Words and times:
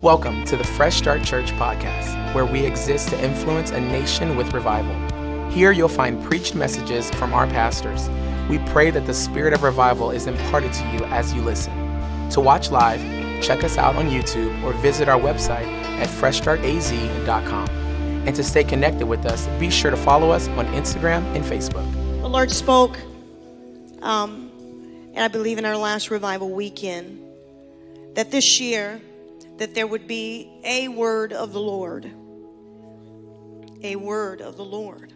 Welcome 0.00 0.44
to 0.44 0.56
the 0.56 0.62
Fresh 0.62 0.98
Start 0.98 1.24
Church 1.24 1.50
podcast, 1.54 2.32
where 2.32 2.46
we 2.46 2.64
exist 2.64 3.08
to 3.08 3.20
influence 3.20 3.72
a 3.72 3.80
nation 3.80 4.36
with 4.36 4.54
revival. 4.54 4.94
Here 5.50 5.72
you'll 5.72 5.88
find 5.88 6.22
preached 6.22 6.54
messages 6.54 7.10
from 7.10 7.34
our 7.34 7.48
pastors. 7.48 8.08
We 8.48 8.60
pray 8.70 8.92
that 8.92 9.06
the 9.06 9.12
spirit 9.12 9.54
of 9.54 9.64
revival 9.64 10.12
is 10.12 10.28
imparted 10.28 10.72
to 10.74 10.84
you 10.92 11.04
as 11.06 11.34
you 11.34 11.42
listen. 11.42 11.72
To 12.30 12.40
watch 12.40 12.70
live, 12.70 13.00
check 13.42 13.64
us 13.64 13.76
out 13.76 13.96
on 13.96 14.08
YouTube 14.08 14.62
or 14.62 14.72
visit 14.74 15.08
our 15.08 15.18
website 15.18 15.66
at 15.98 16.08
freshstartaz.com. 16.08 17.68
And 17.68 18.36
to 18.36 18.44
stay 18.44 18.62
connected 18.62 19.08
with 19.08 19.26
us, 19.26 19.48
be 19.58 19.68
sure 19.68 19.90
to 19.90 19.96
follow 19.96 20.30
us 20.30 20.46
on 20.50 20.66
Instagram 20.74 21.24
and 21.34 21.44
Facebook. 21.44 21.90
The 22.20 22.28
Lord 22.28 22.52
spoke, 22.52 22.96
um, 24.02 24.48
and 25.14 25.24
I 25.24 25.26
believe 25.26 25.58
in 25.58 25.64
our 25.64 25.76
last 25.76 26.12
revival 26.12 26.50
weekend, 26.50 27.20
that 28.14 28.30
this 28.30 28.60
year, 28.60 29.00
that 29.58 29.74
there 29.74 29.86
would 29.86 30.06
be 30.06 30.60
a 30.64 30.88
word 30.88 31.32
of 31.32 31.52
the 31.52 31.60
Lord. 31.60 32.10
A 33.82 33.96
word 33.96 34.40
of 34.40 34.56
the 34.56 34.64
Lord. 34.64 35.12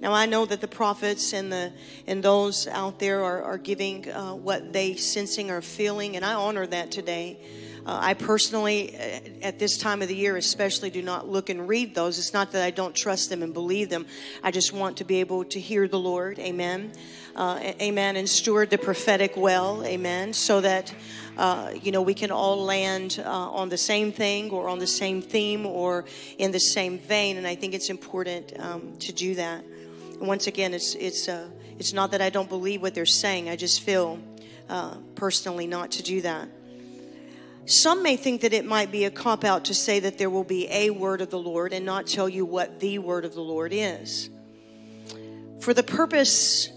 Now 0.00 0.12
I 0.12 0.26
know 0.26 0.44
that 0.46 0.60
the 0.60 0.68
prophets 0.68 1.32
and 1.32 1.52
the 1.52 1.72
and 2.06 2.22
those 2.22 2.66
out 2.66 2.98
there 2.98 3.22
are, 3.22 3.42
are 3.42 3.58
giving 3.58 4.10
uh, 4.10 4.34
what 4.34 4.72
they 4.72 4.96
sensing 4.96 5.50
or 5.50 5.62
feeling, 5.62 6.16
and 6.16 6.24
I 6.24 6.34
honor 6.34 6.66
that 6.66 6.90
today. 6.90 7.38
Uh, 7.84 7.98
I 8.00 8.14
personally, 8.14 8.96
uh, 8.96 9.20
at 9.42 9.58
this 9.58 9.76
time 9.76 10.02
of 10.02 10.08
the 10.08 10.14
year, 10.14 10.36
especially, 10.36 10.90
do 10.90 11.02
not 11.02 11.28
look 11.28 11.50
and 11.50 11.68
read 11.68 11.96
those. 11.96 12.18
It's 12.18 12.32
not 12.32 12.52
that 12.52 12.62
I 12.62 12.70
don't 12.70 12.94
trust 12.94 13.28
them 13.28 13.42
and 13.42 13.52
believe 13.52 13.88
them. 13.88 14.06
I 14.42 14.52
just 14.52 14.72
want 14.72 14.98
to 14.98 15.04
be 15.04 15.18
able 15.18 15.44
to 15.46 15.58
hear 15.58 15.88
the 15.88 15.98
Lord. 15.98 16.38
Amen. 16.38 16.92
Uh, 17.34 17.58
amen. 17.80 18.16
And 18.16 18.28
steward 18.28 18.70
the 18.70 18.78
prophetic 18.78 19.36
well. 19.36 19.84
Amen. 19.84 20.32
So 20.32 20.60
that 20.60 20.94
uh, 21.36 21.72
you 21.82 21.92
know, 21.92 22.02
we 22.02 22.14
can 22.14 22.30
all 22.30 22.62
land 22.62 23.22
uh, 23.24 23.30
on 23.30 23.68
the 23.68 23.78
same 23.78 24.12
thing 24.12 24.50
or 24.50 24.68
on 24.68 24.78
the 24.78 24.86
same 24.86 25.22
theme 25.22 25.66
or 25.66 26.04
in 26.38 26.52
the 26.52 26.60
same 26.60 26.98
vein. 26.98 27.36
And 27.36 27.46
I 27.46 27.54
think 27.54 27.74
it's 27.74 27.90
important 27.90 28.52
um, 28.58 28.96
to 28.98 29.12
do 29.12 29.34
that. 29.36 29.64
And 30.18 30.28
once 30.28 30.46
again, 30.46 30.74
it's 30.74 30.94
it's 30.94 31.28
uh, 31.28 31.48
it's 31.78 31.92
not 31.92 32.10
that 32.12 32.20
I 32.20 32.30
don't 32.30 32.48
believe 32.48 32.82
what 32.82 32.94
they're 32.94 33.06
saying. 33.06 33.48
I 33.48 33.56
just 33.56 33.80
feel 33.80 34.20
uh, 34.68 34.96
personally 35.14 35.66
not 35.66 35.92
to 35.92 36.02
do 36.02 36.20
that. 36.20 36.48
Some 37.64 38.02
may 38.02 38.16
think 38.16 38.40
that 38.40 38.52
it 38.52 38.64
might 38.64 38.90
be 38.90 39.04
a 39.04 39.10
cop 39.10 39.44
out 39.44 39.66
to 39.66 39.74
say 39.74 40.00
that 40.00 40.18
there 40.18 40.28
will 40.28 40.44
be 40.44 40.68
a 40.68 40.90
word 40.90 41.20
of 41.20 41.30
the 41.30 41.38
Lord 41.38 41.72
and 41.72 41.86
not 41.86 42.08
tell 42.08 42.28
you 42.28 42.44
what 42.44 42.80
the 42.80 42.98
word 42.98 43.24
of 43.24 43.34
the 43.34 43.40
Lord 43.40 43.72
is. 43.72 44.28
For 45.60 45.72
the 45.72 45.84
purpose 45.84 46.70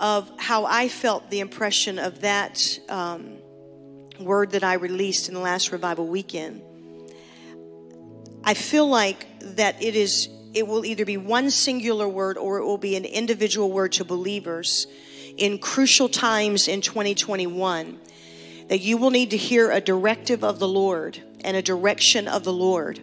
of 0.00 0.30
how 0.36 0.64
I 0.64 0.88
felt 0.88 1.30
the 1.30 1.40
impression 1.40 1.98
of 1.98 2.20
that 2.22 2.78
um, 2.88 3.37
word 4.20 4.52
that 4.52 4.64
I 4.64 4.74
released 4.74 5.28
in 5.28 5.34
the 5.34 5.40
last 5.40 5.72
revival 5.72 6.06
weekend, 6.06 6.62
I 8.44 8.54
feel 8.54 8.86
like 8.86 9.26
that 9.56 9.82
it 9.82 9.94
is 9.94 10.28
it 10.54 10.66
will 10.66 10.84
either 10.84 11.04
be 11.04 11.16
one 11.16 11.50
singular 11.50 12.08
word 12.08 12.38
or 12.38 12.58
it 12.58 12.64
will 12.64 12.78
be 12.78 12.96
an 12.96 13.04
individual 13.04 13.70
word 13.70 13.92
to 13.92 14.04
believers 14.04 14.86
in 15.36 15.58
crucial 15.58 16.08
times 16.08 16.68
in 16.68 16.80
2021 16.80 17.98
that 18.68 18.80
you 18.80 18.96
will 18.96 19.10
need 19.10 19.30
to 19.30 19.36
hear 19.36 19.70
a 19.70 19.80
directive 19.80 20.44
of 20.44 20.58
the 20.58 20.68
Lord 20.68 21.22
and 21.44 21.56
a 21.56 21.62
direction 21.62 22.28
of 22.28 22.44
the 22.44 22.52
Lord. 22.52 23.00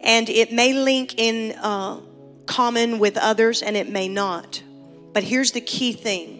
And 0.00 0.28
it 0.28 0.52
may 0.52 0.72
link 0.72 1.18
in 1.18 1.52
uh, 1.58 2.00
common 2.46 2.98
with 2.98 3.16
others 3.16 3.62
and 3.62 3.76
it 3.76 3.88
may 3.88 4.08
not. 4.08 4.62
But 5.12 5.22
here's 5.24 5.52
the 5.52 5.60
key 5.60 5.92
thing 5.92 6.37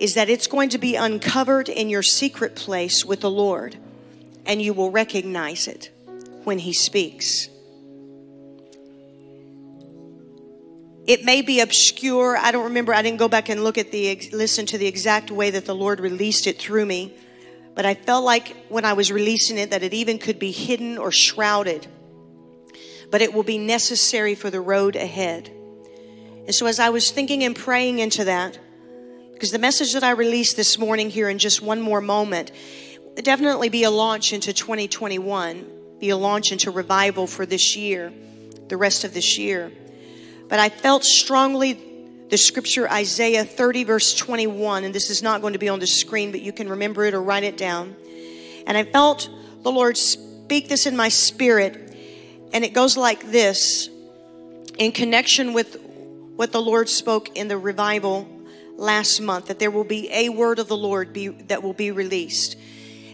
is 0.00 0.14
that 0.14 0.30
it's 0.30 0.46
going 0.46 0.70
to 0.70 0.78
be 0.78 0.96
uncovered 0.96 1.68
in 1.68 1.90
your 1.90 2.02
secret 2.02 2.56
place 2.56 3.04
with 3.04 3.20
the 3.20 3.30
Lord, 3.30 3.76
and 4.46 4.60
you 4.60 4.72
will 4.72 4.90
recognize 4.90 5.68
it 5.68 5.90
when 6.44 6.58
He 6.58 6.72
speaks. 6.72 7.50
It 11.06 11.24
may 11.24 11.42
be 11.42 11.60
obscure. 11.60 12.36
I 12.36 12.50
don't 12.50 12.64
remember. 12.64 12.94
I 12.94 13.02
didn't 13.02 13.18
go 13.18 13.28
back 13.28 13.50
and 13.50 13.62
look 13.62 13.76
at 13.76 13.92
the 13.92 14.30
listen 14.32 14.64
to 14.66 14.78
the 14.78 14.86
exact 14.86 15.30
way 15.30 15.50
that 15.50 15.66
the 15.66 15.74
Lord 15.74 16.00
released 16.00 16.46
it 16.46 16.58
through 16.58 16.86
me, 16.86 17.14
but 17.74 17.84
I 17.84 17.94
felt 17.94 18.24
like 18.24 18.56
when 18.70 18.86
I 18.86 18.94
was 18.94 19.12
releasing 19.12 19.58
it 19.58 19.70
that 19.70 19.82
it 19.82 19.92
even 19.92 20.18
could 20.18 20.38
be 20.38 20.50
hidden 20.50 20.96
or 20.96 21.12
shrouded. 21.12 21.86
But 23.10 23.20
it 23.20 23.34
will 23.34 23.42
be 23.42 23.58
necessary 23.58 24.34
for 24.34 24.50
the 24.50 24.60
road 24.60 24.96
ahead. 24.96 25.48
And 26.46 26.54
so 26.54 26.66
as 26.66 26.78
I 26.78 26.88
was 26.88 27.10
thinking 27.10 27.44
and 27.44 27.56
praying 27.56 27.98
into 27.98 28.24
that, 28.24 28.58
because 29.40 29.52
the 29.52 29.58
message 29.58 29.94
that 29.94 30.04
I 30.04 30.10
released 30.10 30.58
this 30.58 30.78
morning 30.78 31.08
here 31.08 31.30
in 31.30 31.38
just 31.38 31.62
one 31.62 31.80
more 31.80 32.02
moment, 32.02 32.52
definitely 33.22 33.70
be 33.70 33.84
a 33.84 33.90
launch 33.90 34.34
into 34.34 34.52
2021, 34.52 35.64
be 35.98 36.10
a 36.10 36.16
launch 36.18 36.52
into 36.52 36.70
revival 36.70 37.26
for 37.26 37.46
this 37.46 37.74
year, 37.74 38.12
the 38.68 38.76
rest 38.76 39.02
of 39.04 39.14
this 39.14 39.38
year. 39.38 39.72
But 40.50 40.58
I 40.58 40.68
felt 40.68 41.06
strongly 41.06 41.80
the 42.28 42.36
scripture 42.36 42.86
Isaiah 42.86 43.46
30, 43.46 43.84
verse 43.84 44.14
21, 44.14 44.84
and 44.84 44.94
this 44.94 45.08
is 45.08 45.22
not 45.22 45.40
going 45.40 45.54
to 45.54 45.58
be 45.58 45.70
on 45.70 45.80
the 45.80 45.86
screen, 45.86 46.32
but 46.32 46.42
you 46.42 46.52
can 46.52 46.68
remember 46.68 47.06
it 47.06 47.14
or 47.14 47.22
write 47.22 47.44
it 47.44 47.56
down. 47.56 47.96
And 48.66 48.76
I 48.76 48.84
felt 48.84 49.30
the 49.62 49.72
Lord 49.72 49.96
speak 49.96 50.68
this 50.68 50.84
in 50.84 50.94
my 50.94 51.08
spirit, 51.08 51.96
and 52.52 52.62
it 52.62 52.74
goes 52.74 52.94
like 52.94 53.30
this 53.30 53.88
in 54.76 54.92
connection 54.92 55.54
with 55.54 55.80
what 56.36 56.52
the 56.52 56.60
Lord 56.60 56.90
spoke 56.90 57.38
in 57.38 57.48
the 57.48 57.56
revival 57.56 58.28
last 58.80 59.20
month 59.20 59.46
that 59.46 59.58
there 59.58 59.70
will 59.70 59.84
be 59.84 60.10
a 60.10 60.30
word 60.30 60.58
of 60.58 60.66
the 60.66 60.76
Lord 60.76 61.12
be, 61.12 61.28
that 61.28 61.62
will 61.62 61.74
be 61.74 61.90
released. 61.90 62.56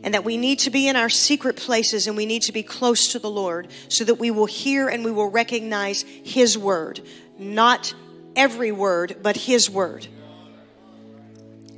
And 0.02 0.14
that 0.14 0.24
we 0.24 0.36
need 0.36 0.60
to 0.60 0.70
be 0.70 0.86
in 0.86 0.94
our 0.94 1.08
secret 1.08 1.56
places 1.56 2.06
and 2.06 2.16
we 2.16 2.26
need 2.26 2.42
to 2.42 2.52
be 2.52 2.62
close 2.62 3.12
to 3.12 3.18
the 3.18 3.28
Lord 3.28 3.68
so 3.88 4.04
that 4.04 4.14
we 4.14 4.30
will 4.30 4.46
hear 4.46 4.88
and 4.88 5.04
we 5.04 5.10
will 5.10 5.28
recognize 5.28 6.02
His 6.02 6.56
word. 6.56 7.00
Not 7.38 7.92
every 8.36 8.70
word, 8.70 9.16
but 9.22 9.36
His 9.36 9.68
word. 9.68 10.06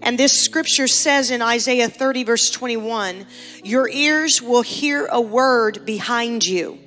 And 0.02 0.18
this 0.18 0.38
scripture 0.44 0.86
says 0.86 1.30
in 1.30 1.40
Isaiah 1.40 1.88
30, 1.88 2.24
verse 2.24 2.50
21 2.50 3.26
Your 3.64 3.88
ears 3.88 4.42
will 4.42 4.62
hear 4.62 5.06
a 5.06 5.20
word 5.20 5.86
behind 5.86 6.44
you 6.44 6.78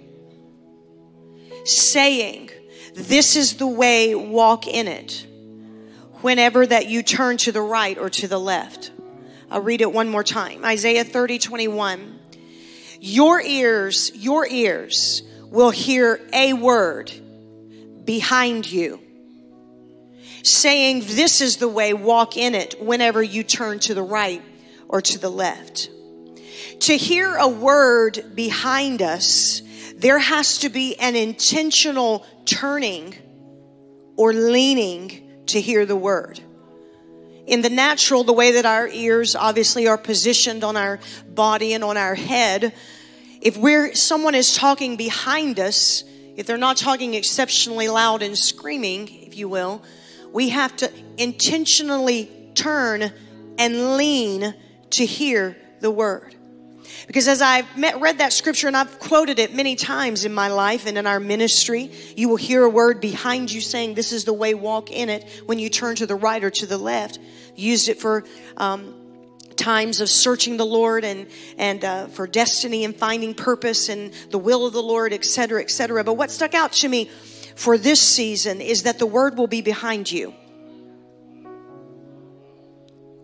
saying, 1.65 2.51
This 2.93 3.35
is 3.35 3.55
the 3.55 3.67
way, 3.67 4.13
walk 4.13 4.67
in 4.67 4.87
it 4.87 5.25
whenever 6.21 6.65
that 6.65 6.87
you 6.87 7.03
turn 7.03 7.37
to 7.37 7.51
the 7.51 7.61
right 7.61 7.97
or 7.97 8.09
to 8.09 8.27
the 8.27 8.39
left. 8.39 8.91
I'll 9.49 9.61
read 9.61 9.81
it 9.81 9.91
one 9.91 10.07
more 10.07 10.23
time. 10.23 10.63
Isaiah 10.63 11.03
30, 11.03 11.39
21. 11.39 12.19
Your 12.99 13.41
ears, 13.41 14.11
your 14.15 14.47
ears 14.47 15.23
will 15.49 15.71
hear 15.71 16.19
a 16.31 16.53
word 16.53 17.11
behind 18.05 18.71
you 18.71 18.99
saying, 20.43 21.03
This 21.05 21.41
is 21.41 21.57
the 21.57 21.67
way, 21.67 21.93
walk 21.93 22.37
in 22.37 22.55
it 22.55 22.81
whenever 22.81 23.21
you 23.21 23.43
turn 23.43 23.79
to 23.79 23.93
the 23.93 24.03
right 24.03 24.41
or 24.87 25.01
to 25.01 25.19
the 25.19 25.29
left. 25.29 25.89
To 26.81 26.97
hear 26.97 27.35
a 27.35 27.47
word 27.47 28.33
behind 28.33 29.01
us, 29.01 29.61
there 29.95 30.19
has 30.19 30.59
to 30.59 30.69
be 30.69 30.97
an 30.99 31.15
intentional 31.15 32.25
turning 32.45 33.15
or 34.15 34.33
leaning 34.33 35.20
to 35.47 35.61
hear 35.61 35.85
the 35.85 35.95
word. 35.95 36.39
In 37.47 37.61
the 37.61 37.69
natural, 37.69 38.23
the 38.23 38.33
way 38.33 38.51
that 38.53 38.65
our 38.65 38.87
ears 38.87 39.35
obviously 39.35 39.87
are 39.87 39.97
positioned 39.97 40.63
on 40.63 40.77
our 40.77 40.99
body 41.27 41.73
and 41.73 41.83
on 41.83 41.97
our 41.97 42.15
head, 42.15 42.73
if 43.41 43.57
we're 43.57 43.95
someone 43.95 44.35
is 44.35 44.55
talking 44.55 44.95
behind 44.95 45.59
us, 45.59 46.03
if 46.37 46.45
they're 46.45 46.57
not 46.57 46.77
talking 46.77 47.13
exceptionally 47.13 47.87
loud 47.87 48.21
and 48.21 48.37
screaming, 48.37 49.09
if 49.25 49.35
you 49.35 49.49
will, 49.49 49.81
we 50.31 50.49
have 50.49 50.75
to 50.77 50.91
intentionally 51.17 52.31
turn 52.55 53.11
and 53.57 53.97
lean 53.97 54.53
to 54.91 55.05
hear 55.05 55.57
the 55.81 55.91
word. 55.91 56.35
Because 57.07 57.27
as 57.27 57.41
I've 57.41 57.77
met, 57.77 57.99
read 57.99 58.19
that 58.19 58.33
scripture 58.33 58.67
and 58.67 58.77
I've 58.77 58.99
quoted 58.99 59.39
it 59.39 59.53
many 59.53 59.75
times 59.75 60.25
in 60.25 60.33
my 60.33 60.47
life 60.47 60.85
and 60.85 60.97
in 60.97 61.07
our 61.07 61.19
ministry, 61.19 61.91
you 62.15 62.29
will 62.29 62.37
hear 62.37 62.63
a 62.63 62.69
word 62.69 63.01
behind 63.01 63.51
you 63.51 63.61
saying, 63.61 63.95
This 63.95 64.11
is 64.11 64.25
the 64.25 64.33
way, 64.33 64.53
walk 64.53 64.91
in 64.91 65.09
it 65.09 65.27
when 65.45 65.59
you 65.59 65.69
turn 65.69 65.95
to 65.97 66.05
the 66.05 66.15
right 66.15 66.43
or 66.43 66.49
to 66.51 66.65
the 66.65 66.77
left. 66.77 67.19
Used 67.55 67.89
it 67.89 67.99
for 67.99 68.23
um, 68.57 68.95
times 69.55 70.01
of 70.01 70.09
searching 70.09 70.57
the 70.57 70.65
Lord 70.65 71.03
and, 71.03 71.27
and 71.57 71.83
uh, 71.83 72.07
for 72.07 72.27
destiny 72.27 72.85
and 72.85 72.95
finding 72.95 73.33
purpose 73.33 73.89
and 73.89 74.13
the 74.29 74.39
will 74.39 74.65
of 74.65 74.73
the 74.73 74.83
Lord, 74.83 75.13
etc., 75.13 75.61
etc. 75.61 76.03
But 76.03 76.13
what 76.13 76.31
stuck 76.31 76.53
out 76.53 76.73
to 76.73 76.87
me 76.87 77.09
for 77.55 77.77
this 77.77 78.01
season 78.01 78.61
is 78.61 78.83
that 78.83 78.99
the 78.99 79.05
word 79.05 79.37
will 79.37 79.47
be 79.47 79.61
behind 79.61 80.11
you. 80.11 80.33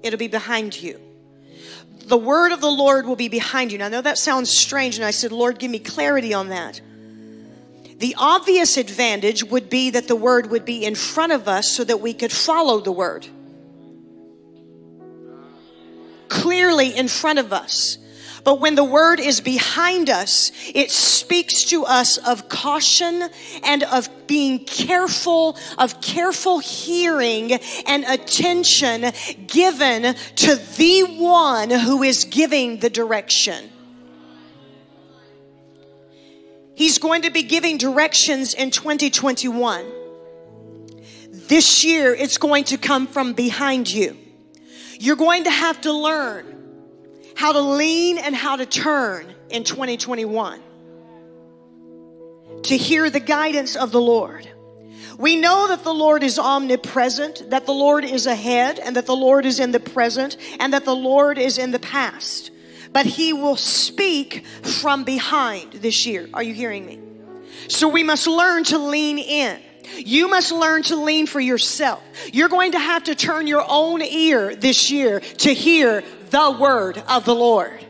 It'll 0.03 0.19
be 0.19 0.27
behind 0.27 0.79
you 0.79 1.06
the 2.07 2.17
word 2.17 2.51
of 2.51 2.61
the 2.61 2.71
Lord 2.71 3.05
will 3.05 3.15
be 3.15 3.27
behind 3.27 3.71
you. 3.71 3.77
Now, 3.77 3.87
I 3.87 3.89
know 3.89 4.01
that 4.01 4.17
sounds 4.17 4.49
strange, 4.49 4.95
and 4.95 5.05
I 5.05 5.11
said, 5.11 5.31
Lord, 5.31 5.59
give 5.59 5.69
me 5.69 5.79
clarity 5.79 6.33
on 6.33 6.49
that. 6.49 6.79
The 7.99 8.15
obvious 8.17 8.77
advantage 8.77 9.43
would 9.43 9.69
be 9.69 9.89
that 9.89 10.07
the 10.07 10.15
word 10.15 10.51
would 10.51 10.65
be 10.65 10.85
in 10.85 10.95
front 10.95 11.31
of 11.33 11.47
us 11.47 11.69
so 11.69 11.83
that 11.83 11.99
we 11.99 12.13
could 12.13 12.31
follow 12.31 12.79
the 12.79 12.91
word. 12.91 13.27
Clearly 16.29 16.95
in 16.95 17.07
front 17.07 17.39
of 17.39 17.51
us. 17.51 17.97
But 18.47 18.61
when 18.61 18.75
the 18.75 18.83
word 18.85 19.19
is 19.19 19.41
behind 19.41 20.09
us, 20.09 20.53
it 20.73 20.89
speaks 20.89 21.65
to 21.65 21.83
us 21.83 22.15
of 22.15 22.47
caution 22.47 23.23
and 23.61 23.83
of 23.83 24.07
being 24.25 24.63
careful, 24.63 25.57
of 25.77 25.99
careful 25.99 26.59
hearing 26.59 27.51
and 27.85 28.05
attention 28.05 29.11
given 29.47 30.15
to 30.37 30.55
the 30.77 31.01
one 31.19 31.71
who 31.71 32.03
is 32.03 32.23
giving 32.23 32.79
the 32.79 32.89
direction. 32.89 33.69
He's 36.73 36.99
going 36.99 37.23
to 37.23 37.31
be 37.31 37.43
giving 37.43 37.77
directions 37.77 38.53
in 38.53 38.71
2021. 38.71 39.85
This 41.33 41.83
year, 41.83 42.15
it's 42.15 42.37
going 42.37 42.63
to 42.63 42.77
come 42.77 43.07
from 43.07 43.33
behind 43.33 43.91
you. 43.91 44.15
You're 45.01 45.17
going 45.17 45.43
to 45.43 45.51
have 45.51 45.81
to 45.81 45.91
learn 45.91 46.56
how 47.37 47.53
to 47.53 47.61
lean 47.61 48.17
and 48.17 48.35
how 48.35 48.57
to 48.57 48.65
turn 48.65 49.25
in 49.49 49.63
2021 49.63 50.61
to 52.63 52.77
hear 52.77 53.09
the 53.09 53.19
guidance 53.19 53.75
of 53.75 53.91
the 53.91 54.01
Lord. 54.01 54.49
We 55.17 55.35
know 55.35 55.69
that 55.69 55.83
the 55.83 55.93
Lord 55.93 56.23
is 56.23 56.37
omnipresent, 56.37 57.49
that 57.51 57.65
the 57.65 57.73
Lord 57.73 58.03
is 58.03 58.27
ahead, 58.27 58.79
and 58.79 58.95
that 58.97 59.05
the 59.05 59.15
Lord 59.15 59.45
is 59.45 59.59
in 59.59 59.71
the 59.71 59.79
present, 59.79 60.37
and 60.59 60.73
that 60.73 60.85
the 60.85 60.95
Lord 60.95 61.37
is 61.37 61.57
in 61.57 61.71
the 61.71 61.79
past 61.79 62.51
but 62.93 63.05
he 63.05 63.33
will 63.33 63.55
speak 63.55 64.45
from 64.63 65.03
behind 65.03 65.73
this 65.73 66.05
year. 66.05 66.27
Are 66.33 66.43
you 66.43 66.53
hearing 66.53 66.85
me? 66.85 66.99
So 67.67 67.87
we 67.89 68.03
must 68.03 68.27
learn 68.27 68.63
to 68.65 68.77
lean 68.77 69.19
in. 69.19 69.59
You 69.97 70.27
must 70.27 70.51
learn 70.51 70.83
to 70.83 70.95
lean 70.95 71.27
for 71.27 71.39
yourself. 71.39 72.03
You're 72.33 72.49
going 72.49 72.73
to 72.73 72.79
have 72.79 73.05
to 73.05 73.15
turn 73.15 73.47
your 73.47 73.63
own 73.67 74.01
ear 74.01 74.55
this 74.55 74.91
year 74.91 75.19
to 75.19 75.53
hear 75.53 76.03
the 76.29 76.57
word 76.59 77.01
of 77.07 77.25
the 77.25 77.35
Lord. 77.35 77.85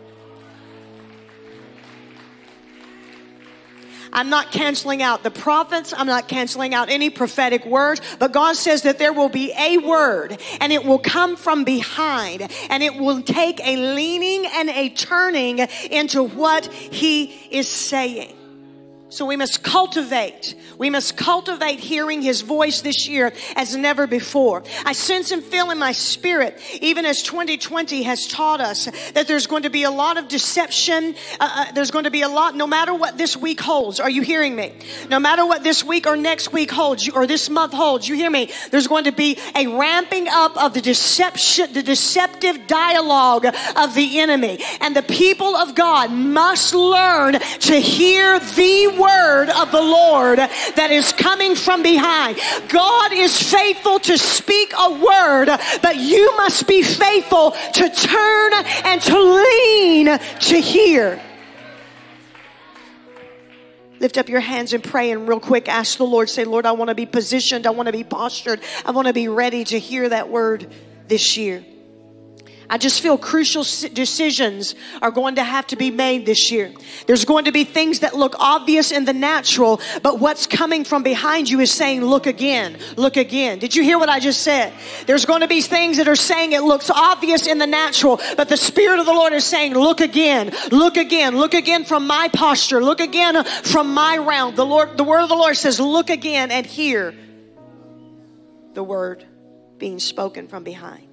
I'm 4.14 4.30
not 4.30 4.52
canceling 4.52 5.04
out 5.04 5.24
the 5.24 5.32
prophets. 5.32 5.94
I'm 5.96 6.08
not 6.08 6.28
canceling 6.28 6.74
out 6.74 6.90
any 6.90 7.10
prophetic 7.10 7.66
words, 7.66 8.02
but 8.20 8.32
God 8.32 8.56
says 8.56 8.84
that 8.84 8.98
there 8.98 9.14
will 9.14 9.30
be 9.30 9.54
a 9.58 9.78
word 9.78 10.40
and 10.60 10.72
it 10.74 10.84
will 10.84 11.00
come 11.00 11.36
from 11.36 11.64
behind 11.64 12.50
and 12.70 12.84
it 12.84 12.96
will 12.96 13.22
take 13.22 13.60
a 13.64 13.76
leaning 13.76 14.46
and 14.48 14.70
a 14.70 14.90
turning 14.90 15.60
into 15.92 16.24
what 16.24 16.66
he 16.66 17.26
is 17.52 17.68
saying. 17.68 18.37
So 19.10 19.26
we 19.26 19.38
must 19.38 19.64
cultivate. 19.64 20.54
We 20.78 20.90
must 20.90 21.16
cultivate 21.16 21.80
hearing 21.80 22.22
his 22.22 22.42
voice 22.42 22.82
this 22.82 23.08
year 23.08 23.32
as 23.56 23.74
never 23.74 24.06
before. 24.06 24.64
I 24.86 24.92
sense 24.92 25.32
and 25.32 25.42
feel 25.42 25.72
in 25.72 25.80
my 25.80 25.94
spirit, 25.94 26.60
even 26.82 27.06
as 27.06 27.24
2020 27.24 28.04
has 28.04 28.28
taught 28.28 28.60
us 28.60 28.90
that 29.14 29.26
there's 29.26 29.48
going 29.48 29.64
to 29.64 29.70
be 29.70 29.84
a 29.84 29.92
lot 29.92 30.18
of 30.18 30.28
deception. 30.28 31.16
Uh, 31.40 31.50
uh, 31.50 31.72
there's 31.72 31.92
going 31.92 32.04
to 32.04 32.12
be 32.12 32.22
a 32.22 32.28
lot, 32.28 32.54
no 32.54 32.68
matter 32.68 32.94
what 32.94 33.18
this 33.18 33.38
week 33.38 33.62
holds. 33.62 34.02
Are 34.02 34.10
you 34.10 34.24
hearing 34.24 34.54
me? 34.58 34.74
No 35.10 35.20
matter 35.20 35.46
what 35.46 35.64
this 35.64 35.86
week 35.86 36.06
or 36.06 36.18
next 36.18 36.52
week 36.52 36.70
holds, 36.70 37.08
or 37.08 37.26
this 37.26 37.50
month 37.50 37.72
holds, 37.72 38.10
you 38.10 38.16
hear 38.16 38.30
me? 38.30 38.52
There's 38.72 38.88
going 38.88 39.06
to 39.06 39.14
be 39.14 39.38
a 39.56 39.68
ramping 39.68 40.28
up 40.28 40.58
of 40.62 40.74
the 40.74 40.82
deception, 40.82 41.72
the 41.72 41.82
deceptive 41.82 42.68
dialogue 42.68 43.46
of 43.46 43.96
the 43.96 44.20
enemy. 44.20 44.60
And 44.82 44.94
the 44.94 45.02
people 45.02 45.56
of 45.56 45.76
God 45.76 46.12
must 46.12 46.74
learn 46.74 47.40
to 47.40 47.76
hear 47.76 48.38
the 48.40 48.97
word 48.98 49.50
of 49.50 49.72
the 49.72 49.82
Lord 49.82 50.40
that 50.40 50.90
is 50.92 51.14
coming 51.14 51.56
from 51.56 51.84
behind. 51.84 52.40
God 52.70 53.14
is 53.14 53.42
faithful 53.42 54.00
to 54.00 54.18
speak 54.18 54.74
a 54.78 54.92
word, 54.92 55.48
but 55.82 55.96
you 55.98 56.36
must 56.38 56.68
be 56.68 56.84
faithful 56.84 57.52
to 57.52 57.90
turn 57.90 58.54
and 58.86 59.02
to 59.02 59.20
lean 59.20 60.06
to 60.18 60.60
hear. 60.60 61.22
Lift 64.00 64.18
up 64.18 64.30
your 64.30 64.42
hands 64.42 64.74
and 64.74 64.84
pray 64.84 65.12
and 65.12 65.28
real 65.28 65.40
quick 65.40 65.68
ask 65.68 65.98
the 65.98 66.06
Lord, 66.06 66.30
say, 66.30 66.46
Lord, 66.46 66.66
I 66.66 66.74
want 66.74 66.90
to 66.90 66.96
be 66.96 67.06
positioned. 67.06 67.66
I 67.66 67.72
want 67.72 67.88
to 67.88 67.94
be 67.94 68.04
postured. 68.04 68.62
I 68.86 68.92
want 68.92 69.08
to 69.08 69.14
be 69.14 69.28
ready 69.28 69.64
to 69.66 69.80
hear 69.80 70.08
that 70.10 70.30
word 70.30 70.72
this 71.08 71.36
year. 71.38 71.66
I 72.70 72.78
just 72.78 73.02
feel 73.02 73.18
crucial 73.18 73.64
decisions 73.94 74.76
are 75.02 75.12
going 75.12 75.36
to 75.36 75.44
have 75.44 75.68
to 75.68 75.78
be 75.78 75.90
made 75.90 76.26
this 76.26 76.52
year. 76.52 76.74
There's 77.06 77.24
going 77.24 77.46
to 77.46 77.54
be 77.54 77.64
things 77.64 78.02
that 78.02 78.16
look 78.16 78.36
obvious 78.40 78.92
in 78.92 79.06
the 79.06 79.14
natural, 79.14 79.80
but 80.04 80.20
what's 80.20 80.48
coming 80.48 80.84
from 80.84 81.02
behind 81.02 81.50
you 81.50 81.62
is 81.62 81.72
saying, 81.72 82.04
look 82.04 82.28
again, 82.28 82.78
look 82.98 83.16
again. 83.16 83.60
Did 83.60 83.74
you 83.74 83.84
hear 83.84 83.98
what 83.98 84.10
I 84.10 84.20
just 84.20 84.42
said? 84.42 84.74
There's 85.06 85.26
going 85.26 85.42
to 85.42 85.48
be 85.48 85.62
things 85.62 85.98
that 85.98 86.10
are 86.10 86.16
saying 86.16 86.52
it 86.52 86.64
looks 86.64 86.90
obvious 86.90 87.48
in 87.48 87.58
the 87.58 87.68
natural, 87.68 88.20
but 88.36 88.50
the 88.50 88.58
Spirit 88.58 89.00
of 89.00 89.06
the 89.06 89.14
Lord 89.14 89.32
is 89.32 89.46
saying, 89.46 89.74
look 89.74 90.02
again, 90.02 90.54
look 90.72 90.98
again, 90.98 91.38
look 91.38 91.54
again 91.54 91.86
from 91.86 92.06
my 92.06 92.28
posture, 92.34 92.84
look 92.84 93.00
again 93.00 93.46
from 93.46 93.94
my 93.94 94.18
round. 94.18 94.58
The 94.58 94.66
Lord, 94.66 94.98
the 94.98 95.06
word 95.06 95.22
of 95.22 95.30
the 95.30 95.36
Lord 95.36 95.56
says, 95.56 95.80
look 95.80 96.10
again 96.10 96.52
and 96.52 96.66
hear 96.66 97.16
the 98.74 98.84
word 98.84 99.26
being 99.78 100.00
spoken 100.00 100.50
from 100.50 100.66
behind. 100.66 101.07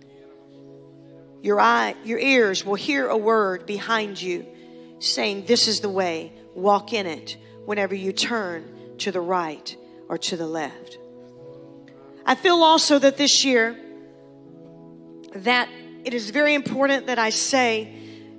Your 1.45 1.61
eye, 1.61 1.95
your 2.05 2.19
ears 2.19 2.65
will 2.65 2.75
hear 2.75 3.07
a 3.07 3.19
word 3.19 3.67
behind 3.67 4.21
you 4.21 4.47
saying, 4.99 5.45
This 5.45 5.69
is 5.69 5.81
the 5.81 5.91
way, 5.91 6.33
walk 6.55 6.95
in 6.95 7.05
it 7.05 7.37
whenever 7.67 7.95
you 7.95 8.15
turn 8.15 8.65
to 9.01 9.13
the 9.13 9.21
right 9.21 9.77
or 10.09 10.17
to 10.17 10.39
the 10.39 10.47
left. 10.47 10.97
I 12.25 12.35
feel 12.35 12.63
also 12.63 12.99
that 12.99 13.19
this 13.19 13.45
year 13.45 13.79
that 15.35 15.69
it 16.07 16.15
is 16.15 16.31
very 16.31 16.55
important 16.55 17.09
that 17.09 17.19
I 17.19 17.29
say 17.29 17.95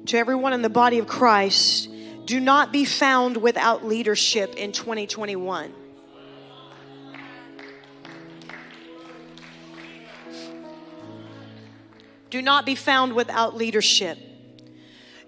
to 0.07 0.18
everyone 0.18 0.54
in 0.54 0.63
the 0.63 0.69
body 0.69 0.98
of 0.98 1.06
Christ, 1.06 1.88
do 2.25 2.40
not 2.40 2.74
be 2.74 2.86
found 2.86 3.38
without 3.38 3.86
leadership 3.86 4.56
in 4.56 4.72
2021. 4.72 5.72
Do 12.30 12.42
not 12.42 12.66
be 12.66 12.75
found 12.75 13.13
without 13.13 13.56
leadership. 13.56 14.18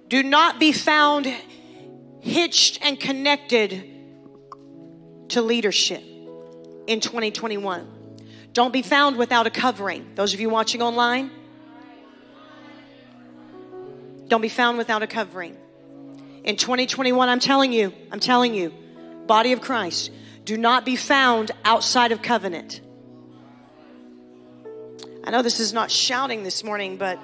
Do 0.08 0.24
not 0.24 0.60
be 0.60 0.72
found 0.72 1.28
hitched 2.22 2.80
and 2.82 3.00
connected 3.00 3.84
to 5.30 5.42
leadership 5.42 6.04
in 6.88 7.00
2021. 7.00 7.88
Don't 8.54 8.74
be 8.74 8.82
found 8.82 9.18
without 9.18 9.46
a 9.46 9.50
covering. 9.50 10.14
Those 10.16 10.34
of 10.34 10.40
you 10.40 10.50
watching 10.50 10.82
online, 10.82 11.30
don't 14.28 14.42
be 14.42 14.50
found 14.50 14.78
without 14.78 15.04
a 15.04 15.08
covering. 15.08 15.56
In 16.44 16.56
2021, 16.56 17.30
I'm 17.30 17.40
telling 17.40 17.72
you, 17.72 17.94
I'm 18.12 18.20
telling 18.20 18.54
you, 18.54 18.74
body 19.28 19.52
of 19.52 19.62
Christ, 19.62 20.12
do 20.46 20.58
not 20.58 20.86
be 20.86 20.96
found 20.96 21.52
outside 21.66 22.12
of 22.12 22.22
covenant. 22.22 22.82
I 25.28 25.30
know 25.30 25.42
this 25.42 25.60
is 25.60 25.74
not 25.74 25.92
shouting 25.92 26.44
this 26.44 26.64
morning, 26.64 26.96
but 26.96 27.20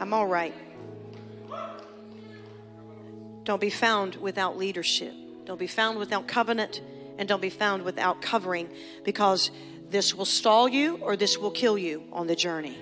I'm 0.00 0.12
all 0.12 0.26
right. 0.26 0.52
Don't 3.44 3.60
be 3.60 3.70
found 3.70 4.16
without 4.16 4.58
leadership. 4.58 5.14
Don't 5.44 5.60
be 5.60 5.68
found 5.68 6.00
without 6.00 6.26
covenant, 6.26 6.80
and 7.18 7.28
don't 7.28 7.40
be 7.40 7.50
found 7.50 7.84
without 7.84 8.20
covering 8.20 8.68
because 9.04 9.52
this 9.90 10.12
will 10.12 10.24
stall 10.24 10.68
you 10.68 10.96
or 11.02 11.16
this 11.16 11.38
will 11.38 11.52
kill 11.52 11.78
you 11.78 12.02
on 12.12 12.26
the 12.26 12.34
journey. 12.34 12.76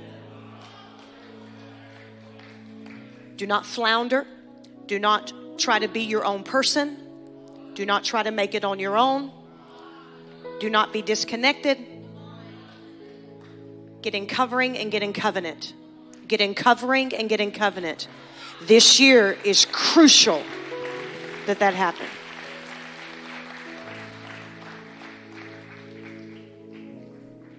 Do 3.37 3.47
not 3.47 3.67
flounder. 3.67 4.27
Do 4.87 4.99
not 4.99 5.31
try 5.59 5.79
to 5.79 5.89
be 5.89 6.05
your 6.05 6.25
own 6.25 6.43
person. 6.43 6.97
Do 7.75 7.85
not 7.85 8.03
try 8.03 8.23
to 8.23 8.31
make 8.31 8.55
it 8.55 8.65
on 8.65 8.79
your 8.79 8.97
own. 8.97 9.31
Do 10.64 10.71
not 10.71 10.94
be 10.94 11.02
disconnected. 11.02 11.76
Get 14.00 14.14
in 14.14 14.26
covering 14.26 14.78
and 14.78 14.90
get 14.90 15.02
in 15.02 15.12
covenant. 15.12 15.75
Get 16.26 16.40
in 16.40 16.54
covering 16.54 17.14
and 17.14 17.28
get 17.28 17.38
in 17.38 17.52
covenant. 17.52 18.09
This 18.62 18.99
year 18.99 19.37
is 19.44 19.66
crucial 19.71 20.42
that 21.44 21.59
that 21.59 21.75
happen. 21.75 22.06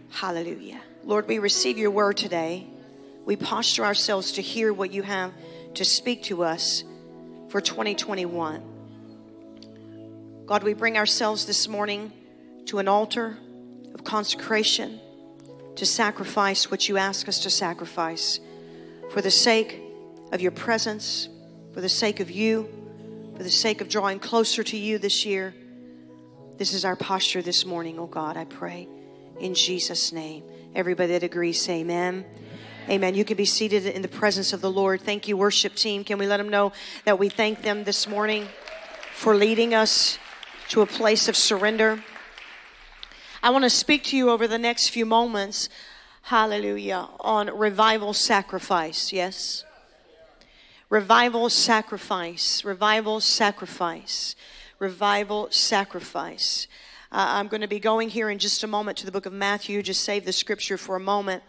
Hallelujah. 0.10 0.82
Lord, 1.04 1.28
we 1.28 1.38
receive 1.38 1.78
your 1.78 1.92
word 1.92 2.18
today. 2.18 2.66
We 3.24 3.36
posture 3.36 3.86
ourselves 3.86 4.32
to 4.32 4.42
hear 4.42 4.74
what 4.74 4.92
you 4.92 5.04
have 5.04 5.32
to 5.76 5.86
speak 5.86 6.24
to 6.24 6.44
us 6.44 6.84
for 7.50 7.62
2021. 7.62 8.64
God, 10.48 10.64
we 10.64 10.74
bring 10.74 10.98
ourselves 10.98 11.46
this 11.46 11.68
morning 11.68 12.12
to 12.66 12.80
an 12.80 12.88
altar 12.88 13.38
of 13.94 14.04
consecration 14.04 15.00
to 15.76 15.86
sacrifice 15.86 16.72
what 16.72 16.88
you 16.88 16.98
ask 16.98 17.28
us 17.28 17.40
to 17.40 17.50
sacrifice 17.50 18.40
for 19.12 19.22
the 19.22 19.32
sake 19.32 19.82
of 20.32 20.42
your 20.42 20.52
presence, 20.52 21.30
for 21.74 21.82
the 21.82 21.90
sake 21.90 22.20
of 22.20 22.32
you, 22.32 22.70
for 23.36 23.44
the 23.44 23.52
sake 23.52 23.82
of 23.82 23.90
drawing 23.90 24.20
closer 24.20 24.64
to 24.64 24.78
you 24.78 24.98
this 24.98 25.26
year. 25.26 25.54
This 26.58 26.74
is 26.74 26.86
our 26.86 26.96
posture 26.96 27.42
this 27.42 27.66
morning, 27.66 28.00
oh 28.00 28.08
God, 28.08 28.38
I 28.38 28.46
pray. 28.46 28.88
In 29.40 29.54
Jesus' 29.54 30.12
name. 30.12 30.44
Everybody 30.74 31.14
that 31.14 31.24
agrees, 31.24 31.62
say 31.62 31.82
amen. 31.82 32.26
Amen. 32.90 33.16
You 33.16 33.26
can 33.26 33.36
be 33.36 33.46
seated 33.46 33.86
in 33.86 34.02
the 34.02 34.08
presence 34.08 34.54
of 34.54 34.62
the 34.62 34.72
Lord. 34.72 35.02
Thank 35.02 35.28
you, 35.28 35.36
worship 35.36 35.76
team. 35.76 36.04
Can 36.04 36.18
we 36.18 36.28
let 36.28 36.38
them 36.38 36.50
know 36.50 36.72
that 37.04 37.20
we 37.20 37.30
thank 37.30 37.62
them 37.62 37.84
this 37.84 38.08
morning 38.08 38.48
for 39.14 39.36
leading 39.36 39.74
us 39.74 40.20
to 40.70 40.82
a 40.82 40.86
place 40.86 41.28
of 41.28 41.36
surrender? 41.36 42.04
I 43.46 43.52
want 43.52 43.64
to 43.64 43.70
speak 43.70 44.06
to 44.06 44.18
you 44.18 44.32
over 44.32 44.48
the 44.48 44.58
next 44.58 44.88
few 44.88 45.06
moments, 45.06 45.70
hallelujah, 46.24 47.10
on 47.20 47.56
revival 47.56 48.12
sacrifice. 48.12 49.14
Yes? 49.14 49.64
Revival 50.90 51.52
sacrifice. 51.52 52.66
Revival 52.66 53.20
sacrifice. 53.22 54.36
Revival 54.80 55.50
sacrifice. 55.52 56.68
Uh, 57.12 57.38
I'm 57.38 57.48
going 57.48 57.62
to 57.62 57.68
be 57.68 57.80
going 57.80 58.10
here 58.10 58.32
in 58.32 58.40
just 58.40 58.64
a 58.64 58.68
moment 58.68 58.98
to 58.98 59.06
the 59.06 59.12
book 59.12 59.28
of 59.28 59.34
Matthew. 59.34 59.84
Just 59.84 60.02
save 60.02 60.26
the 60.26 60.34
scripture 60.34 60.76
for 60.76 60.96
a 60.96 61.00
moment. 61.00 61.44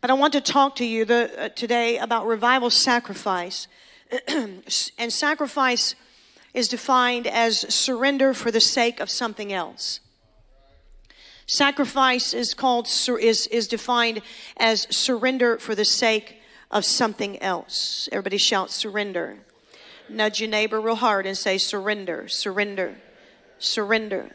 But 0.00 0.08
I 0.08 0.14
want 0.14 0.32
to 0.32 0.40
talk 0.40 0.76
to 0.76 0.86
you 0.86 1.04
the, 1.04 1.30
uh, 1.38 1.48
today 1.50 1.98
about 1.98 2.26
revival 2.26 2.70
sacrifice. 2.70 3.68
and 4.26 5.12
sacrifice 5.12 5.96
is 6.54 6.68
defined 6.68 7.26
as 7.26 7.60
surrender 7.74 8.32
for 8.32 8.50
the 8.50 8.58
sake 8.58 9.00
of 9.00 9.10
something 9.10 9.52
else. 9.52 10.00
Sacrifice 11.52 12.32
is 12.32 12.54
called 12.54 12.86
is 12.86 13.46
is 13.48 13.68
defined 13.68 14.22
as 14.56 14.86
surrender 14.88 15.58
for 15.58 15.74
the 15.74 15.84
sake 15.84 16.40
of 16.70 16.82
something 16.82 17.42
else. 17.42 18.08
Everybody 18.10 18.38
shout 18.38 18.70
surrender. 18.70 19.36
Nudge 20.08 20.40
your 20.40 20.48
neighbor 20.48 20.80
real 20.80 20.94
hard 20.94 21.26
and 21.26 21.36
say 21.36 21.58
surrender, 21.58 22.26
surrender, 22.26 22.94
surrender. 23.58 24.34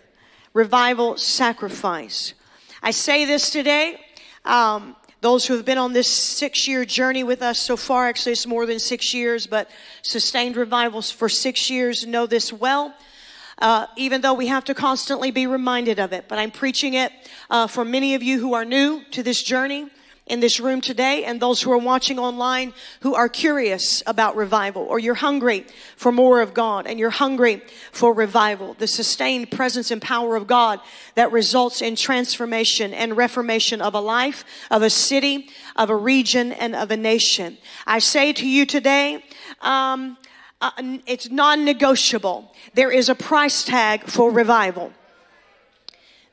Revival 0.54 1.18
sacrifice. 1.18 2.36
I 2.84 2.92
say 2.92 3.26
this 3.26 3.50
today 3.50 4.00
um, 4.46 4.96
those 5.22 5.48
who 5.48 5.56
have 5.56 5.66
been 5.66 5.80
on 5.80 5.94
this 5.94 6.08
six 6.08 6.68
year 6.68 6.86
journey 6.86 7.24
with 7.24 7.42
us 7.42 7.60
so 7.60 7.78
far, 7.78 8.10
actually 8.10 8.34
it's 8.34 8.46
more 8.46 8.68
than 8.68 8.78
six 8.78 9.16
years, 9.16 9.48
but 9.48 9.72
sustained 10.04 10.56
revivals 10.56 11.10
for 11.10 11.30
six 11.30 11.68
years 11.72 12.06
know 12.06 12.28
this 12.28 12.54
well. 12.54 12.94
Uh, 13.60 13.88
even 13.96 14.22
though 14.22 14.36
we 14.36 14.48
have 14.48 14.64
to 14.66 14.76
constantly 14.76 15.32
be 15.32 15.48
reminded 15.48 16.00
of 16.00 16.14
it. 16.14 16.26
But 16.28 16.38
I'm 16.38 16.52
preaching 16.52 16.94
it 16.94 17.12
uh, 17.50 17.66
for 17.66 17.84
many 17.84 18.14
of 18.14 18.22
you 18.22 18.40
who 18.40 18.54
are 18.54 18.64
new 18.64 19.02
to 19.12 19.24
this 19.24 19.42
journey 19.42 19.90
in 20.28 20.40
this 20.42 20.60
room 20.60 20.82
today 20.82 21.24
and 21.24 21.40
those 21.40 21.62
who 21.62 21.72
are 21.72 21.78
watching 21.78 22.20
online 22.20 22.74
who 23.02 23.16
are 23.16 23.30
curious 23.30 24.04
about 24.06 24.36
revival 24.36 24.84
or 24.84 25.00
you're 25.00 25.16
hungry 25.16 25.66
for 25.96 26.12
more 26.12 26.42
of 26.42 26.54
God 26.54 26.86
and 26.86 27.00
you're 27.00 27.10
hungry 27.10 27.62
for 27.92 28.14
revival, 28.14 28.76
the 28.76 28.88
sustained 28.88 29.50
presence 29.52 29.90
and 29.90 30.02
power 30.02 30.36
of 30.36 30.46
God 30.46 30.80
that 31.16 31.32
results 31.32 31.82
in 31.82 31.96
transformation 31.96 32.94
and 32.94 33.16
reformation 33.18 33.82
of 33.82 33.94
a 33.94 34.00
life, 34.00 34.44
of 34.70 34.82
a 34.82 34.90
city, 34.90 35.50
of 35.76 35.90
a 35.90 35.96
region, 35.96 36.52
and 36.52 36.76
of 36.76 36.92
a 36.92 36.98
nation. 36.98 37.58
I 37.86 38.00
say 38.00 38.34
to 38.34 38.48
you 38.48 38.66
today, 38.66 39.24
um, 39.62 40.18
uh, 40.62 40.72
it's 41.06 41.30
non-negotiable. 41.30 42.54
There 42.74 42.92
is 42.92 43.10
a 43.10 43.16
price 43.16 43.64
tag 43.64 44.04
for 44.04 44.32
revival. 44.32 44.92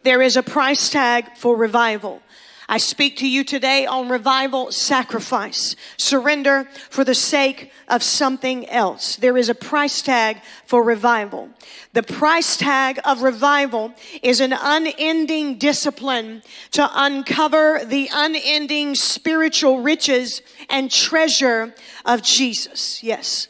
There 0.03 0.23
is 0.23 0.37
a 0.37 0.43
price 0.43 0.91
tag 0.91 1.37
for 1.37 1.57
revival. 1.57 2.23
I 2.69 2.79
speak 2.79 3.19
to 3.19 3.29
you 3.29 3.45
today 3.45 3.85
on 3.85 4.09
revival 4.09 4.73
sacrifice, 4.73 5.77
surrender 5.99 6.67
for 6.89 7.05
the 7.05 7.15
sake 7.15 7.71
of 7.89 8.03
something 8.03 8.67
else. 8.69 9.17
There 9.17 9.37
is 9.37 9.51
a 9.51 9.55
price 9.55 10.01
tag 10.01 10.41
for 10.65 10.83
revival. 10.83 11.51
The 11.93 12.03
price 12.03 12.57
tag 12.57 13.01
of 13.05 13.21
revival 13.23 13.93
is 14.23 14.41
an 14.41 14.55
unending 14.55 15.59
discipline 15.59 16.43
to 16.71 16.89
uncover 16.95 17.85
the 17.85 18.09
unending 18.13 18.95
spiritual 18.95 19.81
riches 19.81 20.41
and 20.71 20.91
treasure 20.91 21.75
of 22.07 22.23
Jesus. 22.23 23.03
Yes. 23.03 23.49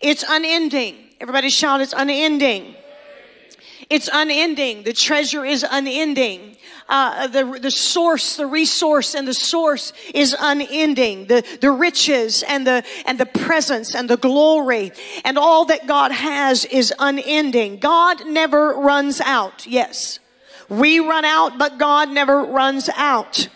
It's 0.00 0.24
unending. 0.28 0.96
Everybody 1.20 1.50
shout, 1.50 1.80
it's 1.80 1.94
unending. 1.96 2.74
It's 3.90 4.08
unending. 4.12 4.84
The 4.84 4.92
treasure 4.92 5.44
is 5.44 5.64
unending 5.68 6.56
uh, 6.92 7.26
the, 7.26 7.58
the 7.60 7.70
source, 7.70 8.36
the 8.36 8.46
resource 8.46 9.14
and 9.14 9.26
the 9.26 9.34
source 9.34 9.92
is 10.14 10.36
unending. 10.38 11.26
The, 11.26 11.42
the 11.60 11.70
riches 11.70 12.42
and 12.42 12.66
the, 12.66 12.84
and 13.06 13.18
the 13.18 13.26
presence 13.26 13.94
and 13.94 14.08
the 14.08 14.16
glory 14.18 14.92
and 15.24 15.38
all 15.38 15.64
that 15.66 15.86
God 15.86 16.12
has 16.12 16.64
is 16.66 16.92
unending. 16.98 17.78
God 17.78 18.26
never 18.26 18.74
runs 18.74 19.20
out. 19.20 19.66
Yes. 19.66 20.18
We 20.68 21.00
run 21.00 21.24
out, 21.24 21.58
but 21.58 21.78
God 21.78 22.10
never 22.10 22.44
runs 22.44 22.88
out. 22.94 23.48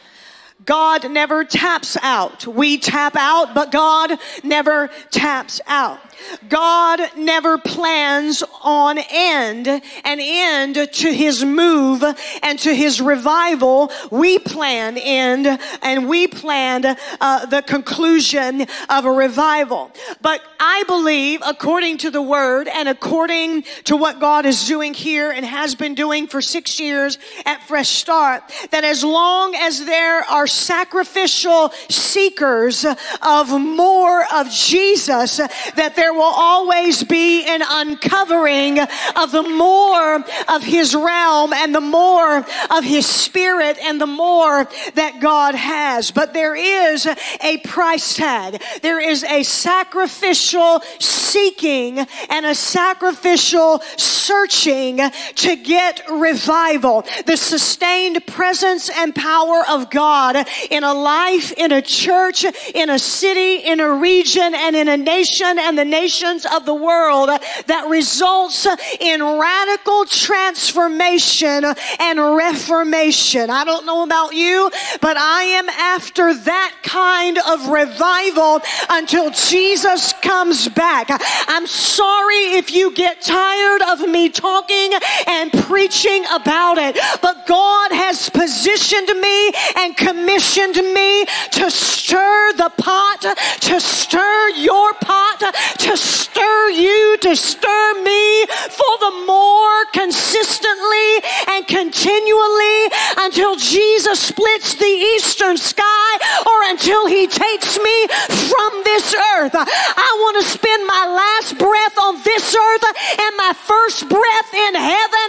God 0.67 1.09
never 1.11 1.45
taps 1.45 1.97
out. 2.03 2.47
We 2.47 2.79
tap 2.79 3.15
out, 3.17 3.55
but 3.55 3.71
God 3.71 4.19
never 4.43 4.91
taps 5.11 5.61
out. 5.67 6.01
God 6.49 7.01
never 7.17 7.59
plans 7.59 8.43
on 8.63 8.99
end, 8.99 9.69
an 9.69 9.83
end 10.05 10.75
to 10.75 11.13
his 11.13 11.45
move 11.45 12.03
and 12.43 12.59
to 12.61 12.75
his 12.75 13.01
revival. 13.01 13.93
We 14.11 14.39
plan 14.39 14.99
end 14.99 15.47
and 15.83 16.09
we 16.09 16.27
planned 16.27 16.87
uh, 17.21 17.47
the 17.47 17.63
conclusion 17.63 18.67
of 18.89 19.05
a 19.05 19.11
revival. 19.11 19.91
But 20.21 20.43
I 20.59 20.85
believe, 20.87 21.43
according 21.47 21.99
to 21.99 22.11
the 22.11 22.23
word 22.23 22.69
and 22.69 22.89
according 22.89 23.65
to 23.85 23.97
what 23.97 24.21
God 24.21 24.47
is 24.47 24.67
doing 24.67 24.95
here 24.95 25.31
and 25.31 25.45
has 25.45 25.75
been 25.75 25.95
doing 25.95 26.27
for 26.27 26.41
six 26.41 26.81
years 26.81 27.19
at 27.45 27.63
Fresh 27.69 27.91
Start, 27.91 28.43
that 28.71 28.85
as 28.85 29.05
long 29.05 29.55
as 29.55 29.85
there 29.85 30.21
are 30.21 30.47
sacrificial 30.57 31.73
seekers 31.89 32.85
of 33.23 33.51
more 33.61 34.25
of 34.35 34.51
Jesus, 34.51 35.37
that 35.37 35.95
there 35.97 36.13
will 36.13 36.23
always 36.23 37.05
be 37.05 37.45
an 37.45 37.63
uncovering 37.65 38.81
of 38.81 39.33
the 39.33 39.43
more 39.43 40.25
of 40.49 40.63
his 40.63 40.95
realm 40.95 41.53
and 41.53 41.75
the 41.75 41.81
more 41.81 42.45
of 42.71 42.85
his 42.85 43.07
spirit 43.07 43.79
and 43.83 44.01
the 44.01 44.07
more 44.07 44.69
that 44.95 45.21
God 45.21 45.55
has. 45.55 46.11
But 46.11 46.33
there 46.33 46.55
is 46.55 47.07
a 47.43 47.59
price 47.59 48.17
tag. 48.17 48.63
There 48.83 49.01
is 49.01 49.25
a 49.25 49.43
sacrificial 49.43 50.83
seeking 50.99 51.99
and 52.31 52.47
a 52.47 52.55
sacrificial 52.55 53.81
searching 53.97 54.99
to 55.37 55.57
get 55.57 56.03
revival. 56.11 57.05
The 57.27 57.37
sustained 57.37 58.27
presence 58.27 58.91
and 58.91 59.15
power 59.15 59.63
of 59.69 59.91
God 59.91 60.46
in 60.71 60.85
a 60.85 60.95
life, 60.95 61.53
in 61.53 61.73
a 61.73 61.83
church, 61.83 62.45
in 62.75 62.91
a 62.91 62.99
city, 62.99 63.57
in 63.57 63.81
a 63.81 63.93
region, 63.93 64.55
and 64.55 64.77
in 64.77 64.89
a 64.89 64.97
nation 64.97 65.59
and 65.59 65.79
the 65.79 65.85
nations 65.85 66.47
of 66.47 66.65
the 66.67 66.75
world 66.75 67.29
that 67.67 67.87
results 67.89 68.67
in 69.01 69.23
radical 69.23 70.05
transformation 70.07 71.65
and 72.01 72.37
reformation. 72.37 73.51
I 73.51 73.65
don't 73.65 73.87
know 73.87 74.03
about 74.03 74.35
you, 74.35 74.71
but 75.01 75.17
I 75.17 75.43
am 75.43 75.69
after 75.69 76.35
that 76.35 76.75
kind 76.83 77.39
of 77.39 77.69
revival 77.69 78.61
until 78.91 79.31
Jesus 79.31 80.13
comes 80.15 80.69
back. 80.69 81.09
I'm 81.49 81.67
sorry 81.67 82.55
if 82.57 82.75
you 82.75 82.93
get 82.93 83.21
tired 83.23 83.83
of 83.83 84.09
me 84.09 84.29
talking 84.29 84.93
and 85.27 85.53
preaching 85.53 86.25
about 86.33 86.79
it, 86.79 86.99
but 87.23 87.47
God 87.47 87.93
has 87.93 88.29
positioned 88.31 89.09
me 89.21 89.53
and 89.77 89.97
commissioned 90.37 90.77
me 90.93 91.25
to 91.51 91.71
stir 91.71 92.53
the 92.59 92.71
pot, 92.77 93.23
to 93.61 93.81
stir 93.81 94.49
your 94.51 94.93
pot, 95.01 95.41
to 95.79 95.97
stir 95.97 96.69
you, 96.71 97.17
to 97.23 97.35
stir 97.35 98.03
me 98.03 98.45
for 98.47 98.93
the 99.01 99.25
more 99.27 99.85
consistently 99.93 101.11
and 101.49 101.67
continually 101.67 102.81
until 103.17 103.57
Jesus 103.57 104.21
splits 104.21 104.75
the 104.75 104.85
eastern 105.17 105.57
sky 105.57 106.13
or 106.45 106.71
until 106.71 107.07
he 107.07 107.27
takes 107.27 107.79
me 107.79 108.07
from 108.29 108.73
this 108.85 109.15
earth. 109.15 109.55
I 109.55 110.11
want 110.21 110.45
to 110.45 110.51
spend 110.51 110.87
my 110.87 111.07
last 111.17 111.57
breath 111.57 111.99
on 111.99 112.23
this 112.23 112.55
earth 112.55 112.85
and 112.85 113.33
my 113.39 113.53
first 113.57 114.09
breath 114.09 114.51
in 114.53 114.75
heaven 114.75 115.29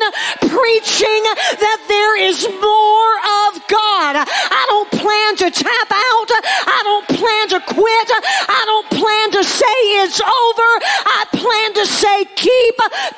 preaching 0.51 1.23
that 1.63 1.79
there 1.87 2.19
is 2.19 2.43
more 2.43 3.13
of 3.47 3.67
God. 3.67 4.13
I 4.27 4.65
don't 4.67 4.86
plan 4.91 5.35
to 5.37 5.51
tap 5.51 5.89
out. 5.91 6.29
I 6.67 6.79
don't 6.83 7.07
plan 7.07 7.45
to 7.49 7.59
quit. 7.61 8.07
I 8.49 8.63
don't 8.65 8.89
plan 8.89 9.31
to 9.31 9.43
say 9.43 9.77
it's 10.03 10.21
over. 10.21 10.71
I 11.05 11.25
plan 11.31 11.73
to 11.81 11.85
say 11.85 12.25
keep 12.35 12.75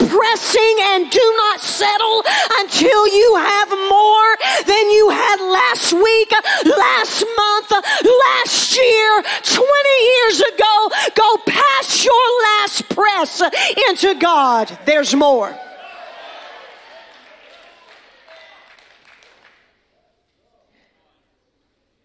pressing 0.10 0.76
and 0.94 1.10
do 1.10 1.26
not 1.38 1.60
settle 1.62 2.24
until 2.60 3.08
you 3.08 3.36
have 3.36 3.70
more 3.70 4.30
than 4.66 4.86
you 4.92 5.10
had 5.10 5.40
last 5.42 5.94
week, 5.94 6.32
last 6.66 7.24
month, 7.38 7.72
last 7.72 8.78
year, 8.78 9.24
20 9.44 9.66
years 10.14 10.42
ago. 10.42 10.90
Go 11.16 11.38
past 11.46 12.06
your 12.06 12.26
last 12.44 12.90
press 12.90 13.42
into 13.90 14.16
God. 14.20 14.78
There's 14.86 15.16
more. 15.16 15.58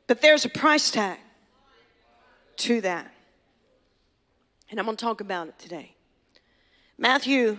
But 0.07 0.21
there's 0.21 0.45
a 0.45 0.49
price 0.49 0.91
tag. 0.91 1.19
to 2.57 2.81
that. 2.83 3.11
And 4.71 4.79
I'm 4.79 4.87
going 4.87 4.97
to 4.97 5.05
talk 5.05 5.21
about 5.21 5.49
it 5.49 5.59
today. 5.59 5.95
Matthew 6.97 7.59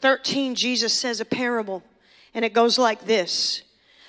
13, 0.00 0.54
Jesus 0.54 0.94
says 0.94 1.20
a 1.20 1.24
parable, 1.24 1.82
and 2.32 2.44
it 2.44 2.52
goes 2.52 2.78
like 2.78 3.04
this 3.04 3.62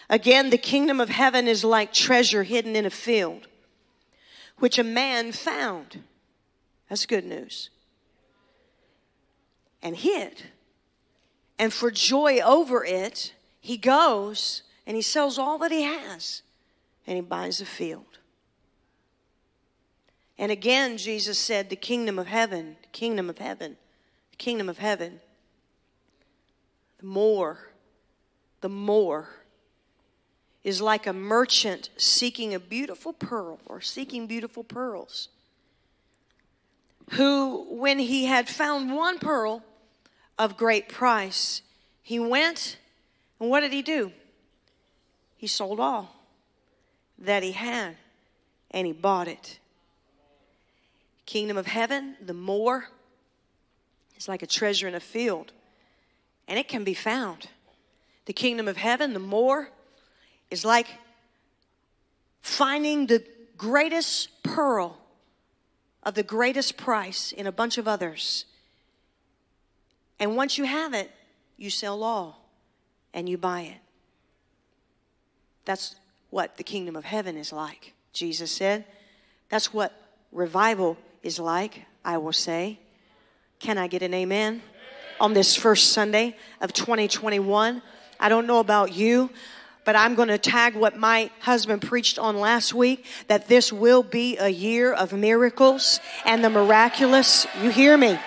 Again, 0.10 0.50
the 0.50 0.58
kingdom 0.58 1.00
of 1.00 1.10
heaven 1.10 1.48
is 1.48 1.64
like 1.64 1.94
treasure 1.94 2.44
hidden 2.44 2.76
in 2.76 2.86
a 2.86 2.90
field, 2.90 3.48
which 4.58 4.78
a 4.78 4.84
man 4.84 5.32
found. 5.32 6.04
That's 6.90 7.06
good 7.06 7.26
news. 7.26 7.70
And 9.82 9.96
hid. 9.96 10.44
And 11.58 11.72
for 11.72 11.92
joy 11.92 12.40
over 12.42 12.84
it, 12.84 13.34
he 13.60 13.78
goes 13.78 14.64
and 14.86 14.96
he 14.96 15.02
sells 15.02 15.38
all 15.38 15.58
that 15.60 15.72
he 15.72 15.84
has 15.84 16.42
and 17.05 17.15
he 17.15 17.22
buys 17.22 17.62
a 17.62 17.65
field. 17.65 18.20
And 20.38 20.51
again, 20.51 20.98
Jesus 20.98 21.38
said, 21.38 21.70
The 21.70 21.75
kingdom 21.75 22.17
of 22.17 22.27
heaven, 22.27 22.77
the 22.81 22.88
kingdom 22.89 23.29
of 23.29 23.38
heaven, 23.38 23.77
the 24.31 24.38
kingdom 24.38 24.70
of 24.70 24.77
heaven, 24.77 25.20
the 27.00 27.05
more, 27.05 27.70
the 28.62 28.70
more 28.70 29.29
is 30.63 30.81
like 30.81 31.08
a 31.08 31.13
merchant 31.13 31.89
seeking 31.98 32.53
a 32.53 32.60
beautiful 32.60 33.13
pearl 33.13 33.60
or 33.65 33.81
seeking 33.81 34.27
beautiful 34.27 34.63
pearls. 34.63 35.29
Who, 37.12 37.65
when 37.70 38.00
he 38.00 38.25
had 38.25 38.48
found 38.48 38.93
one 38.93 39.20
pearl 39.20 39.63
of 40.38 40.55
great 40.55 40.88
price, 40.88 41.62
he 42.01 42.20
went 42.20 42.77
and 43.41 43.50
what 43.50 43.62
did 43.62 43.74
he 43.74 43.81
do? 43.81 44.12
He 45.36 45.48
sold 45.48 45.79
all 45.79 46.15
that 47.22 47.44
he 47.44 47.54
had 47.54 47.96
and 48.72 48.86
he 48.86 48.94
bought 48.94 49.28
it 49.28 49.60
kingdom 51.32 51.56
of 51.56 51.66
heaven, 51.66 52.18
the 52.22 52.34
more 52.34 52.90
is 54.18 54.28
like 54.28 54.42
a 54.42 54.46
treasure 54.46 54.86
in 54.86 54.94
a 54.94 55.00
field, 55.00 55.54
and 56.46 56.60
it 56.60 56.68
can 56.68 56.84
be 56.84 56.94
found. 56.94 57.48
The 58.25 58.34
kingdom 58.34 58.68
of 58.68 58.75
heaven, 58.75 59.13
the 59.13 59.20
more 59.20 59.70
is 60.50 60.66
like 60.66 60.88
finding 62.42 63.08
the 63.08 63.24
greatest 63.56 64.44
pearl 64.44 64.98
of 66.04 66.16
the 66.16 66.24
greatest 66.24 66.75
price 66.75 67.32
in 67.32 67.48
a 67.48 67.51
bunch 67.54 67.78
of 67.78 67.88
others. 67.88 68.44
And 70.20 70.36
once 70.36 70.58
you 70.58 70.66
have 70.66 70.94
it, 70.94 71.12
you 71.56 71.70
sell 71.70 72.04
all 72.04 72.50
and 73.13 73.30
you 73.30 73.38
buy 73.38 73.62
it. 73.62 73.80
That's 75.63 75.96
what 76.32 76.58
the 76.58 76.64
kingdom 76.64 76.96
of 76.96 77.06
heaven 77.06 77.38
is 77.38 77.54
like, 77.54 77.94
Jesus 78.14 78.50
said. 78.52 78.84
That's 79.50 79.72
what 79.74 79.94
revival 80.32 80.98
is 81.22 81.40
like, 81.40 81.86
I 82.04 82.18
will 82.18 82.34
say. 82.34 82.80
Can 83.60 83.78
I 83.78 83.88
get 83.88 84.02
an 84.02 84.14
amen? 84.14 84.64
On 85.20 85.34
this 85.34 85.56
first 85.56 85.90
Sunday 85.90 86.36
of 86.62 86.74
2021. 86.74 87.84
I 88.20 88.30
don't 88.30 88.48
know 88.48 88.60
about 88.60 88.94
you, 88.94 89.30
but 89.86 89.96
I'm 89.96 90.16
going 90.16 90.30
to 90.30 90.38
tag 90.38 90.76
what 90.76 90.98
my 90.98 91.30
husband 91.40 91.82
preached 91.82 92.18
on 92.18 92.40
last 92.40 92.74
week 92.74 93.06
that 93.28 93.48
this 93.48 93.72
will 93.72 94.02
be 94.02 94.38
a 94.38 94.50
year 94.50 94.94
of 94.94 95.14
miracles 95.14 96.00
and 96.26 96.44
the 96.44 96.50
miraculous. 96.50 97.46
You 97.62 97.70
hear 97.70 97.96
me? 97.98 98.18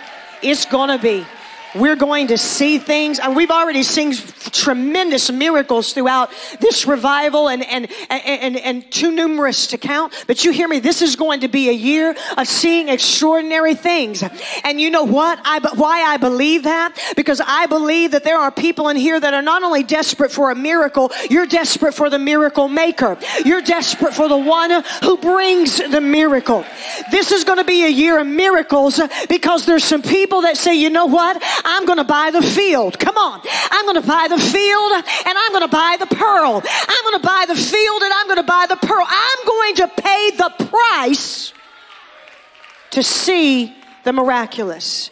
It's 0.43 0.67
going 0.67 0.91
to 0.91 0.99
be. 1.03 1.25
We're 1.75 1.97
going 1.97 2.29
to 2.29 2.39
see 2.39 2.79
things, 2.79 3.19
and 3.19 3.35
we've 3.35 3.51
already 3.51 3.83
seen 3.83 4.15
tremendous 4.15 5.31
miracles 5.31 5.93
throughout 5.93 6.31
this 6.61 6.87
revival 6.87 7.49
and, 7.49 7.65
and, 7.65 7.89
and, 8.11 8.57
and, 8.57 8.91
too 8.93 9.11
numerous 9.11 9.69
to 9.69 9.79
count. 9.79 10.13
But 10.27 10.45
you 10.45 10.53
hear 10.53 10.69
me, 10.69 10.79
this 10.79 11.03
is 11.03 11.17
going 11.17 11.41
to 11.41 11.49
be 11.49 11.69
a 11.69 11.73
year 11.73 12.15
of 12.37 12.47
seeing 12.47 12.89
extraordinary 12.89 13.75
things. 13.75 14.23
And 14.63 14.81
you 14.81 14.91
know 14.91 15.05
what? 15.05 15.41
I, 15.45 15.59
why 15.75 16.03
I 16.03 16.17
believe 16.17 16.65
that? 16.65 16.97
Because 17.17 17.41
I 17.45 17.67
believe 17.67 18.13
that 18.13 18.23
there 18.23 18.39
are 18.39 18.53
people 18.53 18.89
in 18.89 18.97
here 18.97 19.19
that 19.19 19.35
are 19.35 19.43
not 19.43 19.63
only 19.63 19.83
desperate 19.83 20.31
for 20.31 20.51
a 20.51 20.55
miracle, 20.55 21.11
you're 21.29 21.47
desperate 21.47 21.95
for 21.95 22.09
the 22.09 22.19
miracle 22.19 22.69
maker. 22.69 23.19
You're 23.45 23.63
desperate 23.63 24.15
for 24.15 24.29
the 24.29 24.39
one 24.39 24.71
who 25.03 25.17
brings 25.17 25.79
the 25.79 26.01
miracle. 26.01 26.65
This 27.11 27.33
is 27.33 27.45
going 27.45 27.59
to 27.59 27.65
be 27.65 27.85
a 27.85 27.89
year 27.89 28.19
of 28.21 28.27
miracles 28.27 29.01
because 29.29 29.67
there's 29.67 29.85
some 29.85 30.03
people 30.03 30.43
that 30.43 30.57
say, 30.57 30.75
you 30.75 30.91
know 30.91 31.07
what? 31.07 31.43
I'm 31.65 31.87
going 31.87 31.99
to 31.99 32.05
buy 32.05 32.31
the 32.31 32.43
field. 32.43 32.99
Come 32.99 33.17
on. 33.17 33.41
I'm 33.71 33.85
going 33.85 34.01
to 34.01 34.07
buy 34.07 34.29
the 34.29 34.39
field 34.39 34.93
and 34.93 35.39
I'm 35.39 35.53
going 35.53 35.63
to 35.63 35.69
buy 35.69 35.97
the 35.99 36.07
pearl. 36.07 36.63
I'm 36.65 37.05
going 37.05 37.21
to 37.21 37.27
buy 37.27 37.45
the 37.49 37.57
field 37.57 38.03
and 38.03 38.13
I'm 38.13 38.27
going 38.27 38.37
to 38.37 38.43
buy 38.43 38.67
the 38.69 38.77
pearl. 38.77 39.07
I'm 39.09 39.47
going 39.47 39.75
to 39.77 39.89
pay 39.89 40.31
the 40.37 40.67
price 40.67 41.53
to 42.91 43.03
see 43.03 43.75
the 44.05 44.13
miraculous. 44.13 45.11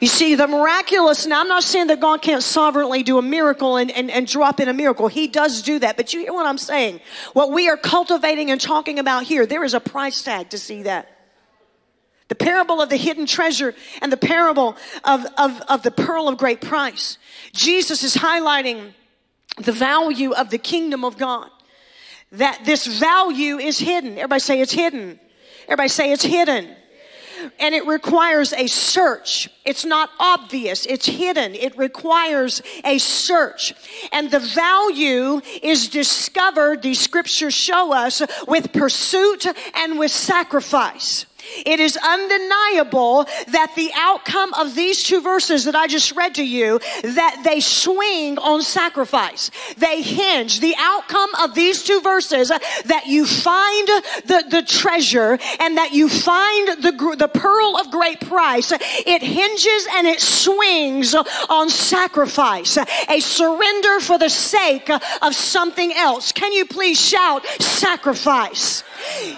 You 0.00 0.06
see, 0.06 0.34
the 0.34 0.46
miraculous, 0.46 1.26
now 1.26 1.40
I'm 1.40 1.48
not 1.48 1.62
saying 1.62 1.86
that 1.88 2.00
God 2.00 2.20
can't 2.20 2.42
sovereignly 2.42 3.02
do 3.02 3.18
a 3.18 3.22
miracle 3.22 3.76
and, 3.76 3.90
and, 3.90 4.10
and 4.10 4.26
drop 4.26 4.60
in 4.60 4.68
a 4.68 4.74
miracle. 4.74 5.08
He 5.08 5.28
does 5.28 5.62
do 5.62 5.78
that. 5.78 5.96
But 5.96 6.12
you 6.12 6.20
hear 6.20 6.32
what 6.32 6.46
I'm 6.46 6.58
saying? 6.58 7.00
What 7.32 7.50
we 7.52 7.68
are 7.68 7.76
cultivating 7.76 8.50
and 8.50 8.60
talking 8.60 8.98
about 8.98 9.24
here, 9.24 9.46
there 9.46 9.64
is 9.64 9.74
a 9.74 9.80
price 9.80 10.22
tag 10.22 10.50
to 10.50 10.58
see 10.58 10.82
that. 10.82 11.17
The 12.28 12.34
parable 12.34 12.82
of 12.82 12.90
the 12.90 12.96
hidden 12.96 13.26
treasure 13.26 13.74
and 14.02 14.12
the 14.12 14.18
parable 14.18 14.76
of, 15.02 15.26
of, 15.38 15.60
of 15.68 15.82
the 15.82 15.90
pearl 15.90 16.28
of 16.28 16.36
great 16.36 16.60
price. 16.60 17.18
Jesus 17.52 18.02
is 18.02 18.14
highlighting 18.14 18.92
the 19.56 19.72
value 19.72 20.32
of 20.32 20.50
the 20.50 20.58
kingdom 20.58 21.04
of 21.04 21.16
God. 21.16 21.50
That 22.32 22.60
this 22.64 22.86
value 22.86 23.56
is 23.56 23.78
hidden. 23.78 24.18
Everybody 24.18 24.40
say 24.40 24.60
it's 24.60 24.72
hidden. 24.72 25.18
Everybody 25.64 25.88
say 25.88 26.12
it's 26.12 26.24
hidden. 26.24 26.68
And 27.58 27.74
it 27.74 27.86
requires 27.86 28.52
a 28.52 28.66
search. 28.66 29.48
It's 29.64 29.84
not 29.84 30.10
obvious. 30.18 30.84
It's 30.84 31.06
hidden. 31.06 31.54
It 31.54 31.78
requires 31.78 32.62
a 32.84 32.98
search. 32.98 33.72
And 34.12 34.30
the 34.30 34.40
value 34.40 35.40
is 35.62 35.88
discovered, 35.88 36.82
these 36.82 37.00
scriptures 37.00 37.54
show 37.54 37.92
us, 37.92 38.20
with 38.46 38.72
pursuit 38.72 39.46
and 39.74 39.98
with 39.98 40.10
sacrifice. 40.10 41.26
It 41.64 41.80
is 41.80 41.96
undeniable 41.96 43.24
that 43.48 43.72
the 43.74 43.90
outcome 43.96 44.54
of 44.54 44.74
these 44.74 45.02
two 45.02 45.20
verses 45.20 45.64
that 45.64 45.74
I 45.74 45.86
just 45.86 46.14
read 46.16 46.36
to 46.36 46.44
you, 46.44 46.80
that 47.02 47.42
they 47.44 47.60
swing 47.60 48.38
on 48.38 48.62
sacrifice. 48.62 49.50
They 49.76 50.02
hinge. 50.02 50.60
The 50.60 50.74
outcome 50.78 51.30
of 51.42 51.54
these 51.54 51.82
two 51.82 52.00
verses, 52.00 52.48
that 52.48 53.06
you 53.06 53.26
find 53.26 53.88
the, 53.88 54.44
the 54.50 54.62
treasure 54.62 55.38
and 55.60 55.76
that 55.78 55.92
you 55.92 56.08
find 56.08 56.68
the, 56.82 57.16
the 57.18 57.28
pearl 57.28 57.76
of 57.76 57.90
great 57.90 58.20
price, 58.20 58.72
it 58.72 59.22
hinges 59.22 59.88
and 59.94 60.06
it 60.06 60.20
swings 60.20 61.14
on 61.14 61.70
sacrifice. 61.70 62.78
A 63.08 63.20
surrender 63.20 64.00
for 64.00 64.18
the 64.18 64.30
sake 64.30 64.90
of 64.90 65.34
something 65.34 65.92
else. 65.92 66.32
Can 66.32 66.52
you 66.52 66.66
please 66.66 67.00
shout 67.00 67.46
sacrifice? 67.60 68.84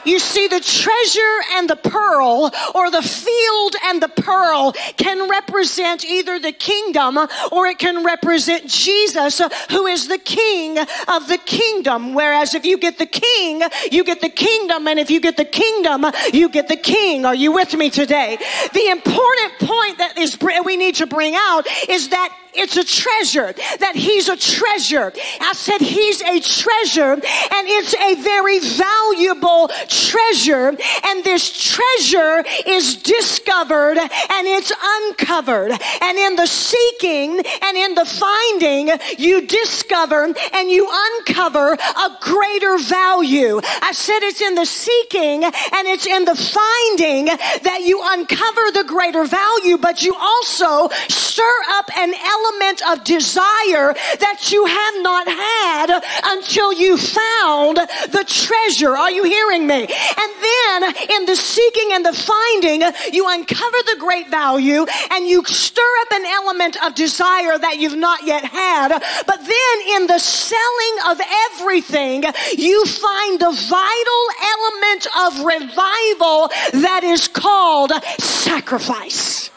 You 0.04 0.18
see, 0.18 0.48
the 0.48 0.60
treasure 0.60 1.40
and 1.52 1.68
the 1.68 1.76
pearl, 1.76 2.50
or 2.74 2.90
the 2.90 3.02
field 3.02 3.74
and 3.84 4.02
the 4.02 4.08
pearl, 4.08 4.72
can 4.96 5.28
represent 5.28 6.04
either 6.04 6.38
the 6.38 6.52
kingdom 6.52 7.18
or 7.52 7.66
it 7.66 7.78
can 7.78 8.04
represent 8.04 8.66
Jesus, 8.66 9.40
who 9.70 9.86
is 9.86 10.08
the 10.08 10.18
king 10.18 10.78
of 10.78 11.28
the 11.28 11.38
kingdom. 11.44 12.14
Whereas 12.14 12.54
if 12.54 12.64
you 12.64 12.78
get 12.78 12.98
the 12.98 13.06
king, 13.06 13.62
you 13.90 14.04
get 14.04 14.20
the 14.20 14.28
kingdom, 14.28 14.86
and 14.86 14.98
if 14.98 15.10
you 15.10 15.20
get 15.20 15.36
the 15.36 15.44
kingdom, 15.44 16.06
you 16.32 16.48
get 16.48 16.68
the 16.68 16.76
king. 16.76 17.24
Are 17.24 17.34
you 17.34 17.52
with 17.52 17.74
me 17.74 17.90
today? 17.90 18.38
The 18.72 18.88
important 18.88 19.58
point 19.60 19.98
that 19.98 20.18
is 20.18 20.38
we 20.64 20.76
need 20.76 20.96
to 20.96 21.06
bring 21.06 21.34
out 21.34 21.66
is 21.88 22.08
that 22.08 22.36
it's 22.52 22.76
a 22.76 22.84
treasure, 22.84 23.54
that 23.78 23.94
he's 23.94 24.28
a 24.28 24.36
treasure. 24.36 25.12
I 25.40 25.52
said 25.52 25.80
he's 25.80 26.20
a 26.20 26.40
treasure 26.40 27.12
and 27.12 27.22
it's 27.22 27.94
a 27.94 28.14
very 28.16 28.58
valuable 28.58 29.49
treasure. 29.88 30.76
And 31.04 31.24
this 31.24 31.50
treasure 31.50 32.44
is 32.66 32.96
discovered 32.96 33.98
and 33.98 34.46
it's 34.46 34.72
uncovered. 34.82 35.72
And 36.00 36.18
in 36.18 36.36
the 36.36 36.46
seeking 36.46 37.40
and 37.62 37.76
in 37.76 37.94
the 37.94 38.04
finding, 38.04 38.90
you 39.18 39.46
discover 39.46 40.34
and 40.52 40.70
you 40.70 40.88
uncover 40.90 41.72
a 41.72 42.08
greater 42.20 42.78
value. 42.78 43.60
I 43.82 43.92
said 43.92 44.20
it's 44.22 44.40
in 44.40 44.54
the 44.54 44.66
seeking 44.66 45.44
and 45.44 45.88
it's 45.88 46.06
in 46.06 46.24
the 46.24 46.34
finding 46.34 47.26
that 47.26 47.80
you 47.84 48.00
uncover 48.02 48.70
the 48.72 48.84
greater 48.86 49.24
value, 49.24 49.78
but 49.78 50.02
you 50.02 50.14
also 50.14 50.88
stir 51.08 51.56
up 51.70 51.90
an 51.96 52.12
element 52.14 52.82
of 52.88 53.04
desire 53.04 53.94
that 54.18 54.52
you 54.52 54.64
have 54.66 54.94
not 55.02 55.26
had 55.26 56.02
until 56.24 56.72
you 56.72 56.96
found 56.96 57.76
the 57.76 58.24
treasure. 58.26 58.96
Are 58.96 59.10
you 59.10 59.24
hearing 59.40 59.66
me? 59.66 59.82
And 59.82 60.30
then 60.42 60.94
in 61.10 61.26
the 61.26 61.36
seeking 61.36 61.90
and 61.92 62.04
the 62.04 62.12
finding, 62.12 62.82
you 63.12 63.26
uncover 63.28 63.76
the 63.86 63.96
great 63.98 64.28
value 64.28 64.86
and 65.10 65.26
you 65.26 65.44
stir 65.44 65.92
up 66.02 66.12
an 66.12 66.26
element 66.26 66.82
of 66.84 66.94
desire 66.94 67.58
that 67.58 67.78
you've 67.78 67.96
not 67.96 68.26
yet 68.26 68.44
had. 68.44 68.88
But 68.88 69.38
then 69.38 69.96
in 69.96 70.06
the 70.06 70.18
selling 70.18 70.96
of 71.10 71.20
everything, 71.52 72.24
you 72.56 72.84
find 72.86 73.40
the 73.40 73.52
vital 73.52 74.24
element 74.54 75.06
of 75.24 75.44
revival 75.44 76.48
that 76.82 77.00
is 77.04 77.28
called 77.28 77.92
sacrifice 78.18 79.50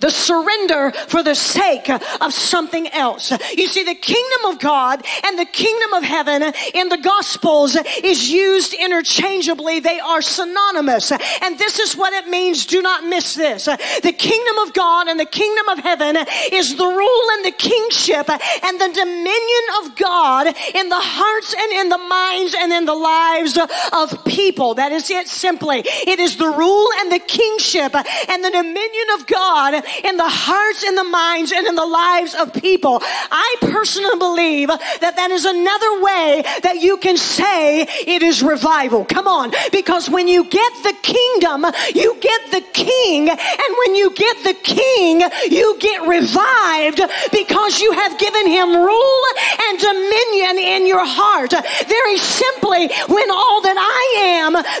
the 0.00 0.10
surrender 0.10 0.92
for 1.08 1.22
the 1.22 1.34
sake 1.34 1.88
of 1.88 2.32
something 2.32 2.88
else. 2.88 3.32
You 3.56 3.66
see, 3.68 3.84
the 3.84 3.94
kingdom 3.94 4.44
of 4.46 4.60
God 4.60 5.04
and 5.24 5.38
the 5.38 5.44
kingdom 5.44 5.92
of 5.94 6.02
heaven 6.02 6.42
in 6.74 6.88
the 6.88 6.98
gospels 6.98 7.76
is 8.02 8.30
used 8.30 8.74
interchangeably. 8.74 9.80
They 9.80 10.00
are 10.00 10.22
synonymous. 10.22 11.12
And 11.12 11.58
this 11.58 11.78
is 11.78 11.96
what 11.96 12.12
it 12.12 12.28
means. 12.28 12.66
Do 12.66 12.82
not 12.82 13.04
miss 13.04 13.34
this. 13.34 13.64
The 13.66 14.14
kingdom 14.16 14.58
of 14.58 14.72
God 14.74 15.08
and 15.08 15.18
the 15.18 15.24
kingdom 15.24 15.68
of 15.68 15.78
heaven 15.78 16.16
is 16.52 16.76
the 16.76 16.86
rule 16.86 17.30
and 17.32 17.44
the 17.44 17.52
kingship 17.52 18.28
and 18.28 18.80
the 18.80 18.92
dominion 18.94 19.64
of 19.82 19.96
God 19.96 20.46
in 20.74 20.88
the 20.88 21.00
hearts 21.00 21.54
and 21.58 21.72
in 21.72 21.88
the 21.88 21.98
minds 21.98 22.54
and 22.58 22.72
in 22.72 22.84
the 22.84 22.94
lives 22.94 23.58
of 23.92 24.24
people. 24.24 24.74
That 24.74 24.92
is 24.92 25.10
it 25.10 25.28
simply. 25.28 25.82
It 25.84 26.18
is 26.18 26.36
the 26.36 26.48
rule 26.48 26.88
and 27.00 27.12
the 27.12 27.18
kingship 27.18 27.94
and 27.94 28.44
the 28.44 28.50
dominion 28.50 29.06
of 29.14 29.26
God 29.26 29.67
in 29.74 30.16
the 30.16 30.28
hearts, 30.28 30.82
in 30.84 30.94
the 30.94 31.04
minds, 31.04 31.52
and 31.52 31.66
in 31.66 31.74
the 31.74 31.86
lives 31.86 32.34
of 32.34 32.52
people. 32.52 33.00
I 33.02 33.56
personally 33.60 34.18
believe 34.18 34.68
that 34.68 35.14
that 35.16 35.30
is 35.30 35.44
another 35.44 36.02
way 36.02 36.42
that 36.62 36.80
you 36.80 36.96
can 36.96 37.16
say 37.16 37.82
it 37.82 38.22
is 38.22 38.42
revival. 38.42 39.04
Come 39.04 39.28
on. 39.28 39.52
Because 39.70 40.08
when 40.10 40.28
you 40.28 40.44
get 40.44 40.72
the 40.82 40.94
kingdom, 41.02 41.64
you 41.94 42.16
get 42.20 42.50
the 42.50 42.64
king. 42.72 43.28
And 43.28 43.70
when 43.84 43.94
you 43.94 44.10
get 44.10 44.42
the 44.44 44.54
king, 44.54 45.20
you 45.50 45.76
get 45.78 46.08
revived 46.08 47.00
because 47.30 47.80
you 47.80 47.92
have 47.92 48.18
given 48.18 48.46
him 48.48 48.74
rule 48.74 49.24
and 49.60 49.78
dominion 49.78 50.58
in 50.58 50.86
your 50.86 51.04
heart. 51.04 51.52
Very 51.86 52.18
simply, 52.18 52.88
when 53.08 53.30
all 53.30 53.62
am 53.67 53.67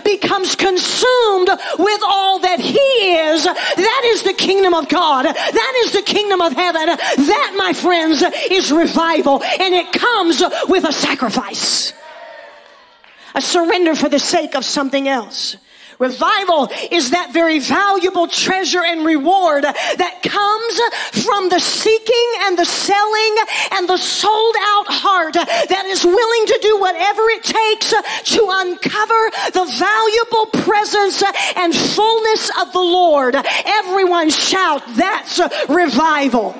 becomes 0.04 0.56
consumed 0.56 1.48
with 1.78 2.00
all 2.06 2.40
that 2.40 2.60
he 2.60 2.78
is, 2.78 3.44
that 3.44 4.02
is 4.06 4.22
the 4.22 4.32
kingdom 4.32 4.74
of 4.74 4.88
God. 4.88 5.24
That 5.24 5.82
is 5.84 5.92
the 5.92 6.02
kingdom 6.02 6.40
of 6.40 6.52
heaven. 6.52 6.86
That, 6.86 7.54
my 7.56 7.72
friends, 7.72 8.22
is 8.50 8.72
revival. 8.72 9.42
And 9.42 9.74
it 9.74 9.92
comes 9.92 10.42
with 10.68 10.84
a 10.84 10.92
sacrifice. 10.92 11.92
A 13.34 13.40
surrender 13.40 13.94
for 13.94 14.08
the 14.08 14.18
sake 14.18 14.54
of 14.54 14.64
something 14.64 15.08
else. 15.08 15.56
Revival 15.98 16.68
is 16.92 17.10
that 17.10 17.32
very 17.32 17.58
valuable 17.58 18.28
treasure 18.28 18.84
and 18.84 19.04
reward 19.04 19.64
that 19.64 20.22
comes 20.22 21.24
from 21.24 21.48
the 21.48 21.58
seeking 21.58 22.30
and 22.42 22.56
the 22.56 22.64
selling 22.64 23.36
and 23.72 23.88
the 23.88 23.96
sold 23.96 24.54
out 24.60 24.86
heart 24.86 25.34
that 25.34 25.84
is 25.86 26.04
willing 26.04 26.46
to 26.46 26.58
do 26.62 26.78
whatever 26.78 27.22
it 27.30 27.42
takes 27.42 27.90
to 27.90 28.46
uncover 28.48 29.30
the 29.50 29.66
valuable 29.76 30.46
presence 30.62 31.22
and 31.56 31.74
fullness 31.74 32.50
of 32.60 32.72
the 32.72 32.78
Lord. 32.78 33.34
Everyone 33.66 34.30
shout, 34.30 34.82
that's 34.94 35.40
revival 35.68 36.54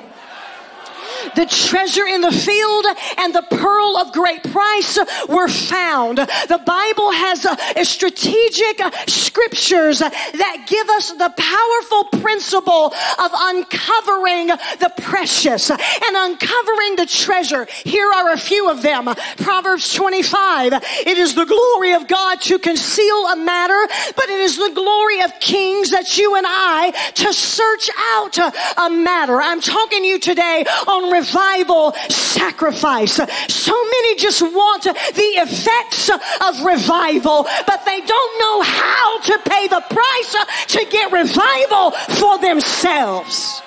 the 1.35 1.45
treasure 1.45 2.05
in 2.05 2.21
the 2.21 2.31
field 2.31 2.85
and 3.17 3.33
the 3.33 3.41
pearl 3.41 3.97
of 3.97 4.11
great 4.13 4.43
price 4.43 4.97
were 5.27 5.47
found. 5.47 6.17
The 6.17 6.61
Bible 6.65 7.11
has 7.11 7.45
a, 7.45 7.57
a 7.77 7.85
strategic 7.85 8.79
uh, 8.79 8.91
scriptures 9.07 9.99
that 9.99 10.65
give 10.67 10.89
us 10.89 11.11
the 11.11 11.33
powerful 11.37 12.19
principle 12.21 12.93
of 13.19 13.31
uncovering 13.33 14.47
the 14.47 14.91
precious 15.01 15.69
and 15.69 15.79
uncovering 16.15 16.95
the 16.95 17.05
treasure. 17.05 17.67
Here 17.83 18.11
are 18.11 18.31
a 18.31 18.37
few 18.37 18.69
of 18.69 18.81
them. 18.81 19.05
Proverbs 19.37 19.93
25. 19.93 20.73
It 20.73 21.17
is 21.17 21.35
the 21.35 21.45
glory 21.45 21.93
of 21.93 22.07
God 22.07 22.41
to 22.41 22.59
conceal 22.59 23.27
a 23.27 23.35
matter, 23.35 23.87
but 24.15 24.29
it 24.29 24.39
is 24.39 24.57
the 24.57 24.71
glory 24.73 25.21
of 25.21 25.39
kings 25.39 25.91
that 25.91 26.17
you 26.17 26.35
and 26.35 26.45
I 26.47 26.91
to 27.15 27.33
search 27.33 27.89
out 28.13 28.37
uh, 28.39 28.51
a 28.77 28.89
matter. 28.89 29.41
I'm 29.41 29.61
talking 29.61 30.01
to 30.03 30.07
you 30.07 30.19
today 30.19 30.65
on 30.87 31.08
revival 31.11 31.93
sacrifice. 32.09 33.13
So 33.13 33.83
many 33.83 34.15
just 34.15 34.41
want 34.41 34.83
the 34.83 35.31
effects 35.41 36.09
of 36.09 36.63
revival, 36.63 37.47
but 37.67 37.85
they 37.85 38.01
don't 38.01 38.39
know 38.39 38.61
how 38.61 39.19
to 39.21 39.39
pay 39.45 39.67
the 39.67 39.81
price 39.89 40.35
to 40.67 40.85
get 40.89 41.11
revival 41.11 41.91
for 41.91 42.37
themselves. 42.39 43.61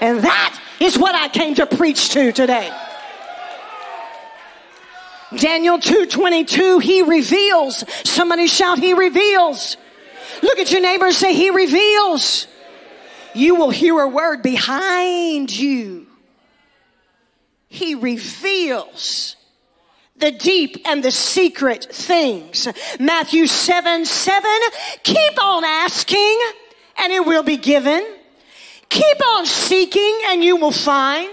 And 0.00 0.20
that 0.20 0.60
is 0.80 0.98
what 0.98 1.14
I 1.14 1.28
came 1.28 1.54
to 1.56 1.66
preach 1.66 2.10
to 2.10 2.32
today. 2.32 2.70
Daniel 5.36 5.78
2:22 5.78 6.78
he 6.78 7.02
reveals. 7.02 7.84
Somebody 8.04 8.46
shout 8.46 8.78
he 8.78 8.94
reveals. 8.94 9.76
Look 10.42 10.58
at 10.58 10.70
your 10.70 10.80
neighbor 10.80 11.06
and 11.06 11.14
say 11.14 11.32
he 11.34 11.50
reveals. 11.50 12.46
You 13.34 13.56
will 13.56 13.70
hear 13.70 13.98
a 13.98 14.08
word 14.08 14.42
behind 14.42 15.50
you 15.50 16.03
he 17.74 17.96
reveals 17.96 19.34
the 20.16 20.30
deep 20.30 20.76
and 20.86 21.02
the 21.02 21.10
secret 21.10 21.84
things. 21.90 22.68
Matthew 23.00 23.48
7 23.48 24.04
7. 24.04 24.50
Keep 25.02 25.42
on 25.42 25.64
asking 25.64 26.38
and 26.96 27.12
it 27.12 27.26
will 27.26 27.42
be 27.42 27.56
given. 27.56 28.06
Keep 28.88 29.26
on 29.26 29.44
seeking 29.44 30.20
and 30.28 30.44
you 30.44 30.54
will 30.54 30.70
find. 30.70 31.28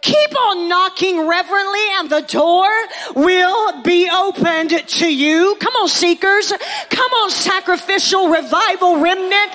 Keep 0.00 0.40
on 0.40 0.68
knocking 0.68 1.26
reverently 1.26 1.86
and 1.98 2.08
the 2.08 2.22
door 2.22 2.70
will 3.14 3.82
be 3.82 4.08
opened 4.08 4.70
to 4.70 5.12
you. 5.12 5.56
Come 5.60 5.74
on, 5.74 5.88
seekers. 5.88 6.54
Come 6.88 7.12
on, 7.12 7.28
sacrificial 7.28 8.30
revival 8.30 8.98
remnant. 9.00 9.52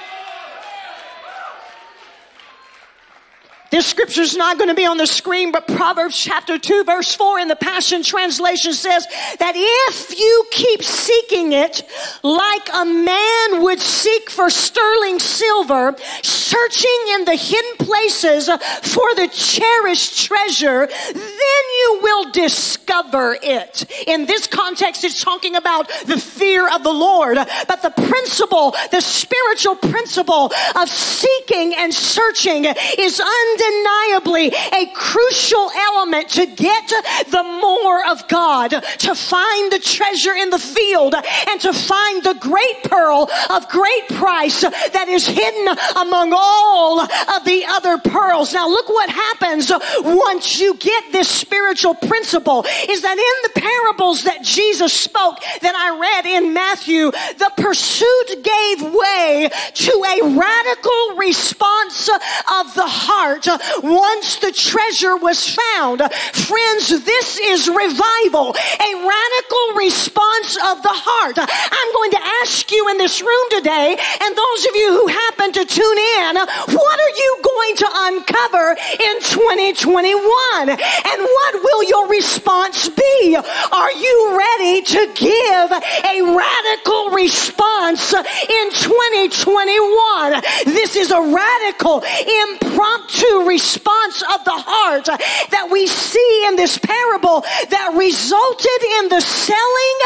This 3.71 3.87
scripture 3.87 4.21
is 4.21 4.35
not 4.35 4.57
going 4.57 4.67
to 4.67 4.75
be 4.75 4.85
on 4.85 4.97
the 4.97 5.07
screen, 5.07 5.53
but 5.53 5.65
Proverbs 5.65 6.19
chapter 6.19 6.59
2 6.59 6.83
verse 6.83 7.15
4 7.15 7.39
in 7.39 7.47
the 7.47 7.55
Passion 7.55 8.03
Translation 8.03 8.73
says 8.73 9.07
that 9.39 9.53
if 9.55 10.19
you 10.19 10.45
keep 10.51 10.83
seeking 10.83 11.53
it 11.53 11.81
like 12.21 12.67
a 12.73 12.83
man 12.83 13.63
would 13.63 13.79
seek 13.79 14.29
for 14.29 14.49
sterling 14.49 15.19
silver, 15.19 15.95
searching 16.21 17.01
in 17.13 17.23
the 17.23 17.35
hidden 17.37 17.77
places 17.77 18.49
for 18.49 19.15
the 19.15 19.29
cherished 19.31 20.25
treasure, 20.25 20.87
then 21.13 21.23
you 21.23 21.99
will 22.03 22.29
discover 22.31 23.37
it. 23.41 23.89
In 24.05 24.25
this 24.25 24.47
context, 24.47 25.05
it's 25.05 25.23
talking 25.23 25.55
about 25.55 25.87
the 26.07 26.17
fear 26.17 26.67
of 26.67 26.83
the 26.83 26.91
Lord, 26.91 27.37
but 27.69 27.81
the 27.81 27.91
principle, 27.91 28.75
the 28.91 28.99
spiritual 28.99 29.77
principle 29.77 30.51
of 30.75 30.89
seeking 30.89 31.73
and 31.73 31.93
searching 31.93 32.65
is 32.65 33.21
undeniable 33.21 33.60
undeniably 33.61 34.47
a 34.73 34.85
crucial 34.93 35.69
element 35.71 36.29
to 36.29 36.45
get 36.45 36.87
the 37.29 37.43
more 37.43 38.07
of 38.09 38.27
God, 38.27 38.69
to 38.71 39.15
find 39.15 39.71
the 39.71 39.79
treasure 39.79 40.33
in 40.33 40.49
the 40.49 40.59
field 40.59 41.15
and 41.15 41.61
to 41.61 41.73
find 41.73 42.23
the 42.23 42.33
great 42.35 42.83
pearl 42.83 43.29
of 43.49 43.67
great 43.69 44.07
price 44.09 44.61
that 44.61 45.07
is 45.07 45.27
hidden 45.27 45.75
among 45.97 46.33
all 46.35 47.01
of 47.01 47.45
the 47.45 47.65
other 47.67 47.97
pearls. 47.97 48.53
Now 48.53 48.67
look 48.67 48.89
what 48.89 49.09
happens 49.09 49.71
once 50.01 50.59
you 50.59 50.75
get 50.75 51.11
this 51.11 51.29
spiritual 51.29 51.95
principle 51.95 52.65
is 52.89 53.01
that 53.01 53.17
in 53.17 53.53
the 53.53 53.59
parables 53.59 54.23
that 54.23 54.43
Jesus 54.43 54.93
spoke 54.93 55.39
that 55.61 55.75
I 55.75 55.99
read 55.99 56.25
in 56.25 56.53
Matthew, 56.53 57.11
the 57.11 57.51
pursuit 57.57 58.43
gave 58.43 58.93
way 58.93 59.49
to 59.73 59.91
a 59.91 60.37
radical 60.37 61.17
response 61.17 62.09
of 62.09 62.73
the 62.75 62.87
heart 62.87 63.47
once 63.83 64.37
the 64.37 64.51
treasure 64.51 65.17
was 65.17 65.47
found. 65.47 66.01
Friends, 66.33 66.89
this 67.03 67.39
is 67.39 67.67
revival, 67.67 68.55
a 68.55 68.91
radical 68.95 69.65
response 69.75 70.57
of 70.57 70.81
the 70.83 70.93
heart. 70.93 71.37
I'm 71.37 71.91
going 71.93 72.11
to 72.11 72.23
ask 72.43 72.71
you 72.71 72.89
in 72.89 72.97
this 72.97 73.21
room 73.21 73.47
today, 73.49 73.97
and 73.97 74.31
those 74.35 74.61
of 74.65 74.75
you 74.75 74.89
who 74.91 75.07
happen 75.07 75.51
to 75.53 75.65
tune 75.65 75.99
in, 76.21 76.35
what 76.75 76.97
are 76.99 77.15
you 77.15 77.31
going 77.43 77.75
to 77.77 77.87
uncover 77.93 78.75
in 78.99 79.15
2021. 79.21 80.69
And 80.69 81.21
what 81.21 81.63
will 81.63 81.83
your 81.83 82.07
response 82.07 82.89
be? 82.89 83.37
Are 83.71 83.91
you 83.91 84.37
ready 84.37 84.81
to 84.81 85.11
give 85.15 85.71
a 85.71 86.35
radical 86.35 87.11
response 87.11 88.13
in 88.13 88.71
2021? 88.71 90.41
This 90.65 90.95
is 90.95 91.11
a 91.11 91.21
radical, 91.21 92.03
impromptu 92.51 93.40
response 93.41 94.21
of 94.21 94.43
the 94.45 94.55
heart 94.55 95.05
that 95.05 95.69
we 95.71 95.87
see 95.87 96.45
in 96.47 96.55
this 96.55 96.77
parable 96.77 97.41
that 97.41 97.93
resulted 97.95 98.81
in 98.99 99.09
the 99.09 99.21
selling 99.21 99.99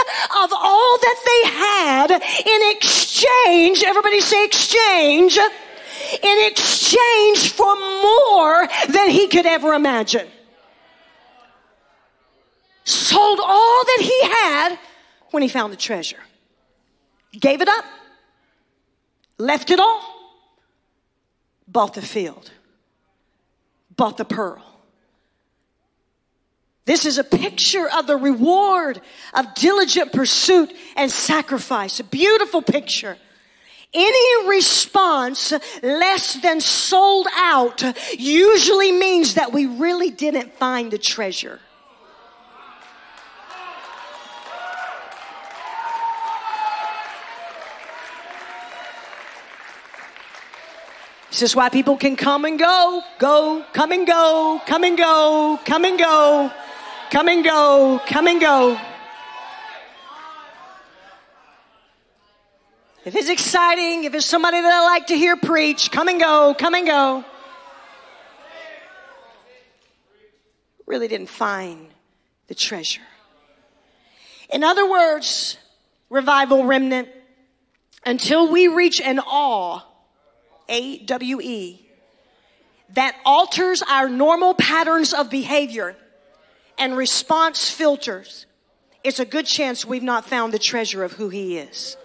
of 0.43 0.51
all 0.53 0.97
that 0.97 1.19
they 1.25 1.49
had 1.49 2.11
in 2.11 2.75
exchange. 2.75 3.83
Everybody 3.83 4.21
say 4.21 4.45
exchange. 4.45 5.37
In 6.21 6.47
exchange 6.47 7.51
for 7.51 7.75
more 7.75 8.67
than 8.89 9.09
he 9.09 9.27
could 9.27 9.45
ever 9.45 9.73
imagine. 9.73 10.27
Sold 12.83 13.39
all 13.43 13.83
that 13.85 13.99
he 14.01 14.21
had 14.23 14.79
when 15.31 15.41
he 15.41 15.49
found 15.49 15.73
the 15.73 15.77
treasure. 15.77 16.19
Gave 17.39 17.61
it 17.61 17.67
up. 17.67 17.85
Left 19.37 19.71
it 19.71 19.79
all. 19.79 20.01
Bought 21.67 21.95
the 21.95 22.01
field. 22.01 22.51
Bought 23.97 24.17
the 24.17 24.25
pearl. 24.25 24.63
This 26.85 27.05
is 27.05 27.17
a 27.17 27.23
picture 27.23 27.89
of 27.89 28.05
the 28.05 28.15
reward 28.15 29.01
of 29.33 29.55
diligent 29.55 30.13
pursuit 30.13 30.71
and 30.95 31.11
sacrifice. 31.11 31.99
A 31.99 32.03
beautiful 32.03 32.61
picture. 32.61 33.17
Any 33.91 34.49
response 34.49 35.53
less 35.81 36.33
than 36.41 36.61
sold 36.61 37.27
out 37.35 37.81
usually 38.17 38.91
means 38.91 39.35
that 39.35 39.51
we 39.51 39.65
really 39.65 40.11
didn't 40.11 40.53
find 40.53 40.91
the 40.91 40.97
treasure. 40.97 41.59
This 51.35 51.41
is 51.41 51.53
why 51.53 51.67
people 51.67 51.97
can 51.97 52.15
come 52.15 52.45
and 52.45 52.57
go, 52.57 53.01
go, 53.19 53.65
come 53.73 53.91
and 53.91 54.07
go, 54.07 54.61
come 54.65 54.85
and 54.85 54.97
go, 54.97 55.59
come 55.65 55.83
and 55.83 55.99
go. 55.99 56.49
Come 57.11 57.27
and 57.27 57.43
go, 57.43 57.99
come 58.07 58.27
and 58.27 58.39
go. 58.39 58.79
If 63.03 63.17
it's 63.17 63.27
exciting, 63.27 64.05
if 64.05 64.13
it's 64.13 64.25
somebody 64.25 64.61
that 64.61 64.73
I 64.73 64.85
like 64.85 65.07
to 65.07 65.17
hear 65.17 65.35
preach, 65.35 65.91
come 65.91 66.07
and 66.07 66.21
go, 66.21 66.55
come 66.57 66.73
and 66.73 66.87
go. 66.87 67.25
Really 70.85 71.09
didn't 71.09 71.27
find 71.27 71.89
the 72.47 72.55
treasure. 72.55 73.01
In 74.53 74.63
other 74.63 74.89
words, 74.89 75.57
revival 76.09 76.63
remnant, 76.63 77.09
until 78.05 78.49
we 78.49 78.69
reach 78.69 79.01
an 79.01 79.19
awe, 79.19 79.81
A 80.69 80.99
W 80.99 81.41
E, 81.41 81.87
that 82.93 83.15
alters 83.25 83.81
our 83.83 84.09
normal 84.09 84.53
patterns 84.53 85.13
of 85.13 85.29
behavior 85.29 85.95
and 86.77 86.95
response 86.95 87.69
filters, 87.69 88.45
it's 89.03 89.19
a 89.19 89.25
good 89.25 89.45
chance 89.45 89.85
we've 89.85 90.03
not 90.03 90.25
found 90.25 90.53
the 90.53 90.59
treasure 90.59 91.03
of 91.03 91.13
who 91.13 91.29
He 91.29 91.57
is. 91.57 91.97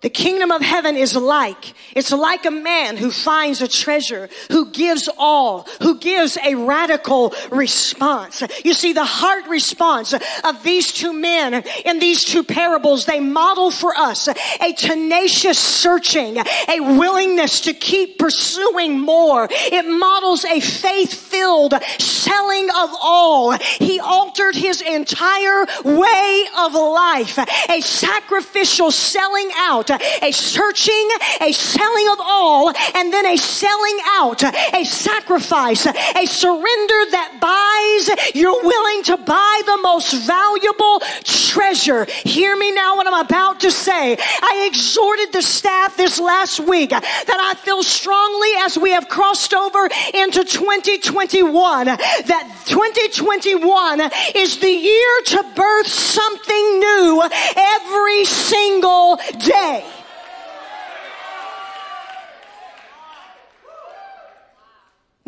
The 0.00 0.08
kingdom 0.08 0.50
of 0.50 0.62
heaven 0.62 0.96
is 0.96 1.14
like, 1.14 1.74
it's 1.94 2.10
like 2.10 2.46
a 2.46 2.50
man 2.50 2.96
who 2.96 3.10
finds 3.10 3.60
a 3.60 3.68
treasure, 3.68 4.30
who 4.50 4.70
gives 4.70 5.10
all, 5.18 5.68
who 5.82 5.98
gives 5.98 6.38
a 6.38 6.54
radical 6.54 7.34
response. 7.50 8.42
You 8.64 8.72
see, 8.72 8.94
the 8.94 9.04
heart 9.04 9.46
response 9.48 10.14
of 10.14 10.62
these 10.62 10.94
two 10.94 11.12
men 11.12 11.62
in 11.84 11.98
these 11.98 12.24
two 12.24 12.42
parables, 12.44 13.04
they 13.04 13.20
model 13.20 13.70
for 13.70 13.94
us 13.94 14.28
a 14.28 14.72
tenacious 14.72 15.58
searching, 15.58 16.38
a 16.38 16.80
willingness 16.80 17.62
to 17.62 17.74
keep 17.74 18.18
pursuing 18.18 19.00
more. 19.00 19.48
It 19.50 19.82
models 19.86 20.46
a 20.46 20.60
faith 20.60 21.12
filled 21.12 21.74
selling 21.98 22.70
of 22.70 22.90
all. 23.02 23.52
He 23.52 24.00
altered 24.00 24.54
his 24.54 24.80
entire 24.80 25.66
way 25.84 26.46
of 26.56 26.72
life, 26.72 27.38
a 27.68 27.82
sacrificial 27.82 28.90
selling 28.90 29.50
out 29.56 29.89
a 29.90 30.32
searching, 30.32 31.08
a 31.40 31.52
selling 31.52 32.08
of 32.08 32.18
all, 32.20 32.72
and 32.94 33.12
then 33.12 33.26
a 33.26 33.36
selling 33.36 33.98
out, 34.06 34.42
a 34.42 34.84
sacrifice, 34.84 35.86
a 35.86 36.26
surrender 36.26 37.00
that 37.10 37.38
buys. 37.40 38.34
You're 38.34 38.62
willing 38.62 39.04
to 39.04 39.16
buy 39.16 39.62
the 39.66 39.78
most 39.82 40.12
valuable 40.26 41.00
treasure. 41.24 42.06
Hear 42.24 42.56
me 42.56 42.72
now 42.72 42.96
what 42.96 43.06
I'm 43.06 43.24
about 43.24 43.60
to 43.60 43.70
say. 43.70 44.16
I 44.20 44.66
exhorted 44.70 45.32
the 45.32 45.42
staff 45.42 45.96
this 45.96 46.18
last 46.20 46.60
week 46.60 46.90
that 46.90 47.02
I 47.28 47.54
feel 47.64 47.82
strongly 47.82 48.48
as 48.60 48.78
we 48.78 48.92
have 48.92 49.08
crossed 49.08 49.54
over 49.54 49.88
into 50.14 50.44
2021 50.44 51.86
that 51.86 52.62
2021 52.66 54.00
is 54.34 54.58
the 54.58 54.70
year 54.70 55.22
to 55.26 55.44
birth 55.54 55.86
something 55.88 56.80
new 56.80 57.22
every 57.56 58.24
single 58.24 59.16
day. 59.38 59.79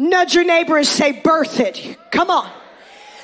Nudge 0.02 0.34
your 0.34 0.42
neighbor 0.44 0.76
and 0.76 0.86
say, 0.86 1.12
birth 1.12 1.60
it. 1.60 1.96
Come 2.10 2.28
on. 2.28 2.50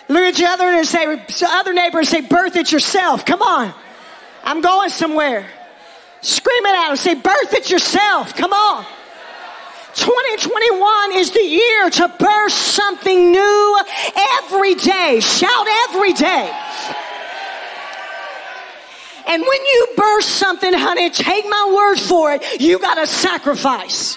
Look 0.06 0.22
at 0.22 0.38
your 0.38 0.48
other 0.50 0.64
and 0.64 0.86
say, 0.86 1.06
other 1.44 1.72
neighbor 1.72 1.98
and 1.98 2.06
say, 2.06 2.20
birth 2.20 2.54
it 2.54 2.70
yourself. 2.70 3.26
Come 3.26 3.42
on. 3.42 3.74
I'm 4.44 4.60
going 4.60 4.88
somewhere. 4.88 5.44
Scream 6.20 6.66
it 6.66 6.74
out 6.76 6.90
and 6.90 6.98
say, 6.98 7.14
birth 7.14 7.52
it 7.52 7.68
yourself. 7.68 8.36
Come 8.36 8.52
on. 8.52 8.86
2021 9.94 11.12
is 11.14 11.32
the 11.32 11.42
year 11.42 11.90
to 11.90 12.14
birth 12.16 12.52
something 12.52 13.32
new 13.32 13.80
every 14.44 14.76
day. 14.76 15.18
Shout 15.18 15.66
every 15.88 16.12
day. 16.12 16.48
And 19.26 19.42
when 19.42 19.66
you 19.66 19.88
burst 19.96 20.28
something, 20.28 20.72
honey, 20.72 21.10
take 21.10 21.44
my 21.48 21.72
word 21.74 21.98
for 21.98 22.34
it, 22.34 22.60
you 22.60 22.78
got 22.78 22.94
to 22.94 23.06
sacrifice. 23.08 24.16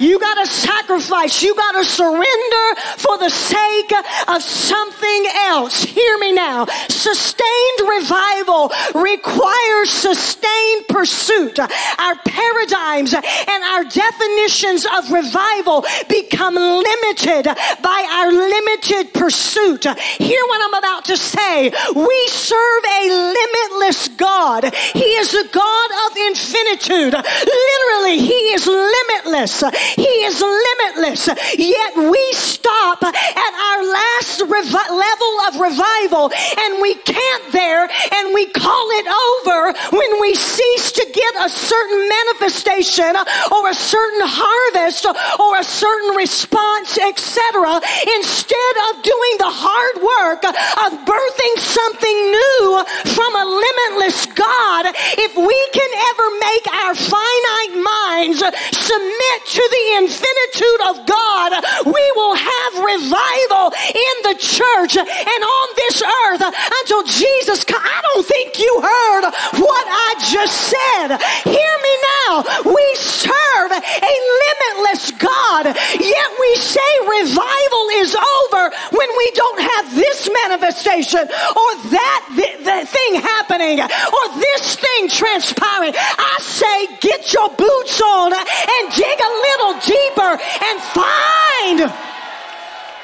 You 0.00 0.18
got 0.18 0.34
to 0.44 0.46
sacrifice. 0.46 1.42
You 1.42 1.54
got 1.54 1.72
to 1.72 1.84
surrender 1.84 2.80
for 2.98 3.18
the 3.18 3.30
sake 3.30 3.92
of 4.28 4.42
something 4.42 5.26
else. 5.46 5.82
Hear 5.82 6.18
me 6.18 6.32
now. 6.32 6.66
Sustained 6.88 7.88
revival 7.88 8.70
requires 8.94 9.90
sustained 9.90 10.88
pursuit. 10.88 11.58
Our 11.58 12.16
paradigms 12.24 13.14
and 13.14 13.64
our 13.64 13.84
definitions 13.84 14.86
of 14.86 15.10
revival 15.10 15.84
become 16.08 16.54
limited 16.54 17.44
by 17.82 18.06
our 18.12 18.32
limited 18.32 19.14
pursuit. 19.14 19.84
Hear 19.84 20.42
what 20.46 20.60
I'm 20.62 20.74
about 20.74 21.04
to 21.06 21.16
say. 21.16 21.72
We 21.94 22.28
serve 22.28 22.84
a 22.84 23.34
limitless 23.34 24.08
God. 24.08 24.72
He 24.74 25.00
is 25.00 25.34
a 25.34 25.48
God 25.48 25.90
of 26.06 26.16
infinitude. 26.16 27.12
Literally, 27.14 28.18
He 28.18 28.40
is 28.54 28.66
limitless. 28.66 29.62
He 29.96 30.12
is 30.26 30.40
limitless. 30.40 31.28
Yet 31.58 31.96
we 31.96 32.22
stop 32.32 33.02
at 33.02 33.52
our 33.68 33.82
last 33.84 34.40
level 34.42 35.34
of 35.48 35.60
revival 35.60 36.30
and 36.58 36.80
we 36.80 36.94
camp 36.94 37.42
there 37.52 37.88
and 38.14 38.34
we 38.34 38.46
call 38.46 38.86
it 38.98 39.06
over 39.06 39.72
when 39.96 40.20
we 40.20 40.34
cease 40.34 40.92
to 40.92 41.04
get 41.12 41.34
a 41.44 41.48
certain 41.48 42.08
manifestation 42.08 43.16
or 43.52 43.68
a 43.68 43.74
certain 43.74 44.22
harvest 44.22 45.06
or 45.38 45.58
a 45.58 45.64
certain 45.64 46.16
response, 46.16 46.98
etc. 46.98 47.80
Instead 48.18 48.74
of 48.90 49.02
doing 49.02 49.34
the 49.38 49.52
hard 49.52 49.96
work 50.02 50.42
of 50.44 50.90
birthing 51.06 51.54
something 51.58 52.18
new 52.30 52.84
from 53.14 53.32
a 53.36 53.44
limitless 53.44 54.26
God, 54.34 54.92
if 55.18 55.32
we 55.36 55.58
can 55.72 55.90
ever 56.12 56.26
make 56.40 56.64
our 56.82 56.94
finite 56.94 57.76
minds 57.80 58.38
submit 58.72 59.38
to 59.46 59.62
the 59.72 59.86
infinitude 60.04 60.82
of 60.92 60.94
God, 61.08 61.50
we 61.88 62.04
will 62.16 62.36
have 62.36 62.72
revival 62.84 63.72
in 63.72 64.14
the 64.28 64.36
church 64.36 64.96
and 65.00 65.40
on 65.42 65.66
this 65.76 66.02
earth 66.04 66.42
until 66.44 67.02
Jesus 67.08 67.64
comes. 67.64 67.80
I 67.82 68.00
don't 68.14 68.26
think 68.26 68.58
you 68.58 68.72
heard 68.80 69.24
what 69.64 69.86
I 69.88 70.10
just 70.28 70.54
said. 70.68 71.08
Hear 71.48 71.74
me 71.82 71.94
now. 72.20 72.44
We 72.68 72.86
serve 72.96 73.70
a 73.72 74.12
limitless 74.44 75.10
God, 75.16 75.64
yet 75.72 76.28
we 76.40 76.50
say 76.56 76.90
revival 77.08 77.84
is 78.04 78.12
over 78.16 78.62
when 78.92 79.10
we 79.16 79.26
don't 79.34 79.60
have 79.60 79.94
this 79.94 80.28
manifestation 80.44 81.24
or 81.24 81.70
that 81.90 82.20
th- 82.36 82.64
that 82.64 82.84
thing 82.88 83.20
happening 83.20 83.80
or 83.80 84.24
this 84.38 84.76
thing 84.76 85.08
transpiring. 85.08 85.94
I 85.96 86.36
say 86.40 86.76
get 87.00 87.32
your 87.32 87.48
boots 87.50 88.00
on 88.00 88.32
and 88.32 88.82
dig 88.94 89.18
a 89.18 89.32
little 89.48 89.61
deeper 89.80 90.32
and 90.68 90.80
find 90.80 91.78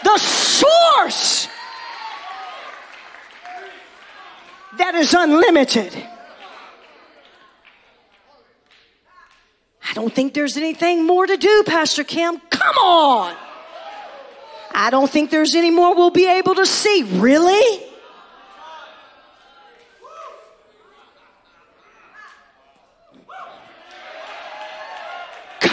the 0.04 0.18
source 0.18 1.48
that 4.78 4.94
is 4.94 5.14
unlimited. 5.14 5.94
I 9.90 9.94
don't 9.94 10.12
think 10.12 10.34
there's 10.34 10.56
anything 10.56 11.06
more 11.06 11.26
to 11.26 11.36
do, 11.36 11.62
Pastor 11.66 12.04
Kim. 12.04 12.38
Come 12.50 12.76
on. 12.76 13.34
I 14.70 14.90
don't 14.90 15.10
think 15.10 15.30
there's 15.30 15.54
any 15.54 15.70
more 15.70 15.94
we'll 15.94 16.10
be 16.10 16.28
able 16.28 16.54
to 16.56 16.66
see. 16.66 17.02
Really? 17.18 17.87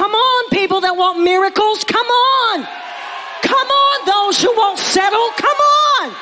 Come 0.05 0.13
on, 0.13 0.49
people 0.51 0.81
that 0.81 0.95
want 0.95 1.19
miracles. 1.19 1.83
Come 1.83 2.05
on. 2.05 2.67
Come 3.41 3.67
on, 3.67 4.05
those 4.05 4.39
who 4.39 4.55
won't 4.55 4.77
settle. 4.77 5.29
Come 5.35 5.57
on. 5.57 6.15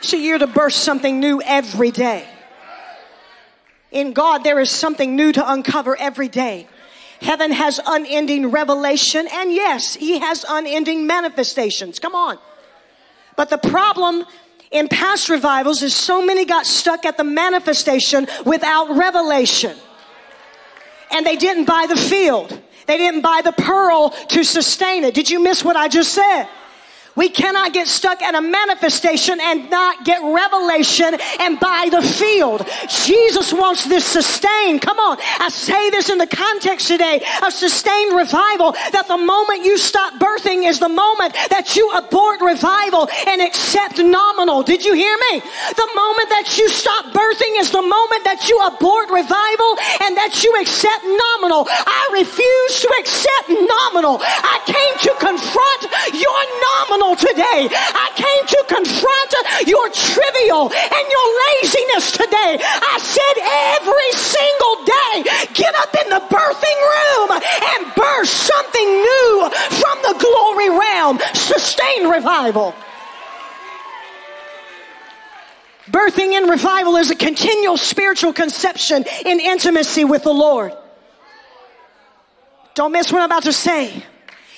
It's 0.00 0.12
a 0.12 0.18
year 0.18 0.36
to 0.36 0.46
burst 0.46 0.84
something 0.84 1.20
new 1.20 1.40
every 1.40 1.90
day. 1.90 2.28
In 3.92 4.12
God, 4.12 4.44
there 4.44 4.60
is 4.60 4.70
something 4.70 5.16
new 5.16 5.32
to 5.32 5.52
uncover 5.52 5.96
every 5.98 6.28
day. 6.28 6.68
Heaven 7.22 7.52
has 7.52 7.80
unending 7.86 8.50
revelation, 8.50 9.26
and 9.32 9.50
yes, 9.50 9.94
He 9.94 10.18
has 10.18 10.44
unending 10.46 11.06
manifestations. 11.06 11.98
Come 11.98 12.14
on. 12.14 12.38
But 13.36 13.48
the 13.48 13.56
problem 13.56 14.26
in 14.70 14.88
past 14.88 15.28
revivals 15.28 15.82
is 15.82 15.94
so 15.94 16.24
many 16.24 16.44
got 16.44 16.66
stuck 16.66 17.04
at 17.04 17.16
the 17.16 17.24
manifestation 17.24 18.26
without 18.44 18.96
revelation. 18.96 19.76
And 21.10 21.26
they 21.26 21.36
didn't 21.36 21.64
buy 21.64 21.86
the 21.88 21.96
field. 21.96 22.60
They 22.86 22.96
didn't 22.96 23.22
buy 23.22 23.40
the 23.42 23.52
pearl 23.52 24.10
to 24.28 24.44
sustain 24.44 25.04
it. 25.04 25.14
Did 25.14 25.28
you 25.28 25.42
miss 25.42 25.64
what 25.64 25.76
I 25.76 25.88
just 25.88 26.14
said? 26.14 26.48
We 27.16 27.28
cannot 27.28 27.72
get 27.72 27.88
stuck 27.88 28.22
at 28.22 28.34
a 28.34 28.40
manifestation 28.40 29.40
and 29.40 29.70
not 29.70 30.04
get 30.04 30.22
revelation 30.22 31.16
and 31.40 31.58
buy 31.58 31.88
the 31.90 32.02
field. 32.02 32.66
Jesus 32.88 33.52
wants 33.52 33.84
this 33.84 34.04
sustained. 34.04 34.82
Come 34.82 34.98
on. 34.98 35.18
I 35.40 35.48
say 35.48 35.90
this 35.90 36.08
in 36.08 36.18
the 36.18 36.26
context 36.26 36.86
today 36.86 37.24
of 37.42 37.52
sustained 37.52 38.16
revival 38.16 38.72
that 38.92 39.06
the 39.08 39.18
moment 39.18 39.64
you 39.64 39.76
stop 39.76 40.14
birthing 40.14 40.68
is 40.68 40.78
the 40.78 40.88
moment 40.88 41.34
that 41.50 41.74
you 41.76 41.90
abort 41.92 42.40
revival 42.40 43.08
and 43.26 43.42
accept 43.42 43.98
nominal. 43.98 44.62
Did 44.62 44.84
you 44.84 44.94
hear 44.94 45.16
me? 45.32 45.40
The 45.40 45.90
moment 45.94 46.28
that 46.30 46.56
you 46.58 46.68
stop 46.68 47.06
birthing 47.10 47.58
is 47.58 47.70
the 47.70 47.82
moment 47.82 48.22
that 48.24 48.48
you 48.48 48.58
abort 48.62 49.10
revival 49.10 49.70
and 50.06 50.16
that 50.16 50.44
you 50.44 50.54
accept 50.60 51.02
nominal. 51.04 51.66
I 51.68 52.02
refuse 52.22 52.74
to 52.86 52.88
accept 53.02 53.48
nominal. 53.50 54.22
I 54.22 54.56
came 54.62 54.94
to 55.10 55.12
confront 55.18 55.82
your 56.14 56.40
nominal 56.78 56.99
today. 57.16 57.68
I 57.72 58.08
came 58.14 58.44
to 58.46 58.60
confront 58.68 59.32
your 59.66 59.88
trivial 59.88 60.68
and 60.68 61.04
your 61.08 61.26
laziness 61.48 62.12
today. 62.12 62.60
I 62.60 62.96
said 63.00 63.34
every 63.80 64.12
single 64.12 64.76
day, 64.84 65.16
get 65.54 65.74
up 65.80 65.92
in 65.96 66.08
the 66.12 66.22
birthing 66.28 66.80
room 66.92 67.30
and 67.32 67.94
burst 67.96 68.34
something 68.44 68.88
new 68.88 69.50
from 69.80 69.96
the 70.04 70.14
glory 70.20 70.70
realm. 70.70 71.18
Sustain 71.34 72.08
revival. 72.08 72.74
Birthing 75.90 76.38
in 76.38 76.48
revival 76.48 76.96
is 76.96 77.10
a 77.10 77.16
continual 77.16 77.76
spiritual 77.76 78.32
conception 78.32 79.04
in 79.26 79.40
intimacy 79.40 80.04
with 80.04 80.22
the 80.22 80.32
Lord. 80.32 80.72
Don't 82.74 82.92
miss 82.92 83.10
what 83.10 83.22
I'm 83.22 83.26
about 83.26 83.42
to 83.44 83.52
say. 83.52 84.04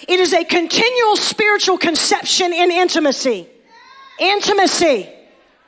It 0.09 0.21
is 0.21 0.33
a 0.33 0.45
continual 0.45 1.17
spiritual 1.17 1.79
conception 1.79 2.53
in 2.53 2.71
intimacy. 2.71 3.49
Intimacy 4.19 5.09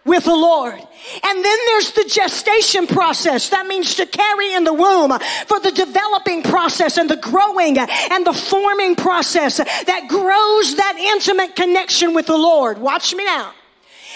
with 0.05 0.25
the 0.25 0.35
Lord. 0.35 0.75
And 0.75 1.45
then 1.45 1.59
there's 1.67 1.93
the 1.93 2.05
gestation 2.09 2.87
process. 2.87 3.51
That 3.51 3.67
means 3.67 3.97
to 3.97 4.07
carry 4.07 4.55
in 4.55 4.65
the 4.65 4.73
womb 4.73 5.19
for 5.47 5.61
the 5.61 5.71
developing 5.71 6.43
process 6.43 6.99
and 6.99 7.09
the 7.09 7.17
growing 7.17 7.79
and 7.79 8.27
the 8.27 8.33
forming 8.33 8.97
process 8.97 9.59
that 9.59 10.07
grows 10.09 10.77
that 10.77 10.97
intimate 10.99 11.57
connection 11.57 12.15
with 12.15 12.27
the 12.27 12.37
Lord. 12.37 12.79
Watch 12.79 13.15
me 13.15 13.25
now. 13.25 13.53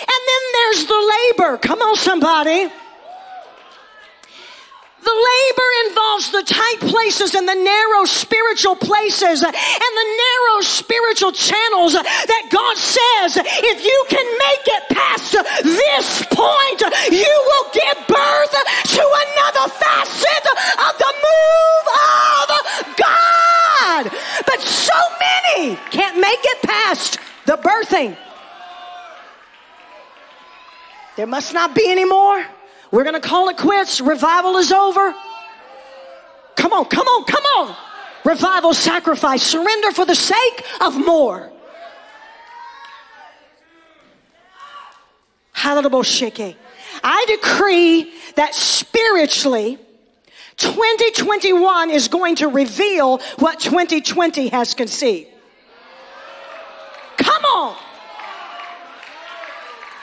And 0.01 0.09
then 0.09 0.43
there's 0.53 0.87
the 0.87 1.15
labor. 1.37 1.59
Come 1.59 1.81
on, 1.83 1.97
somebody. 1.97 2.69
The 5.09 5.15
labor 5.33 5.71
involves 5.89 6.31
the 6.33 6.43
tight 6.43 6.81
places 6.81 7.35
and 7.35 7.49
the 7.49 7.55
narrow 7.55 8.05
spiritual 8.05 8.77
places 8.77 9.43
and 9.43 9.55
the 9.55 10.09
narrow 10.21 10.61
spiritual 10.61 11.33
channels 11.33 11.95
that 11.95 12.45
God 12.51 12.77
says 12.77 13.41
if 13.41 13.87
you 13.87 14.05
can 14.11 14.27
make 14.37 14.65
it 14.69 14.85
past 14.93 15.33
this 15.65 16.27
point, 16.29 16.81
you 17.09 17.35
will 17.49 17.67
give 17.73 18.07
birth 18.07 18.53
to 18.53 19.05
another 19.25 19.73
facet 19.81 20.45
of 20.77 20.93
the 21.01 21.13
move 21.25 21.87
of 22.45 22.97
God. 23.01 24.13
But 24.45 24.61
so 24.61 24.99
many 25.25 25.77
can't 25.91 26.21
make 26.21 26.45
it 26.45 26.63
past 26.69 27.19
the 27.47 27.57
birthing. 27.57 28.15
There 31.17 31.27
must 31.27 31.55
not 31.55 31.75
be 31.75 31.91
any 31.91 32.05
more. 32.05 32.45
We're 32.91 33.05
going 33.05 33.21
to 33.21 33.27
call 33.27 33.49
it 33.49 33.57
quits. 33.57 34.01
Revival 34.01 34.57
is 34.57 34.73
over. 34.73 35.15
Come 36.57 36.73
on, 36.73 36.87
come 36.87 37.07
on, 37.07 37.25
come 37.25 37.45
on. 37.45 37.77
Revival 38.25 38.75
sacrifice. 38.75 39.43
Surrender 39.43 39.93
for 39.93 40.05
the 40.05 40.15
sake 40.15 40.65
of 40.81 40.97
more. 40.97 41.51
I 47.03 47.25
decree 47.29 48.13
that 48.37 48.55
spiritually, 48.55 49.79
2021 50.57 51.91
is 51.91 52.09
going 52.09 52.37
to 52.37 52.49
reveal 52.49 53.19
what 53.39 53.61
2020 53.61 54.49
has 54.49 54.75
conceived. 54.75 55.29
Come 57.17 57.45
on. 57.45 57.77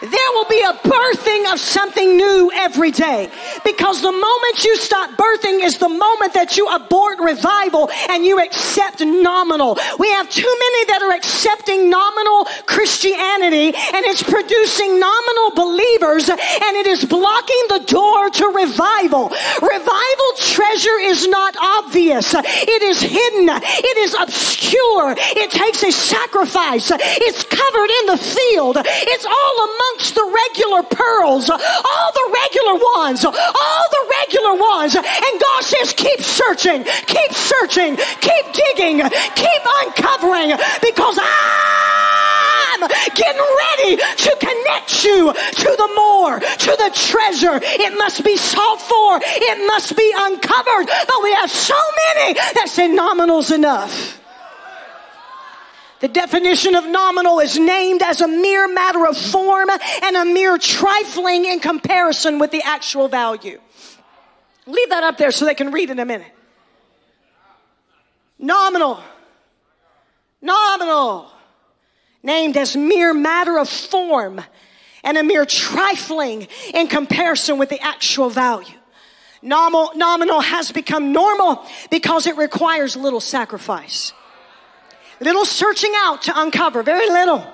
There 0.05 0.31
will 0.33 0.45
be 0.45 0.61
a 0.61 0.73
birthing 0.73 1.51
of 1.51 1.59
something 1.59 2.15
new 2.15 2.51
every 2.53 2.91
day. 2.91 3.29
Because 3.63 4.01
the 4.01 4.11
moment 4.11 4.63
you 4.63 4.77
stop 4.77 5.11
birthing 5.17 5.63
is 5.63 5.77
the 5.79 5.89
moment 5.89 6.33
that 6.33 6.57
you 6.57 6.67
abort 6.67 7.19
revival 7.19 7.89
and 8.09 8.23
you 8.25 8.39
accept 8.39 9.01
nominal. 9.01 9.77
We 9.97 10.11
have 10.11 10.29
too 10.29 10.55
many 10.59 10.85
that 10.85 11.01
are 11.01 11.13
accepting 11.13 11.89
nominal 11.89 12.45
Christianity 12.65 13.73
and 13.73 14.05
it's 14.05 14.21
producing 14.21 14.99
nominal 14.99 15.51
believers 15.55 16.29
and 16.29 16.73
it 16.77 16.87
is 16.87 17.05
blocking 17.05 17.63
the 17.69 17.79
door 17.87 18.29
to 18.29 18.45
revival. 18.53 19.29
Revival 19.61 20.29
treasure 20.37 20.99
is 21.01 21.27
not 21.27 21.55
obvious. 21.57 22.35
It 22.37 22.81
is 22.83 23.01
hidden. 23.01 23.49
It 23.49 23.97
is 24.05 24.13
obscure. 24.13 25.15
It 25.17 25.49
takes 25.49 25.81
a 25.81 25.91
sacrifice. 25.91 26.91
It's 26.93 27.43
covered 27.43 27.89
in 27.89 28.05
the 28.05 28.17
field. 28.17 28.77
It's 28.77 29.25
all 29.25 29.55
among 29.65 29.94
the 29.97 30.23
regular 30.23 30.83
pearls, 30.83 31.49
all 31.49 32.11
the 32.13 32.37
regular 32.43 32.75
ones, 32.97 33.25
all 33.25 33.85
the 33.91 34.13
regular 34.21 34.55
ones. 34.55 34.95
And 34.95 35.41
God 35.41 35.63
says, 35.63 35.93
keep 35.93 36.21
searching, 36.21 36.83
keep 36.83 37.31
searching, 37.31 37.95
keep 37.95 38.45
digging, 38.53 39.01
keep 39.35 39.61
uncovering 39.83 40.57
because 40.81 41.19
I'm 41.21 42.87
getting 43.15 43.41
ready 43.41 43.97
to 43.97 44.37
connect 44.39 45.03
you 45.03 45.33
to 45.33 45.75
the 45.77 45.89
more, 45.95 46.39
to 46.39 46.75
the 46.77 46.91
treasure. 46.93 47.59
It 47.61 47.97
must 47.97 48.23
be 48.23 48.37
sought 48.37 48.81
for. 48.81 49.19
It 49.23 49.67
must 49.67 49.95
be 49.95 50.13
uncovered. 50.15 50.87
But 50.87 51.23
we 51.23 51.33
have 51.33 51.51
so 51.51 51.79
many 52.15 52.33
that 52.33 52.67
say 52.67 52.87
nominal's 52.87 53.51
enough. 53.51 54.21
The 56.01 56.07
definition 56.09 56.75
of 56.75 56.85
nominal 56.85 57.39
is 57.39 57.57
named 57.57 58.01
as 58.01 58.21
a 58.21 58.27
mere 58.27 58.67
matter 58.67 59.07
of 59.07 59.17
form 59.17 59.69
and 60.03 60.15
a 60.15 60.25
mere 60.25 60.57
trifling 60.57 61.45
in 61.45 61.59
comparison 61.59 62.37
with 62.37 62.51
the 62.51 62.61
actual 62.63 63.07
value. 63.07 63.59
Leave 64.67 64.89
that 64.89 65.03
up 65.03 65.17
there 65.17 65.31
so 65.31 65.45
they 65.45 65.55
can 65.55 65.71
read 65.71 65.89
in 65.89 65.99
a 65.99 66.05
minute. 66.05 66.31
Nominal. 68.37 68.99
Nominal. 70.41 71.31
Named 72.23 72.57
as 72.57 72.75
mere 72.75 73.13
matter 73.13 73.57
of 73.57 73.69
form 73.69 74.41
and 75.03 75.17
a 75.17 75.23
mere 75.23 75.45
trifling 75.45 76.47
in 76.73 76.87
comparison 76.87 77.57
with 77.57 77.69
the 77.69 77.79
actual 77.79 78.29
value. 78.29 78.75
Nominal, 79.41 79.91
nominal 79.95 80.41
has 80.41 80.71
become 80.71 81.13
normal 81.13 81.63
because 81.91 82.25
it 82.25 82.35
requires 82.35 82.95
little 82.95 83.19
sacrifice. 83.21 84.11
Little 85.19 85.45
searching 85.45 85.93
out 85.95 86.23
to 86.23 86.39
uncover, 86.39 86.83
very 86.83 87.09
little. 87.09 87.45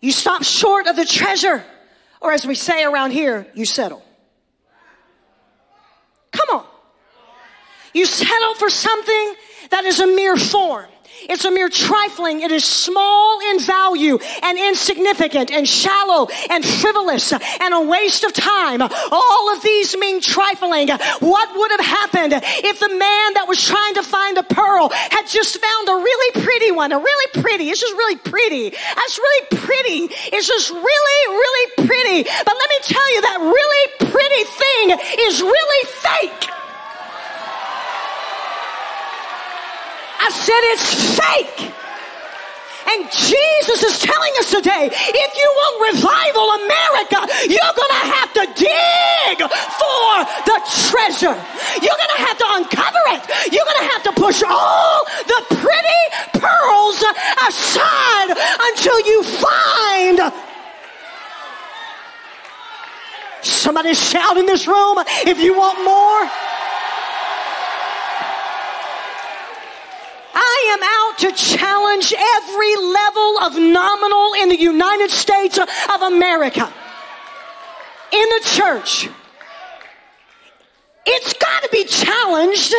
You 0.00 0.12
stop 0.12 0.42
short 0.42 0.86
of 0.86 0.96
the 0.96 1.04
treasure, 1.04 1.64
or 2.20 2.32
as 2.32 2.46
we 2.46 2.54
say 2.54 2.84
around 2.84 3.12
here, 3.12 3.46
you 3.54 3.64
settle. 3.64 4.02
Come 6.32 6.58
on. 6.58 6.66
You 7.92 8.06
settle 8.06 8.54
for 8.54 8.68
something 8.70 9.34
that 9.70 9.84
is 9.84 10.00
a 10.00 10.06
mere 10.06 10.36
form. 10.36 10.90
It's 11.28 11.44
a 11.44 11.50
mere 11.50 11.68
trifling. 11.68 12.40
It 12.42 12.52
is 12.52 12.64
small 12.64 13.40
in 13.50 13.60
value 13.60 14.18
and 14.42 14.58
insignificant 14.58 15.50
and 15.50 15.68
shallow 15.68 16.28
and 16.50 16.64
frivolous 16.64 17.32
and 17.32 17.74
a 17.74 17.80
waste 17.80 18.24
of 18.24 18.32
time. 18.32 18.82
All 18.82 19.52
of 19.54 19.62
these 19.62 19.96
mean 19.96 20.20
trifling. 20.20 20.88
What 20.88 21.56
would 21.56 21.70
have 21.72 21.84
happened 21.84 22.32
if 22.34 22.80
the 22.80 22.88
man 22.88 23.34
that 23.34 23.46
was 23.48 23.62
trying 23.62 23.94
to 23.94 24.02
find 24.02 24.38
a 24.38 24.42
pearl 24.42 24.90
had 24.90 25.26
just 25.26 25.58
found 25.58 25.88
a 25.88 25.94
really 25.94 26.42
pretty 26.42 26.72
one? 26.72 26.92
A 26.92 26.98
really 26.98 27.42
pretty. 27.42 27.70
It's 27.70 27.80
just 27.80 27.94
really 27.94 28.16
pretty. 28.16 28.70
That's 28.70 29.18
really 29.18 29.46
pretty. 29.58 30.14
It's 30.32 30.46
just 30.46 30.70
really, 30.70 31.20
really 31.28 31.86
pretty. 31.86 32.22
But 32.24 32.54
let 32.54 32.68
me 32.70 32.78
tell 32.82 33.14
you 33.14 33.20
that 33.22 33.38
really 33.40 34.10
pretty 34.10 34.44
thing 34.44 34.98
is 35.28 35.40
really 35.42 35.88
fake. 36.02 36.63
I 40.24 40.30
said 40.32 40.62
it's 40.72 40.88
fake. 41.20 41.60
And 42.84 43.04
Jesus 43.12 43.82
is 43.84 43.98
telling 44.00 44.32
us 44.40 44.48
today, 44.50 44.88
if 44.88 45.30
you 45.36 45.48
want 45.52 45.74
revival 45.92 46.46
America, 46.64 47.20
you're 47.44 47.76
going 47.76 47.92
to 47.92 48.04
have 48.08 48.30
to 48.40 48.44
dig 48.56 49.36
for 49.44 50.08
the 50.48 50.56
treasure. 50.88 51.36
You're 51.84 52.00
going 52.00 52.14
to 52.16 52.22
have 52.24 52.38
to 52.40 52.48
uncover 52.56 53.04
it. 53.12 53.52
You're 53.52 53.68
going 53.68 53.82
to 53.84 53.90
have 53.92 54.02
to 54.04 54.12
push 54.16 54.42
all 54.48 55.04
the 55.28 55.40
pretty 55.60 56.02
pearls 56.40 57.04
aside 57.44 58.32
until 58.32 59.00
you 59.04 59.22
find 59.24 60.32
Somebody 63.44 63.92
shout 63.92 64.38
in 64.38 64.46
this 64.46 64.66
room 64.66 64.96
if 65.26 65.38
you 65.38 65.54
want 65.54 65.84
more. 65.84 66.30
I 70.34 70.56
am 70.74 70.82
out 70.82 71.18
to 71.20 71.32
challenge 71.32 72.12
every 72.12 72.76
level 72.76 73.38
of 73.38 73.58
nominal 73.58 74.34
in 74.42 74.48
the 74.48 74.58
United 74.58 75.10
States 75.10 75.58
of 75.58 76.02
America. 76.02 76.72
In 78.12 78.28
the 78.28 78.40
church. 78.44 79.08
It's 81.06 81.32
got 81.34 81.62
to 81.62 81.68
be 81.70 81.84
challenged. 81.84 82.74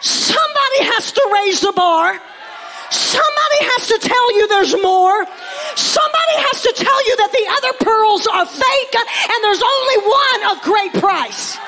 Somebody 0.00 0.80
has 0.92 1.12
to 1.12 1.30
raise 1.34 1.60
the 1.60 1.72
bar. 1.72 2.20
Somebody 2.90 3.60
has 3.60 3.88
to 3.88 3.98
tell 4.08 4.36
you 4.36 4.48
there's 4.48 4.74
more. 4.82 5.26
Somebody 5.74 6.36
has 6.48 6.62
to 6.62 6.72
tell 6.72 7.06
you 7.06 7.16
that 7.16 7.32
the 7.32 7.46
other 7.58 7.84
pearls 7.84 8.26
are 8.26 8.46
fake 8.46 8.94
and 8.94 9.38
there's 9.42 9.62
only 9.62 9.98
one 10.06 10.40
of 10.52 10.62
great 10.62 10.92
price. 11.02 11.58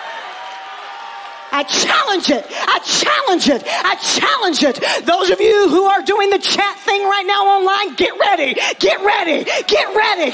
I 1.53 1.63
challenge 1.65 2.31
it. 2.31 2.45
I 2.51 2.79
challenge 2.81 3.49
it. 3.49 3.63
I 3.67 3.95
challenge 3.97 4.63
it. 4.63 5.07
Those 5.07 5.31
of 5.31 5.41
you 5.41 5.69
who 5.69 5.85
are 5.85 6.03
doing 6.03 6.31
the 6.31 6.39
chat 6.39 6.77
thing 6.81 7.03
right 7.05 7.27
now 7.27 7.47
online, 7.47 7.95
get 7.95 8.19
ready. 8.19 8.55
Get 8.79 9.01
ready. 9.01 9.45
Get 9.67 9.89
ready. 9.95 10.33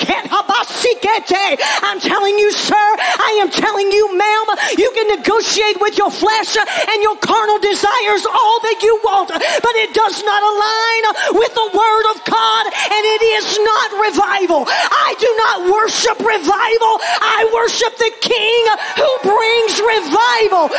I'm 1.83 2.01
telling 2.01 2.39
you, 2.39 2.51
sir. 2.53 2.75
I 2.75 3.39
am 3.43 3.51
telling 3.51 3.91
you, 3.91 4.17
ma'am. 4.17 4.47
You 4.79 4.91
can 4.95 5.09
negotiate 5.17 5.81
with 5.81 5.99
your 5.99 6.11
flesh 6.11 6.57
and 6.57 6.99
your 7.03 7.17
carnal 7.19 7.59
desires 7.59 8.27
all 8.27 8.59
that 8.67 8.83
you 8.83 8.99
want, 9.05 9.31
but 9.31 9.75
it 9.79 9.95
does 9.95 10.23
not 10.25 10.43
align 10.43 11.03
with 11.39 11.53
the 11.55 11.69
word 11.71 12.07
of 12.15 12.19
God 12.27 12.65
and 12.67 13.03
it 13.05 13.23
is 13.39 13.47
not 13.63 13.89
revival. 14.11 14.65
I 14.69 15.15
do 15.19 15.31
not 15.39 15.57
worship 15.71 16.19
revival. 16.19 16.95
I 17.23 17.47
worship 17.55 17.95
the 17.99 18.13
King 18.21 18.63
who 18.99 19.11
brings 19.23 19.75
revival. 19.79 20.75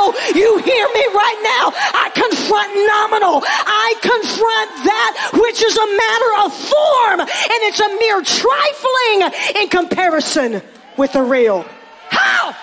Oh, 0.00 0.14
you 0.34 0.58
hear 0.58 0.88
me 0.88 1.04
right 1.14 1.40
now? 1.42 1.72
I 1.94 2.10
confront 2.14 2.74
nominal. 2.74 3.42
I 3.46 3.94
confront 4.00 4.84
that 4.84 5.30
which 5.34 5.62
is 5.62 5.76
a 5.76 5.86
matter 5.86 6.32
of 6.44 6.52
form 6.54 7.20
and 7.20 7.60
it's 7.68 7.80
a 7.80 7.88
mere 7.88 8.22
trifling 8.22 9.62
in 9.62 9.68
comparison 9.68 10.62
with 10.96 11.12
the 11.12 11.22
real. 11.22 11.64
How? 12.10 12.54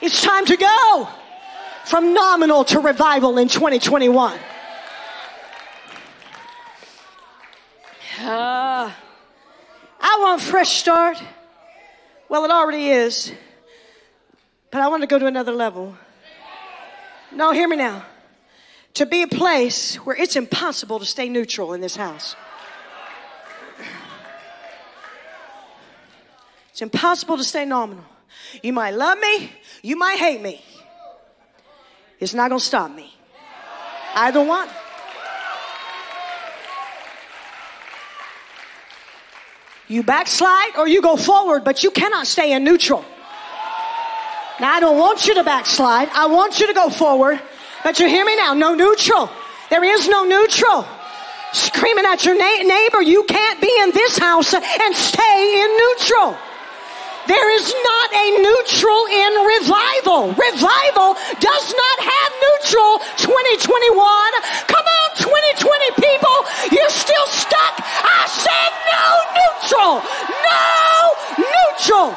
It's 0.00 0.22
time 0.22 0.46
to 0.46 0.56
go 0.56 1.08
from 1.84 2.14
nominal 2.14 2.64
to 2.64 2.80
revival 2.80 3.38
in 3.38 3.48
2021. 3.48 4.38
Uh, 8.20 8.92
I 10.00 10.18
want 10.20 10.40
fresh 10.40 10.70
start. 10.70 11.22
Well, 12.32 12.46
it 12.46 12.50
already 12.50 12.88
is. 12.88 13.30
But 14.70 14.80
I 14.80 14.88
want 14.88 15.02
to 15.02 15.06
go 15.06 15.18
to 15.18 15.26
another 15.26 15.52
level. 15.52 15.94
No, 17.30 17.52
hear 17.52 17.68
me 17.68 17.76
now. 17.76 18.06
To 18.94 19.04
be 19.04 19.20
a 19.20 19.26
place 19.26 19.96
where 19.96 20.16
it's 20.16 20.34
impossible 20.34 20.98
to 20.98 21.04
stay 21.04 21.28
neutral 21.28 21.74
in 21.74 21.82
this 21.82 21.94
house. 21.94 22.34
It's 26.70 26.80
impossible 26.80 27.36
to 27.36 27.44
stay 27.44 27.66
nominal. 27.66 28.06
You 28.62 28.72
might 28.72 28.94
love 28.94 29.18
me, 29.18 29.52
you 29.82 29.96
might 29.96 30.18
hate 30.18 30.40
me. 30.40 30.64
It's 32.18 32.32
not 32.32 32.48
going 32.48 32.60
to 32.60 32.64
stop 32.64 32.90
me. 32.90 33.14
Either 34.14 34.42
one. 34.42 34.70
You 39.92 40.02
backslide 40.02 40.76
or 40.78 40.88
you 40.88 41.02
go 41.02 41.16
forward, 41.16 41.64
but 41.64 41.84
you 41.84 41.90
cannot 41.90 42.26
stay 42.26 42.54
in 42.54 42.64
neutral. 42.64 43.04
Now, 44.58 44.72
I 44.72 44.80
don't 44.80 44.96
want 44.96 45.26
you 45.26 45.34
to 45.34 45.44
backslide. 45.44 46.08
I 46.14 46.26
want 46.26 46.60
you 46.60 46.66
to 46.68 46.72
go 46.72 46.88
forward. 46.88 47.38
But 47.84 48.00
you 48.00 48.08
hear 48.08 48.24
me 48.24 48.34
now. 48.36 48.54
No 48.54 48.74
neutral. 48.74 49.28
There 49.68 49.84
is 49.84 50.08
no 50.08 50.24
neutral. 50.24 50.86
Screaming 51.52 52.06
at 52.06 52.24
your 52.24 52.38
na- 52.38 52.62
neighbor, 52.66 53.02
you 53.02 53.24
can't 53.24 53.60
be 53.60 53.70
in 53.82 53.90
this 53.90 54.16
house 54.16 54.54
and 54.54 54.96
stay 54.96 55.62
in 55.62 55.76
neutral. 55.76 56.38
There 57.26 57.50
is 57.56 57.74
not 57.84 58.08
a 58.12 58.26
neutral 58.42 59.06
in 59.06 59.32
revival. 59.46 60.34
Revival 60.34 61.14
does 61.38 61.66
not 61.70 61.98
have 62.02 62.30
neutral 62.42 62.98
2021. 63.22 63.94
Come 64.66 64.86
on, 64.86 65.08
2020 65.16 65.90
people, 66.02 66.36
you're 66.74 66.90
still 66.90 67.26
stuck. 67.30 67.74
I 67.78 68.26
said 68.26 68.70
no 68.90 69.06
neutral. 69.38 69.94
No 70.42 70.62
neutral. 71.38 72.10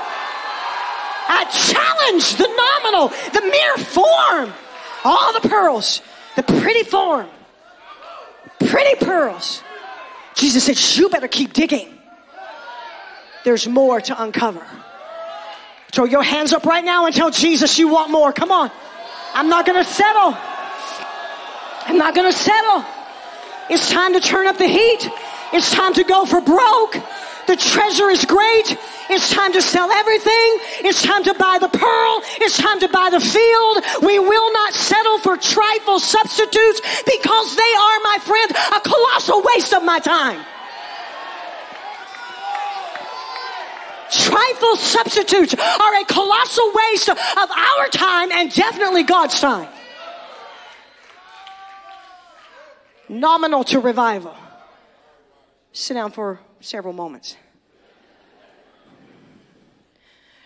I 1.27 1.45
challenge 1.53 2.35
the 2.37 2.49
nominal, 2.49 3.09
the 3.33 3.41
mere 3.41 3.77
form. 3.77 4.53
All 5.03 5.33
the 5.39 5.47
pearls, 5.47 6.01
the 6.35 6.43
pretty 6.43 6.83
form, 6.83 7.27
pretty 8.59 9.05
pearls. 9.05 9.61
Jesus 10.33 10.63
said, 10.63 10.97
You 10.97 11.09
better 11.09 11.27
keep 11.27 11.53
digging. 11.53 11.95
There's 13.43 13.67
more 13.67 14.01
to 14.01 14.21
uncover. 14.21 14.65
Throw 15.95 16.03
your 16.03 16.23
hands 16.23 16.51
up 16.51 16.65
right 16.65 16.83
now 16.83 17.05
and 17.05 17.15
tell 17.15 17.31
Jesus 17.31 17.79
you 17.79 17.87
want 17.87 18.11
more. 18.11 18.33
Come 18.33 18.51
on. 18.51 18.69
I'm 19.33 19.47
not 19.47 19.65
going 19.65 19.81
to 19.81 19.89
settle. 19.89 20.35
I'm 21.87 21.97
not 21.97 22.13
going 22.13 22.29
to 22.29 22.37
settle. 22.37 22.83
It's 23.69 23.89
time 23.89 24.11
to 24.11 24.19
turn 24.19 24.45
up 24.45 24.57
the 24.57 24.67
heat. 24.67 25.09
It's 25.53 25.71
time 25.71 25.93
to 25.93 26.03
go 26.03 26.25
for 26.25 26.41
broke. 26.41 26.97
The 27.47 27.55
treasure 27.55 28.09
is 28.09 28.25
great. 28.25 28.75
It's 29.09 29.31
time 29.31 29.53
to 29.53 29.61
sell 29.61 29.89
everything. 29.89 30.57
It's 30.83 31.01
time 31.01 31.23
to 31.23 31.33
buy 31.33 31.59
the 31.61 31.69
pearl. 31.69 32.21
It's 32.41 32.57
time 32.57 32.81
to 32.81 32.89
buy 32.89 33.09
the 33.11 33.21
field. 33.21 34.03
We 34.03 34.19
will 34.19 34.51
not 34.51 34.73
settle 34.73 35.19
for 35.19 35.37
trifle 35.37 36.01
substitutes 36.01 36.81
because 37.05 37.55
they 37.55 37.61
are, 37.61 37.99
my 38.03 38.17
friend, 38.19 38.51
a 38.51 38.81
colossal 38.81 39.43
waste 39.55 39.73
of 39.73 39.85
my 39.85 39.99
time. 39.99 40.43
Trifle 44.17 44.77
substitutes 44.77 45.53
are 45.53 45.95
a 46.01 46.05
colossal 46.05 46.71
waste 46.73 47.09
of 47.09 47.17
our 47.17 47.87
time 47.89 48.31
and 48.31 48.51
definitely 48.53 49.03
God's 49.03 49.39
time. 49.39 49.67
Nominal 53.09 53.63
to 53.65 53.79
revival. 53.79 54.35
Sit 55.73 55.95
down 55.95 56.11
for 56.11 56.39
several 56.61 56.93
moments. 56.93 57.35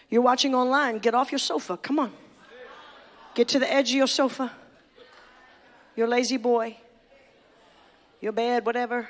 You're 0.10 0.24
watching 0.24 0.56
online, 0.56 0.98
get 0.98 1.14
off 1.14 1.32
your 1.32 1.40
sofa. 1.40 1.78
Come 1.78 2.00
on. 2.00 2.12
Get 3.36 3.50
to 3.50 3.60
the 3.60 3.72
edge 3.72 3.92
of 3.92 3.96
your 3.96 4.08
sofa. 4.08 4.52
Your 5.96 6.08
La-Z-Boy. 6.08 6.76
Your 8.20 8.32
bed, 8.32 8.66
whatever. 8.66 9.08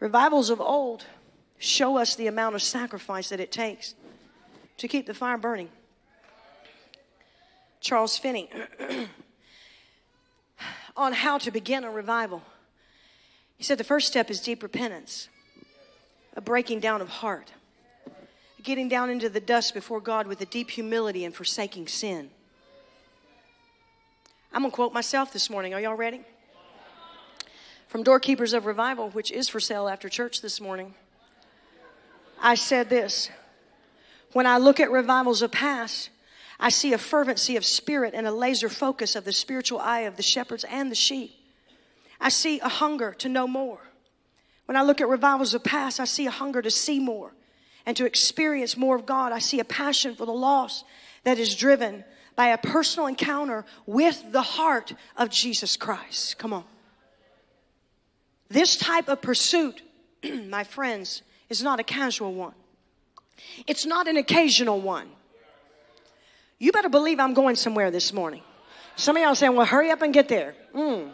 Revivals 0.00 0.50
of 0.50 0.60
old 0.60 1.04
show 1.58 1.96
us 1.96 2.14
the 2.14 2.26
amount 2.26 2.54
of 2.54 2.62
sacrifice 2.62 3.30
that 3.30 3.40
it 3.40 3.50
takes 3.50 3.94
to 4.76 4.88
keep 4.88 5.06
the 5.06 5.14
fire 5.14 5.38
burning. 5.38 5.68
Charles 7.80 8.16
Finney 8.16 8.50
on 10.96 11.12
how 11.12 11.38
to 11.38 11.50
begin 11.50 11.84
a 11.84 11.90
revival. 11.90 12.42
He 13.56 13.64
said 13.64 13.78
the 13.78 13.84
first 13.84 14.06
step 14.06 14.30
is 14.30 14.40
deep 14.40 14.62
repentance, 14.62 15.28
a 16.36 16.40
breaking 16.40 16.80
down 16.80 17.00
of 17.00 17.08
heart, 17.08 17.52
getting 18.62 18.88
down 18.88 19.10
into 19.10 19.28
the 19.28 19.40
dust 19.40 19.74
before 19.74 20.00
God 20.00 20.26
with 20.26 20.40
a 20.40 20.46
deep 20.46 20.70
humility 20.70 21.24
and 21.24 21.34
forsaking 21.34 21.88
sin. 21.88 22.30
I'm 24.52 24.62
going 24.62 24.70
to 24.70 24.74
quote 24.74 24.92
myself 24.92 25.32
this 25.32 25.50
morning. 25.50 25.74
Are 25.74 25.80
y'all 25.80 25.94
ready? 25.94 26.22
From 27.88 28.02
Doorkeepers 28.02 28.52
of 28.52 28.66
Revival, 28.66 29.08
which 29.10 29.32
is 29.32 29.48
for 29.48 29.60
sale 29.60 29.88
after 29.88 30.10
church 30.10 30.42
this 30.42 30.60
morning. 30.60 30.94
I 32.40 32.54
said 32.54 32.90
this 32.90 33.30
When 34.32 34.46
I 34.46 34.58
look 34.58 34.78
at 34.78 34.90
revivals 34.90 35.40
of 35.40 35.50
past, 35.50 36.10
I 36.60 36.68
see 36.68 36.92
a 36.92 36.98
fervency 36.98 37.56
of 37.56 37.64
spirit 37.64 38.12
and 38.14 38.26
a 38.26 38.32
laser 38.32 38.68
focus 38.68 39.16
of 39.16 39.24
the 39.24 39.32
spiritual 39.32 39.80
eye 39.80 40.00
of 40.00 40.16
the 40.16 40.22
shepherds 40.22 40.64
and 40.64 40.90
the 40.90 40.96
sheep. 40.96 41.32
I 42.20 42.28
see 42.28 42.60
a 42.60 42.68
hunger 42.68 43.14
to 43.18 43.28
know 43.28 43.48
more. 43.48 43.80
When 44.66 44.76
I 44.76 44.82
look 44.82 45.00
at 45.00 45.08
revivals 45.08 45.54
of 45.54 45.64
past, 45.64 45.98
I 45.98 46.04
see 46.04 46.26
a 46.26 46.30
hunger 46.30 46.60
to 46.60 46.70
see 46.70 47.00
more 47.00 47.32
and 47.86 47.96
to 47.96 48.04
experience 48.04 48.76
more 48.76 48.96
of 48.96 49.06
God. 49.06 49.32
I 49.32 49.38
see 49.38 49.60
a 49.60 49.64
passion 49.64 50.14
for 50.14 50.26
the 50.26 50.32
lost 50.32 50.84
that 51.24 51.38
is 51.38 51.54
driven 51.54 52.04
by 52.36 52.48
a 52.48 52.58
personal 52.58 53.06
encounter 53.06 53.64
with 53.86 54.30
the 54.30 54.42
heart 54.42 54.92
of 55.16 55.30
Jesus 55.30 55.78
Christ. 55.78 56.36
Come 56.36 56.52
on. 56.52 56.64
This 58.50 58.76
type 58.76 59.08
of 59.08 59.20
pursuit, 59.20 59.82
my 60.48 60.64
friends, 60.64 61.22
is 61.48 61.62
not 61.62 61.80
a 61.80 61.84
casual 61.84 62.34
one. 62.34 62.54
It's 63.66 63.86
not 63.86 64.08
an 64.08 64.16
occasional 64.16 64.80
one. 64.80 65.08
You 66.58 66.72
better 66.72 66.88
believe 66.88 67.20
I'm 67.20 67.34
going 67.34 67.56
somewhere 67.56 67.90
this 67.90 68.12
morning. 68.12 68.42
Some 68.96 69.16
of 69.16 69.22
y'all 69.22 69.34
saying, 69.36 69.54
well, 69.54 69.66
hurry 69.66 69.90
up 69.90 70.02
and 70.02 70.12
get 70.12 70.28
there. 70.28 70.54
Mm. 70.74 71.12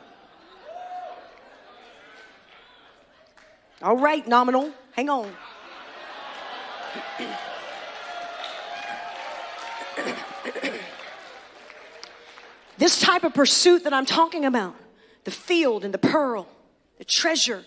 All 3.83 3.99
right, 3.99 4.27
nominal. 4.27 4.73
Hang 4.93 5.11
on. 5.11 5.31
this 12.79 12.99
type 13.01 13.25
of 13.25 13.35
pursuit 13.35 13.85
that 13.85 13.93
I'm 13.93 14.07
talking 14.07 14.47
about, 14.47 14.75
the 15.25 15.31
field 15.31 15.85
and 15.85 15.93
the 15.93 15.99
pearl, 15.99 16.49
the 16.99 17.05
treasure, 17.05 17.65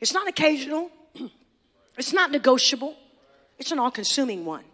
it's 0.00 0.12
not 0.12 0.28
occasional, 0.28 0.90
it's 1.98 2.12
not 2.12 2.30
negotiable, 2.30 2.96
it's 3.58 3.72
an 3.72 3.78
all 3.78 3.90
consuming 3.90 4.44
one. 4.44 4.64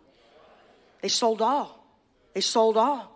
They 1.02 1.08
sold 1.08 1.42
all. 1.42 1.84
They 2.34 2.40
sold 2.40 2.76
all. 2.76 3.12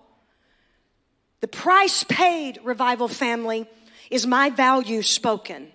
The 1.40 1.48
price 1.48 2.04
paid, 2.04 2.60
revival 2.62 3.08
family, 3.08 3.68
is 4.10 4.26
my 4.26 4.50
value 4.50 5.02
spoken. 5.02 5.70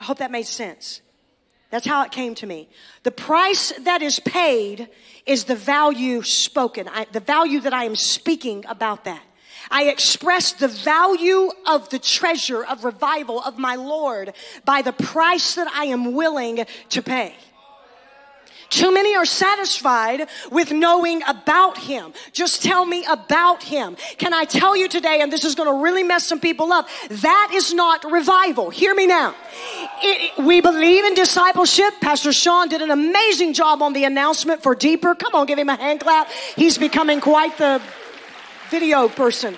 I 0.00 0.04
hope 0.04 0.18
that 0.18 0.30
made 0.30 0.46
sense. 0.46 1.00
That's 1.70 1.86
how 1.86 2.02
it 2.04 2.12
came 2.12 2.34
to 2.36 2.46
me. 2.46 2.68
The 3.02 3.10
price 3.10 3.72
that 3.80 4.02
is 4.02 4.20
paid 4.20 4.88
is 5.24 5.44
the 5.44 5.56
value 5.56 6.22
spoken, 6.22 6.88
I, 6.88 7.06
the 7.10 7.20
value 7.20 7.60
that 7.60 7.74
I 7.74 7.84
am 7.84 7.96
speaking 7.96 8.64
about 8.68 9.04
that. 9.04 9.22
I 9.70 9.84
express 9.84 10.52
the 10.52 10.68
value 10.68 11.50
of 11.66 11.88
the 11.90 11.98
treasure 11.98 12.64
of 12.64 12.84
revival 12.84 13.40
of 13.40 13.58
my 13.58 13.76
Lord 13.76 14.32
by 14.64 14.82
the 14.82 14.92
price 14.92 15.54
that 15.54 15.68
I 15.68 15.86
am 15.86 16.14
willing 16.14 16.64
to 16.90 17.02
pay. 17.02 17.34
Too 18.68 18.92
many 18.92 19.14
are 19.14 19.24
satisfied 19.24 20.28
with 20.50 20.72
knowing 20.72 21.22
about 21.26 21.78
Him. 21.78 22.12
Just 22.32 22.62
tell 22.62 22.84
me 22.84 23.04
about 23.08 23.62
Him. 23.62 23.96
Can 24.18 24.34
I 24.34 24.44
tell 24.44 24.76
you 24.76 24.88
today, 24.88 25.20
and 25.20 25.32
this 25.32 25.44
is 25.44 25.54
going 25.54 25.68
to 25.68 25.82
really 25.84 26.02
mess 26.02 26.26
some 26.26 26.40
people 26.40 26.72
up, 26.72 26.88
that 27.08 27.50
is 27.52 27.72
not 27.72 28.04
revival. 28.10 28.70
Hear 28.70 28.94
me 28.94 29.06
now. 29.06 29.34
It, 30.02 30.44
we 30.44 30.60
believe 30.60 31.04
in 31.04 31.14
discipleship. 31.14 31.94
Pastor 32.00 32.32
Sean 32.32 32.68
did 32.68 32.82
an 32.82 32.90
amazing 32.90 33.52
job 33.52 33.82
on 33.82 33.92
the 33.92 34.04
announcement 34.04 34.62
for 34.62 34.74
Deeper. 34.74 35.14
Come 35.14 35.34
on, 35.34 35.46
give 35.46 35.58
him 35.58 35.68
a 35.68 35.76
hand 35.76 36.00
clap. 36.00 36.28
He's 36.56 36.76
becoming 36.76 37.20
quite 37.20 37.56
the 37.58 37.80
video 38.70 39.08
person. 39.08 39.56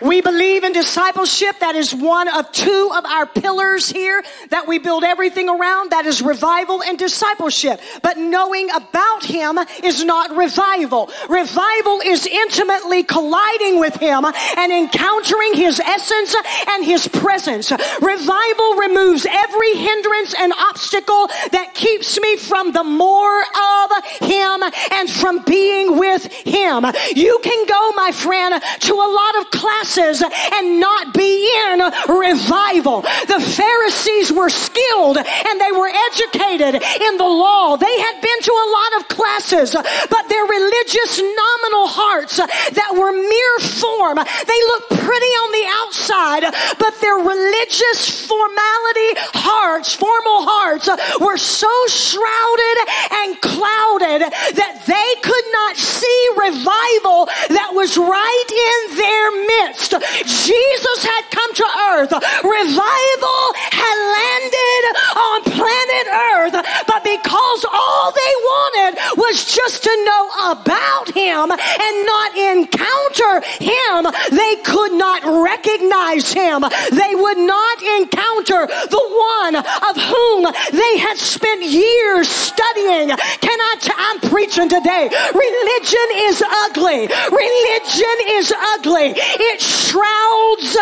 We 0.00 0.20
believe 0.20 0.62
in 0.62 0.72
discipleship. 0.72 1.60
That 1.60 1.74
is 1.74 1.94
one 1.94 2.28
of 2.28 2.52
two 2.52 2.90
of 2.94 3.04
our 3.06 3.24
pillars 3.24 3.88
here 3.88 4.22
that 4.50 4.66
we 4.66 4.78
build 4.78 5.04
everything 5.04 5.48
around. 5.48 5.90
That 5.90 6.04
is 6.04 6.20
revival 6.20 6.82
and 6.82 6.98
discipleship. 6.98 7.80
But 8.02 8.18
knowing 8.18 8.68
about 8.70 9.24
Him 9.24 9.58
is 9.82 10.04
not 10.04 10.36
revival. 10.36 11.10
Revival 11.30 12.00
is 12.04 12.26
intimately 12.26 13.04
colliding 13.04 13.80
with 13.80 13.94
Him 13.96 14.26
and 14.26 14.72
encountering 14.72 15.54
His 15.54 15.80
essence 15.80 16.36
and 16.68 16.84
His 16.84 17.08
presence. 17.08 17.70
Revival 17.70 18.74
removes 18.74 19.26
every 19.30 19.74
hindrance 19.76 20.34
and 20.38 20.52
obstacle 20.52 21.28
that 21.52 21.72
keeps 21.72 22.20
me 22.20 22.36
from 22.36 22.72
the 22.72 22.84
more 22.84 23.40
of 23.40 24.04
Him 24.20 24.62
and 24.92 25.08
from 25.08 25.42
being 25.44 25.98
with 25.98 26.26
Him. 26.26 26.84
You 27.14 27.38
can 27.42 27.66
go, 27.66 27.92
my 27.96 28.12
friend, 28.12 28.62
to 28.80 28.92
a 28.92 29.08
lot 29.08 29.40
of 29.40 29.50
classes 29.50 29.85
classes 29.86 30.22
and 30.22 30.80
not 30.80 31.14
be 31.14 31.46
in 31.70 31.78
revival. 32.08 33.02
The 33.02 33.40
Pharisees 33.40 34.32
were 34.32 34.50
skilled 34.50 35.18
and 35.18 35.60
they 35.60 35.72
were 35.72 35.90
educated 36.10 36.74
in 36.74 37.16
the 37.16 37.24
law. 37.24 37.76
They 37.76 38.00
had 38.00 38.20
been 38.20 38.40
to 38.42 38.52
a 38.52 38.68
lot 38.72 39.00
of 39.00 39.08
classes, 39.08 39.72
but 39.72 40.28
their 40.28 40.44
religious 40.44 41.18
nominal 41.18 41.86
hearts 41.86 42.36
that 42.36 42.92
were 42.94 43.12
mere 43.12 43.58
form, 43.80 44.16
they 44.16 44.60
looked 44.74 44.90
pretty 45.06 45.32
on 45.46 45.50
the 45.52 45.66
outside, 45.86 46.42
but 46.78 47.00
their 47.00 47.16
religious 47.16 48.26
formality 48.26 49.10
hearts, 49.38 49.94
formal 49.94 50.42
hearts, 50.42 50.88
were 51.20 51.36
so 51.36 51.70
shrouded 51.86 52.76
and 53.22 53.40
clouded 53.40 54.20
that 54.56 54.82
they 54.86 55.10
could 55.22 55.46
not 55.52 55.76
see 55.76 56.22
revival 56.36 57.26
that 57.54 57.70
was 57.72 57.96
right 57.96 58.50
in 58.50 58.96
their 58.96 59.26
midst 59.46 59.75
midst. 59.76 59.90
Jesus 59.90 61.04
had 61.04 61.22
come 61.30 61.54
to 61.54 61.66
earth. 61.92 62.12
Revival 62.44 63.44
had 63.72 63.96
landed 64.16 64.82
on 65.16 65.42
planet 65.44 66.06
earth, 66.34 66.84
but 66.86 67.04
because 67.04 67.66
all 67.72 68.12
they 68.12 68.34
wanted 68.50 68.98
was 69.16 69.44
just 69.44 69.84
to 69.84 70.04
know 70.04 70.52
about 70.52 71.10
him 71.10 71.50
and 71.50 72.06
not 72.06 72.36
encounter 72.36 73.40
him, 73.60 74.06
they 74.30 74.56
could 74.64 74.92
not 74.92 75.22
recognize 75.24 76.32
him. 76.32 76.64
They 76.92 77.14
would 77.14 77.38
not 77.38 77.82
encounter 78.00 78.66
the 78.66 79.04
one 79.32 79.56
of 79.56 79.96
whom 79.96 80.52
they 80.72 80.98
had 80.98 81.16
spent 81.16 81.62
years 81.62 82.28
studying. 82.28 83.08
Can 83.08 83.60
I? 83.60 83.76
T- 83.80 83.92
I'm 83.96 84.20
preaching 84.30 84.68
today. 84.68 85.10
Religion 85.34 86.08
is 86.28 86.42
ugly. 86.64 87.06
Religion 87.06 88.16
is 88.38 88.52
ugly. 88.74 89.12
It 89.16 89.60
shrouds, 89.66 90.76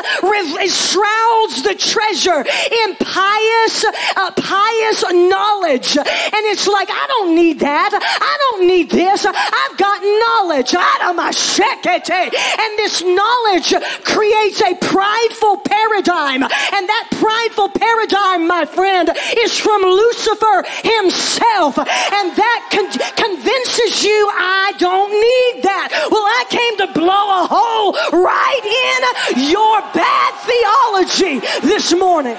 shrouds 0.68 1.62
the 1.62 1.74
treasure 1.78 2.44
in 2.44 2.96
pious, 2.96 3.84
uh, 4.16 4.30
pious 4.36 5.04
knowledge. 5.10 5.96
And 5.96 6.42
it's 6.52 6.66
like, 6.66 6.88
I 6.90 7.04
don't 7.08 7.34
need 7.34 7.60
that. 7.60 7.90
I 7.92 8.34
don't 8.50 8.66
need 8.66 8.90
this. 8.90 9.24
I've 9.26 9.76
got 9.78 10.02
knowledge. 10.02 10.74
Out 10.74 11.10
of 11.10 11.16
my 11.16 11.30
shekete, 11.30 12.10
and 12.10 12.78
this 12.78 13.02
knowledge 13.02 13.74
creates 14.04 14.60
a 14.60 14.74
prideful 14.76 15.58
paradigm. 15.58 16.42
And 16.42 16.88
that 16.88 17.08
prideful 17.12 17.70
paradigm, 17.70 18.46
my 18.46 18.64
friend, 18.66 19.10
is 19.38 19.58
from 19.58 19.82
Lucifer 19.82 20.64
himself. 20.82 21.78
And 21.78 22.36
that 22.36 22.60
con- 22.70 22.90
convinces 23.16 24.04
you 24.04 24.30
I 24.34 24.72
don't 24.78 25.12
need 25.12 25.62
that. 25.64 26.08
Well, 26.10 26.24
I 26.24 26.44
came 26.50 26.76
to 26.86 26.88
blow 26.92 27.26
a 27.40 27.46
hole 27.48 27.92
right 28.12 28.64
in 28.74 29.50
your 29.50 29.80
bad 29.92 30.34
theology 30.46 31.40
this 31.62 31.92
morning. 31.94 32.36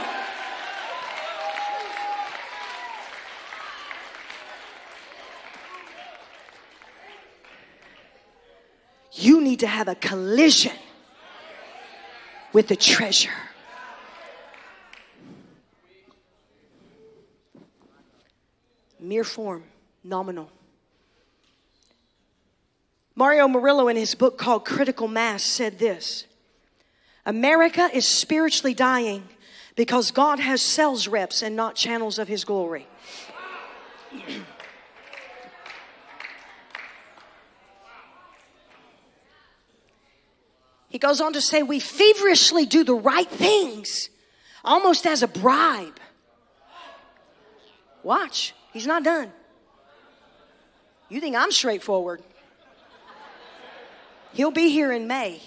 You 9.13 9.41
need 9.41 9.61
to 9.61 9.67
have 9.67 9.87
a 9.87 9.95
collision 9.95 10.73
with 12.51 12.67
the 12.67 12.75
treasure. 12.75 13.29
Mere 18.99 19.23
form, 19.23 19.63
nominal. 20.03 20.49
Mario 23.15 23.47
Murillo, 23.47 23.87
in 23.87 23.95
his 23.95 24.13
book 24.13 24.37
called 24.37 24.65
Critical 24.65 25.07
Mass, 25.07 25.43
said 25.43 25.79
this 25.79 26.25
America 27.25 27.89
is 27.93 28.05
spiritually 28.05 28.73
dying 28.73 29.27
because 29.75 30.11
God 30.11 30.39
has 30.39 30.61
sales 30.61 31.07
reps 31.07 31.41
and 31.41 31.55
not 31.55 31.75
channels 31.75 32.19
of 32.19 32.27
his 32.27 32.43
glory. 32.43 32.87
He 40.89 40.99
goes 40.99 41.19
on 41.19 41.33
to 41.33 41.41
say, 41.41 41.63
We 41.63 41.79
feverishly 41.79 42.65
do 42.65 42.83
the 42.83 42.95
right 42.95 43.29
things, 43.29 44.09
almost 44.63 45.05
as 45.05 45.23
a 45.23 45.27
bribe. 45.27 45.99
Watch, 48.03 48.53
he's 48.71 48.87
not 48.87 49.03
done. 49.03 49.31
You 51.09 51.19
think 51.19 51.35
I'm 51.35 51.51
straightforward? 51.51 52.21
He'll 54.35 54.51
be 54.51 54.69
here 54.69 54.91
in 54.91 55.07
May. 55.07 55.41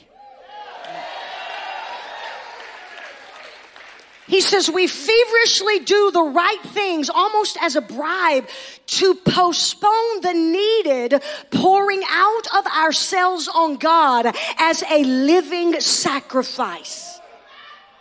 He 4.26 4.40
says 4.40 4.70
we 4.70 4.86
feverishly 4.86 5.80
do 5.80 6.10
the 6.10 6.22
right 6.22 6.62
things 6.62 7.10
almost 7.10 7.58
as 7.60 7.76
a 7.76 7.82
bribe 7.82 8.48
to 8.86 9.14
postpone 9.14 10.22
the 10.22 10.32
needed 10.32 11.22
pouring 11.50 12.02
out 12.08 12.46
of 12.56 12.66
ourselves 12.66 13.48
on 13.48 13.76
God 13.76 14.34
as 14.58 14.82
a 14.90 15.04
living 15.04 15.80
sacrifice. 15.80 17.20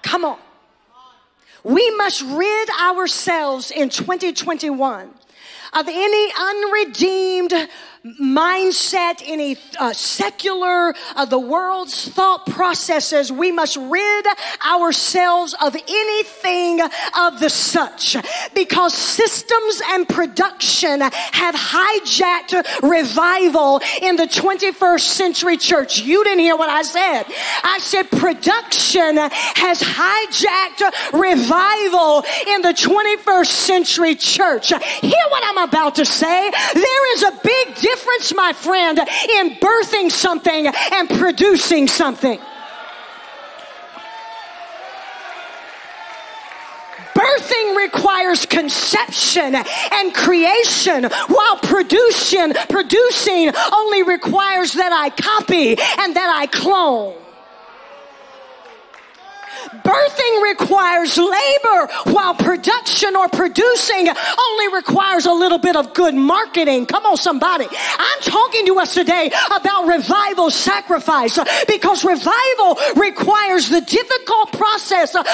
Come 0.03 0.23
on. 0.23 0.39
We 1.65 1.91
must 1.91 2.21
rid 2.21 2.69
ourselves 2.81 3.71
in 3.71 3.89
2021 3.89 5.09
of 5.73 5.87
any 5.87 6.31
unredeemed 6.39 7.69
mindset, 8.19 9.21
any 9.25 9.57
uh, 9.79 9.93
secular, 9.93 10.93
uh, 11.15 11.25
the 11.25 11.39
world's 11.39 12.07
thought 12.09 12.45
processes. 12.45 13.31
We 13.31 13.51
must 13.51 13.75
rid 13.77 14.25
ourselves 14.65 15.55
of 15.61 15.75
anything 15.75 16.81
of 17.17 17.39
the 17.39 17.49
such 17.49 18.15
because 18.53 18.93
systems 18.93 19.81
and 19.89 20.07
production 20.07 21.01
have 21.01 21.55
hijacked 21.55 22.81
revival 22.89 23.81
in 24.01 24.15
the 24.15 24.27
21st 24.27 25.01
century 25.01 25.57
church. 25.57 25.99
You 25.99 26.23
didn't 26.23 26.39
hear 26.39 26.55
what 26.55 26.69
I 26.69 26.83
said. 26.83 27.25
I 27.63 27.79
said 27.81 28.09
production 28.11 29.17
has 29.17 29.81
hijacked 29.81 31.13
revival 31.13 32.23
in 32.47 32.61
the 32.61 32.73
21st 32.73 33.47
century 33.47 34.15
church. 34.15 34.69
Hear 34.69 35.25
what 35.29 35.43
I'm 35.45 35.56
about 35.57 35.95
to 35.95 36.05
say. 36.05 36.51
There 36.73 37.13
is 37.13 37.23
a 37.23 37.31
big 37.43 37.75
difference 37.75 38.33
my 38.33 38.53
friend, 38.53 38.99
in 38.99 39.55
birthing 39.55 40.11
something 40.11 40.67
and 40.67 41.09
producing 41.09 41.87
something. 41.87 42.39
Birthing 47.13 47.77
requires 47.77 48.45
conception 48.45 49.55
and 49.55 50.13
creation, 50.13 51.05
while 51.27 51.57
producing, 51.57 52.53
producing 52.69 53.51
only 53.73 54.03
requires 54.03 54.73
that 54.73 54.91
I 54.91 55.09
copy 55.09 55.69
and 55.69 56.15
that 56.15 56.31
I 56.35 56.45
clone. 56.45 57.15
Birthing 59.83 60.43
requires 60.43 61.17
labor, 61.17 61.87
while 62.05 62.35
production 62.35 63.15
or 63.15 63.29
producing 63.29 64.07
only 64.07 64.75
requires 64.75 65.25
a 65.25 65.33
little 65.33 65.57
bit 65.57 65.75
of 65.75 65.93
good 65.93 66.15
marketing. 66.15 66.85
Come 66.85 67.05
on, 67.05 67.17
somebody. 67.17 67.67
I'm 67.71 68.21
talking 68.21 68.65
to 68.67 68.79
us 68.79 68.93
today 68.93 69.31
about 69.55 69.87
revival 69.87 70.49
sacrifice 70.51 71.39
because 71.67 72.03
revival 72.03 72.77
requires 72.95 73.69
the 73.69 73.81
difficult 73.81 74.51
process 74.53 75.15
of 75.15 75.25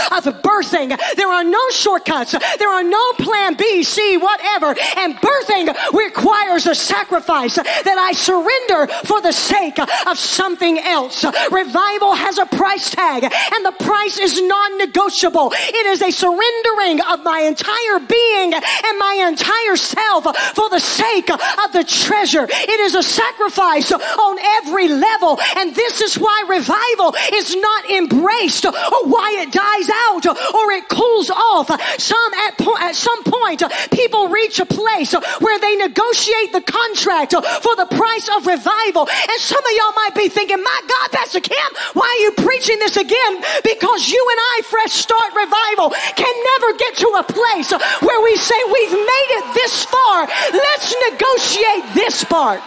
birthing. 0.42 0.98
There 1.16 1.30
are 1.30 1.44
no 1.44 1.70
shortcuts. 1.72 2.36
There 2.58 2.70
are 2.70 2.84
no 2.84 3.12
plan 3.14 3.56
B, 3.56 3.84
C, 3.84 4.18
whatever. 4.18 4.76
And 4.98 5.16
birthing 5.16 5.94
requires 5.94 6.68
a 6.68 6.76
sacrifice 6.76 7.56
that 7.56 7.98
I 7.98 8.14
surrender 8.14 8.88
for 9.06 9.22
the 9.22 9.32
sake 9.32 9.80
of 9.80 10.18
something 10.18 10.80
else. 10.80 11.26
Revival 11.52 12.14
has 12.14 12.38
a 12.38 12.46
price 12.46 12.90
tag 12.90 13.24
and 13.24 13.66
the 13.66 13.72
price 13.84 14.13
is 14.18 14.42
non 14.42 14.78
negotiable. 14.78 15.52
It 15.54 15.86
is 15.88 16.02
a 16.02 16.12
surrendering 16.12 17.02
of 17.02 17.24
my 17.24 17.42
entire 17.42 18.00
being 18.00 18.54
and 18.54 19.00
my 19.00 19.26
entire 19.28 19.76
self 19.76 20.24
for 20.56 20.70
the 20.70 20.80
sake 20.80 21.30
of 21.30 21.72
the 21.74 21.84
treasure. 21.84 22.48
It 22.50 22.80
is 22.80 22.96
a 22.96 23.04
sacrifice 23.04 23.92
on 23.92 24.40
every 24.62 24.88
level. 24.88 25.40
And 25.58 25.76
this 25.76 26.02
is 26.02 26.16
why 26.16 26.44
revival 26.48 27.16
is 27.34 27.56
not 27.56 27.90
embraced 27.90 28.66
or 28.66 28.72
why 29.08 29.38
it 29.42 29.52
dies 29.52 29.90
out 30.08 30.26
or 30.28 30.72
it 30.72 30.90
cools 30.90 31.30
off. 31.30 31.68
Some 32.00 32.34
at, 32.34 32.58
po- 32.58 32.78
at 32.78 32.96
some 32.96 33.24
point, 33.24 33.64
people 33.92 34.30
reach 34.30 34.60
a 34.60 34.66
place 34.66 35.14
where 35.40 35.60
they 35.60 35.76
negotiate 35.76 36.54
the 36.54 36.62
contract 36.62 37.34
for 37.34 37.76
the 37.76 37.88
price 37.90 38.30
of 38.36 38.46
revival. 38.46 39.08
And 39.08 39.40
some 39.40 39.64
of 39.64 39.72
y'all 39.78 39.94
might 39.96 40.16
be 40.16 40.30
thinking, 40.30 40.62
my 40.62 40.82
God, 40.88 41.12
Pastor 41.12 41.40
Kim, 41.40 41.70
why 41.94 42.08
are 42.08 42.24
you 42.24 42.32
preaching 42.46 42.80
this 42.80 42.98
again? 42.98 43.44
Because 43.64 44.03
you 44.12 44.28
and 44.32 44.40
I, 44.40 44.62
Fresh 44.66 44.94
Start 44.94 45.34
Revival, 45.36 45.90
can 46.16 46.36
never 46.56 46.78
get 46.78 46.98
to 46.98 47.08
a 47.20 47.24
place 47.24 47.72
where 48.02 48.22
we 48.24 48.36
say 48.38 48.56
we've 48.66 48.92
made 48.92 49.32
it 49.40 49.54
this 49.54 49.86
far. 49.86 50.28
Let's 50.52 50.96
negotiate 51.12 51.94
this 51.94 52.24
part. 52.24 52.64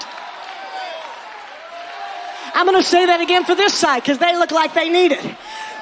I'm 2.55 2.65
going 2.65 2.81
to 2.81 2.89
say 2.89 3.05
that 3.07 3.21
again 3.21 3.45
for 3.45 3.55
this 3.55 3.75
side 3.75 4.03
because 4.03 4.19
they 4.19 4.35
look 4.37 4.51
like 4.51 4.73
they 4.73 4.89
need 4.89 5.13
it 5.13 5.37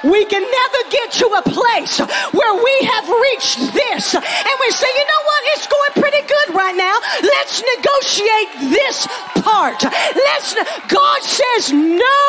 we 0.05 0.25
can 0.27 0.43
never 0.43 0.81
get 0.91 1.13
to 1.13 1.27
a 1.27 1.43
place 1.43 1.99
where 1.99 2.55
we 2.55 2.77
have 2.87 3.09
reached 3.09 3.73
this 3.73 4.15
and 4.15 4.55
we 4.61 4.71
say, 4.71 4.87
you 4.87 5.05
know 5.09 5.23
what, 5.25 5.41
it's 5.57 5.67
going 5.67 5.93
pretty 5.97 6.23
good 6.29 6.55
right 6.55 6.77
now. 6.77 6.97
Let's 7.23 7.63
negotiate 7.77 8.71
this 8.71 9.07
part. 9.41 9.83
Let's, 9.83 10.55
God 10.89 11.23
says 11.23 11.73
no 11.73 12.21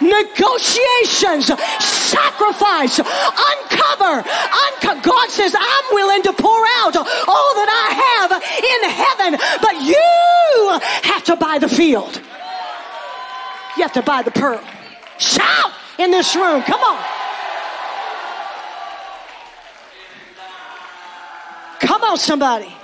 negotiations, 0.00 1.50
sacrifice, 1.82 2.98
uncover, 2.98 4.22
uncover. 4.22 5.00
God 5.02 5.30
says, 5.30 5.54
I'm 5.58 5.84
willing 5.92 6.22
to 6.22 6.32
pour 6.32 6.64
out 6.78 6.96
all 6.96 7.50
that 7.58 7.70
I 7.70 7.86
have 8.04 8.30
in 8.32 8.80
heaven, 8.90 9.38
but 9.60 9.74
you 9.82 10.78
have 11.10 11.24
to 11.24 11.36
buy 11.36 11.58
the 11.58 11.68
field. 11.68 12.20
You 13.76 13.82
have 13.82 13.92
to 13.94 14.02
buy 14.02 14.22
the 14.22 14.30
pearl. 14.30 14.62
Shout 15.18 15.72
in 15.98 16.10
this 16.10 16.36
room. 16.36 16.62
Come 16.62 16.80
on. 16.80 17.23
Come 21.84 22.02
on, 22.02 22.16
somebody. 22.16 22.74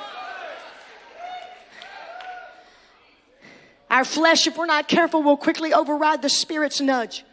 Our 3.91 4.05
flesh, 4.05 4.47
if 4.47 4.57
we're 4.57 4.67
not 4.67 4.89
careful, 4.89 5.23
will 5.23 5.37
quickly 5.37 5.73
override 5.73 6.23
the 6.23 6.29
Spirit's 6.29 6.81
nudge 6.81 7.25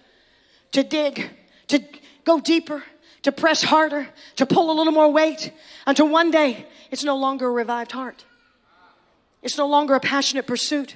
to 0.72 0.84
dig, 0.84 1.30
to 1.68 1.84
go 2.24 2.40
deeper, 2.40 2.84
to 3.24 3.32
press 3.32 3.64
harder, 3.64 4.08
to 4.38 4.46
pull 4.46 4.72
a 4.72 4.76
little 4.76 4.94
more 4.94 5.12
weight 5.12 5.52
until 5.86 6.08
one 6.08 6.32
day 6.32 6.66
it's 6.90 7.04
no 7.04 7.18
longer 7.18 7.48
a 7.48 7.52
revived 7.52 7.92
heart. 7.92 8.26
It's 9.44 9.58
no 9.58 9.68
longer 9.68 9.94
a 9.96 10.00
passionate 10.00 10.48
pursuit. 10.48 10.96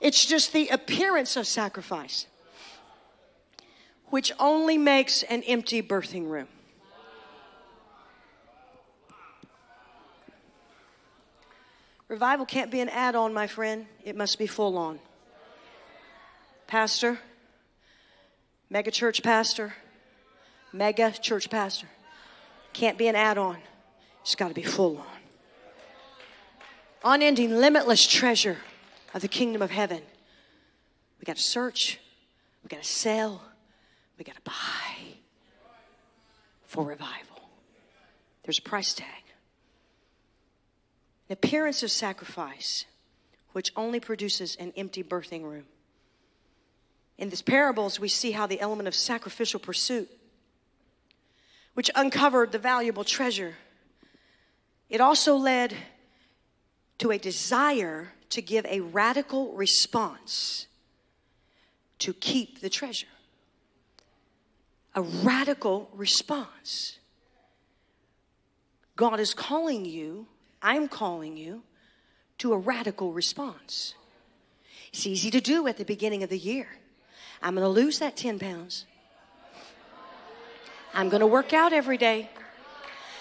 It's 0.00 0.26
just 0.26 0.52
the 0.52 0.68
appearance 0.68 1.36
of 1.36 1.46
sacrifice, 1.46 2.26
which 4.10 4.32
only 4.40 4.78
makes 4.78 5.22
an 5.22 5.42
empty 5.44 5.80
birthing 5.80 6.28
room. 6.28 6.48
Revival 12.12 12.44
can't 12.44 12.70
be 12.70 12.80
an 12.80 12.90
add 12.90 13.14
on, 13.14 13.32
my 13.32 13.46
friend. 13.46 13.86
It 14.04 14.16
must 14.16 14.38
be 14.38 14.46
full 14.46 14.76
on. 14.76 14.98
Pastor, 16.66 17.18
mega 18.68 18.90
church 18.90 19.22
pastor, 19.22 19.72
mega 20.74 21.10
church 21.10 21.48
pastor. 21.48 21.86
Can't 22.74 22.98
be 22.98 23.08
an 23.08 23.16
add 23.16 23.38
on. 23.38 23.56
It's 24.20 24.34
got 24.34 24.48
to 24.48 24.54
be 24.54 24.62
full 24.62 24.98
on. 24.98 27.14
Unending, 27.14 27.56
limitless 27.56 28.06
treasure 28.06 28.58
of 29.14 29.22
the 29.22 29.28
kingdom 29.28 29.62
of 29.62 29.70
heaven. 29.70 30.02
We 31.18 31.24
got 31.24 31.36
to 31.36 31.42
search, 31.42 31.98
we 32.62 32.68
got 32.68 32.82
to 32.82 32.88
sell, 32.88 33.42
we 34.18 34.24
got 34.24 34.34
to 34.34 34.42
buy 34.42 35.14
for 36.66 36.84
revival. 36.84 37.40
There's 38.42 38.58
a 38.58 38.62
price 38.62 38.92
tag 38.92 39.21
appearance 41.32 41.82
of 41.82 41.90
sacrifice, 41.90 42.84
which 43.52 43.72
only 43.76 44.00
produces 44.00 44.56
an 44.56 44.72
empty 44.76 45.02
birthing 45.02 45.42
room. 45.42 45.64
In 47.18 47.28
these 47.28 47.42
parables, 47.42 48.00
we 48.00 48.08
see 48.08 48.32
how 48.32 48.46
the 48.46 48.60
element 48.60 48.88
of 48.88 48.94
sacrificial 48.94 49.60
pursuit, 49.60 50.08
which 51.74 51.90
uncovered 51.94 52.52
the 52.52 52.58
valuable 52.58 53.04
treasure, 53.04 53.54
it 54.88 55.00
also 55.00 55.36
led 55.36 55.74
to 56.98 57.10
a 57.10 57.18
desire 57.18 58.12
to 58.30 58.42
give 58.42 58.64
a 58.66 58.80
radical 58.80 59.52
response 59.54 60.66
to 61.98 62.12
keep 62.12 62.60
the 62.60 62.68
treasure. 62.68 63.06
A 64.94 65.02
radical 65.02 65.88
response. 65.94 66.98
God 68.96 69.20
is 69.20 69.32
calling 69.34 69.84
you 69.84 70.26
I'm 70.62 70.88
calling 70.88 71.36
you 71.36 71.62
to 72.38 72.52
a 72.52 72.58
radical 72.58 73.12
response. 73.12 73.94
It's 74.92 75.06
easy 75.06 75.30
to 75.30 75.40
do 75.40 75.66
at 75.66 75.76
the 75.76 75.84
beginning 75.84 76.22
of 76.22 76.30
the 76.30 76.38
year. 76.38 76.68
I'm 77.42 77.54
going 77.54 77.64
to 77.64 77.68
lose 77.68 77.98
that 77.98 78.16
10 78.16 78.38
pounds. 78.38 78.86
I'm 80.94 81.08
going 81.08 81.20
to 81.20 81.26
work 81.26 81.52
out 81.52 81.72
every 81.72 81.96
day. 81.96 82.30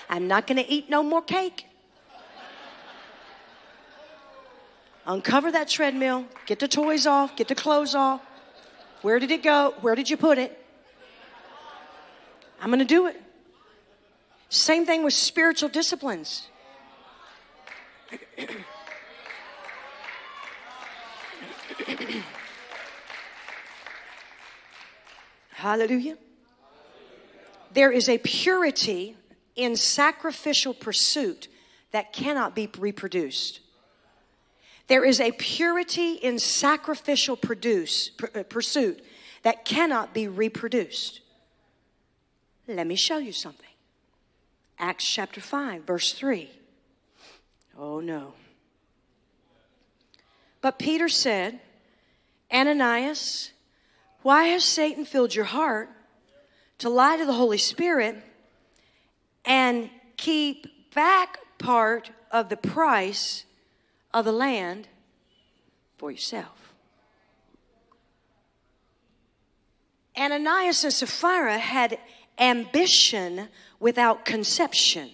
I'm 0.10 0.28
not 0.28 0.46
going 0.46 0.58
to 0.58 0.70
eat 0.70 0.90
no 0.90 1.02
more 1.02 1.22
cake. 1.22 1.66
Uncover 5.06 5.54
that 5.54 5.68
treadmill, 5.68 6.26
get 6.46 6.60
the 6.60 6.68
toys 6.68 7.08
off, 7.08 7.36
get 7.36 7.48
the 7.48 7.56
clothes 7.56 7.96
off. 7.96 8.22
Where 9.02 9.18
did 9.18 9.32
it 9.32 9.42
go? 9.42 9.74
Where 9.82 9.96
did 9.96 10.10
you 10.10 10.18
put 10.18 10.38
it? 10.38 10.58
I'm 12.62 12.70
going 12.70 12.80
to 12.80 12.86
do 12.86 13.08
it. 13.08 13.20
Same 14.50 14.86
thing 14.86 15.04
with 15.04 15.14
spiritual 15.14 15.70
disciplines. 15.70 16.48
Hallelujah. 25.52 26.18
There 27.74 27.92
is 27.92 28.10
a 28.10 28.18
purity 28.18 29.16
in 29.56 29.76
sacrificial 29.76 30.74
pursuit 30.74 31.48
that 31.92 32.14
cannot 32.14 32.56
be 32.56 32.70
reproduced. 32.78 33.60
There 34.88 35.06
is 35.06 35.22
a 35.22 35.32
purity 35.32 36.14
in 36.14 36.40
sacrificial 36.40 37.38
produce, 37.38 38.12
uh, 38.36 38.44
pursuit 38.44 39.04
that 39.44 39.66
cannot 39.66 40.14
be 40.14 40.28
reproduced. 40.28 41.22
Let 42.68 42.88
me 42.88 42.96
show 42.96 43.18
you 43.18 43.32
something. 43.32 43.68
Acts 44.80 45.06
chapter 45.06 45.40
5, 45.40 45.84
verse 45.84 46.14
3. 46.14 46.50
Oh 47.78 48.00
no. 48.00 48.34
But 50.62 50.78
Peter 50.78 51.10
said, 51.10 51.60
Ananias, 52.54 53.52
why 54.22 54.46
has 54.46 54.64
Satan 54.64 55.06
filled 55.06 55.34
your 55.34 55.46
heart 55.46 55.90
to 56.80 56.90
lie 56.90 57.18
to 57.18 57.26
the 57.26 57.34
Holy 57.34 57.58
Spirit 57.58 58.22
and 59.46 59.90
keep 60.18 60.94
back 60.94 61.40
part 61.58 62.12
of 62.32 62.50
the 62.50 62.58
price 62.58 63.46
of 64.14 64.26
the 64.26 64.32
land 64.32 64.88
for 65.98 66.12
yourself? 66.12 66.74
Ananias 70.18 70.84
and 70.84 70.94
Sapphira 70.94 71.58
had 71.58 71.98
ambition 72.38 73.48
without 73.80 74.26
conception. 74.26 75.10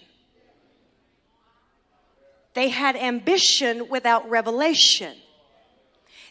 They 2.58 2.70
had 2.70 2.96
ambition 2.96 3.88
without 3.88 4.28
revelation. 4.32 5.16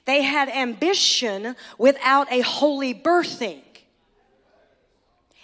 They 0.06 0.22
had 0.22 0.48
ambition 0.48 1.54
without 1.78 2.32
a 2.32 2.40
holy 2.40 2.92
birthing. 2.94 3.62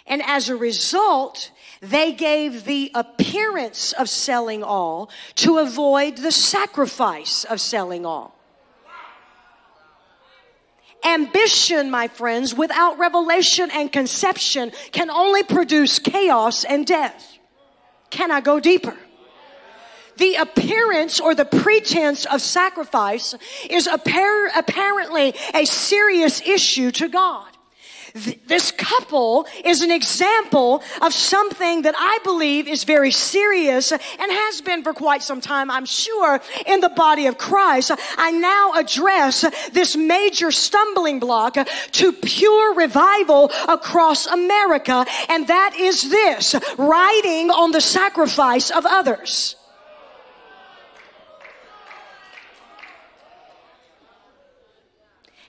And 0.05 0.21
as 0.23 0.49
a 0.49 0.57
result, 0.57 1.51
they 1.79 2.11
gave 2.11 2.65
the 2.65 2.91
appearance 2.95 3.93
of 3.93 4.09
selling 4.09 4.61
all 4.61 5.09
to 5.35 5.59
avoid 5.59 6.17
the 6.17 6.33
sacrifice 6.33 7.45
of 7.45 7.61
selling 7.61 8.05
all. 8.05 8.37
Ambition, 11.05 11.91
my 11.91 12.09
friends, 12.09 12.53
without 12.53 12.99
revelation 12.99 13.71
and 13.71 13.89
conception 13.89 14.73
can 14.91 15.09
only 15.09 15.43
produce 15.43 15.99
chaos 15.99 16.65
and 16.65 16.85
death. 16.85 17.37
Can 18.09 18.31
I 18.31 18.41
go 18.41 18.59
deeper? 18.59 18.97
The 20.17 20.35
appearance 20.35 21.19
or 21.19 21.35
the 21.35 21.45
pretense 21.45 22.25
of 22.25 22.41
sacrifice 22.41 23.35
is 23.69 23.87
appar- 23.87 24.49
apparently 24.55 25.33
a 25.53 25.65
serious 25.65 26.41
issue 26.41 26.91
to 26.91 27.09
God. 27.09 27.47
this 28.47 28.71
couple 28.71 29.47
is 29.65 29.81
an 29.81 29.89
example 29.89 30.83
of 31.01 31.13
something 31.13 31.81
that 31.81 31.95
I 31.97 32.19
believe 32.23 32.67
is 32.67 32.83
very 32.83 33.09
serious 33.09 33.91
and 33.91 34.01
has 34.19 34.61
been 34.61 34.83
for 34.83 34.93
quite 34.93 35.23
some 35.23 35.41
time, 35.41 35.71
I'm 35.71 35.85
sure, 35.85 36.39
in 36.67 36.79
the 36.79 36.89
body 36.89 37.25
of 37.25 37.39
Christ. 37.39 37.91
I 38.17 38.31
now 38.31 38.73
address 38.73 39.45
this 39.71 39.95
major 39.95 40.51
stumbling 40.51 41.19
block 41.19 41.57
to 41.93 42.13
pure 42.13 42.75
revival 42.75 43.51
across 43.67 44.27
America, 44.27 45.05
and 45.29 45.47
that 45.47 45.75
is 45.75 46.07
this 46.07 46.55
riding 46.77 47.49
on 47.49 47.71
the 47.71 47.81
sacrifice 47.81 48.69
of 48.69 48.85
others. 48.85 49.55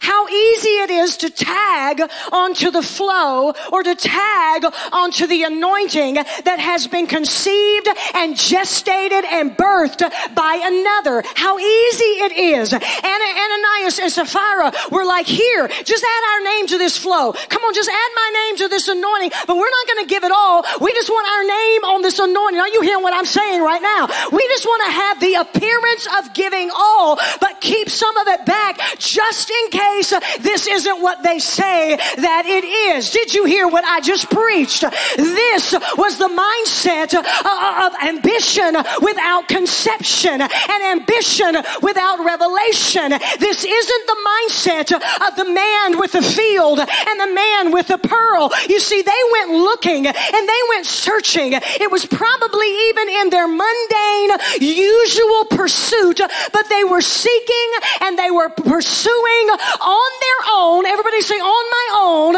How 0.05 0.28
easy 0.28 0.74
it 0.84 0.90
is 0.90 1.16
to 1.16 1.30
tag 1.30 2.02
onto 2.30 2.70
the 2.70 2.82
flow 2.82 3.55
or 3.72 3.82
to 3.82 3.94
tag 3.94 4.66
onto 4.92 5.26
the 5.26 5.44
anointing 5.44 6.14
that 6.14 6.59
has 6.59 6.86
been 6.86 7.07
conceived 7.07 7.88
and 8.12 8.34
gestated 8.36 9.24
and 9.24 9.57
birthed 9.57 10.05
by 10.34 10.61
another. 10.61 11.24
How 11.34 11.59
easy 11.59 12.12
it 12.20 12.32
is. 12.32 12.74
Ananias 12.74 13.98
and 13.98 14.12
Sapphira 14.12 14.72
were 14.92 15.07
like, 15.07 15.26
here, 15.26 15.68
just 15.84 16.05
add 16.05 16.24
our 16.34 16.44
name 16.44 16.66
to 16.68 16.78
this 16.78 16.98
flow. 16.98 17.32
Come 17.32 17.62
on, 17.64 17.72
just 17.72 17.88
add 17.88 18.12
my 18.14 18.30
name 18.34 18.57
to 18.59 18.68
this 18.68 18.88
anointing, 18.88 19.30
but 19.46 19.57
we're 19.57 19.70
not 19.70 19.86
going 19.88 20.05
to 20.05 20.11
give 20.12 20.24
it 20.24 20.32
all. 20.32 20.64
We 20.80 20.92
just 20.92 21.09
want 21.09 21.26
our 21.32 21.44
name 21.48 21.84
on 21.96 22.02
this 22.02 22.18
anointing. 22.18 22.61
Are 22.61 22.68
you 22.68 22.82
hearing 22.82 23.02
what 23.02 23.14
I'm 23.14 23.24
saying 23.24 23.62
right 23.62 23.80
now? 23.80 24.07
We 24.30 24.42
just 24.48 24.66
want 24.66 24.82
to 24.84 24.92
have 24.92 25.20
the 25.20 25.34
appearance 25.40 26.07
of 26.18 26.34
giving 26.34 26.70
all, 26.76 27.16
but 27.40 27.61
keep 27.61 27.88
some 27.88 28.16
of 28.18 28.28
it 28.28 28.44
back 28.44 28.78
just 28.98 29.50
in 29.50 29.70
case 29.70 29.93
this 30.40 30.66
isn't 30.66 31.01
what 31.01 31.22
they 31.22 31.38
say 31.38 31.97
that 31.97 32.45
it 32.47 32.64
is. 32.64 33.11
Did 33.11 33.34
you 33.34 33.45
hear 33.45 33.68
what 33.68 33.84
I 33.84 34.01
just 34.01 34.30
preached? 34.30 34.82
This 35.16 35.72
was 35.97 36.18
the 36.18 36.28
mindset 36.28 37.14
uh, 37.14 37.22
uh, 37.45 37.86
of 37.86 38.09
ambition 38.09 38.76
without 39.03 39.49
conception 39.49 40.40
and 40.40 40.82
ambition 41.01 41.57
without 41.82 42.24
revelation. 42.24 43.11
This 43.38 43.64
isn't 43.64 44.07
the 44.07 44.16
mindset 44.30 44.92
of 45.28 45.36
the 45.36 45.53
man 45.53 45.99
with 45.99 46.12
the 46.12 46.22
field 46.22 46.80
and 46.80 47.20
the 47.20 47.32
man 47.34 47.72
with 47.72 47.88
the 47.88 47.99
pearl. 47.99 48.51
You 48.68 48.80
see, 48.80 49.03
they 49.03 49.22
went 49.32 49.51
looking 49.51 50.07
and 50.07 50.49
they 50.49 50.62
went 50.70 50.86
searching. 50.86 51.53
It 51.55 51.90
was 51.90 52.07
probably 52.07 52.68
even 52.88 53.09
in 53.09 53.30
their 53.30 53.49
mundane, 53.49 54.30
usual 54.61 55.45
pursuit, 55.51 56.20
but 56.53 56.68
they 56.68 56.84
were 56.84 57.01
seeking 57.01 57.70
and 58.01 58.18
they 58.18 58.30
were 58.30 58.49
pursuing 58.49 59.49
on 59.85 60.11
their 60.20 60.41
own, 60.57 60.87
everybody 60.87 61.20
say 61.20 61.37
on 61.37 61.64
my 61.70 61.87
own, 62.01 62.32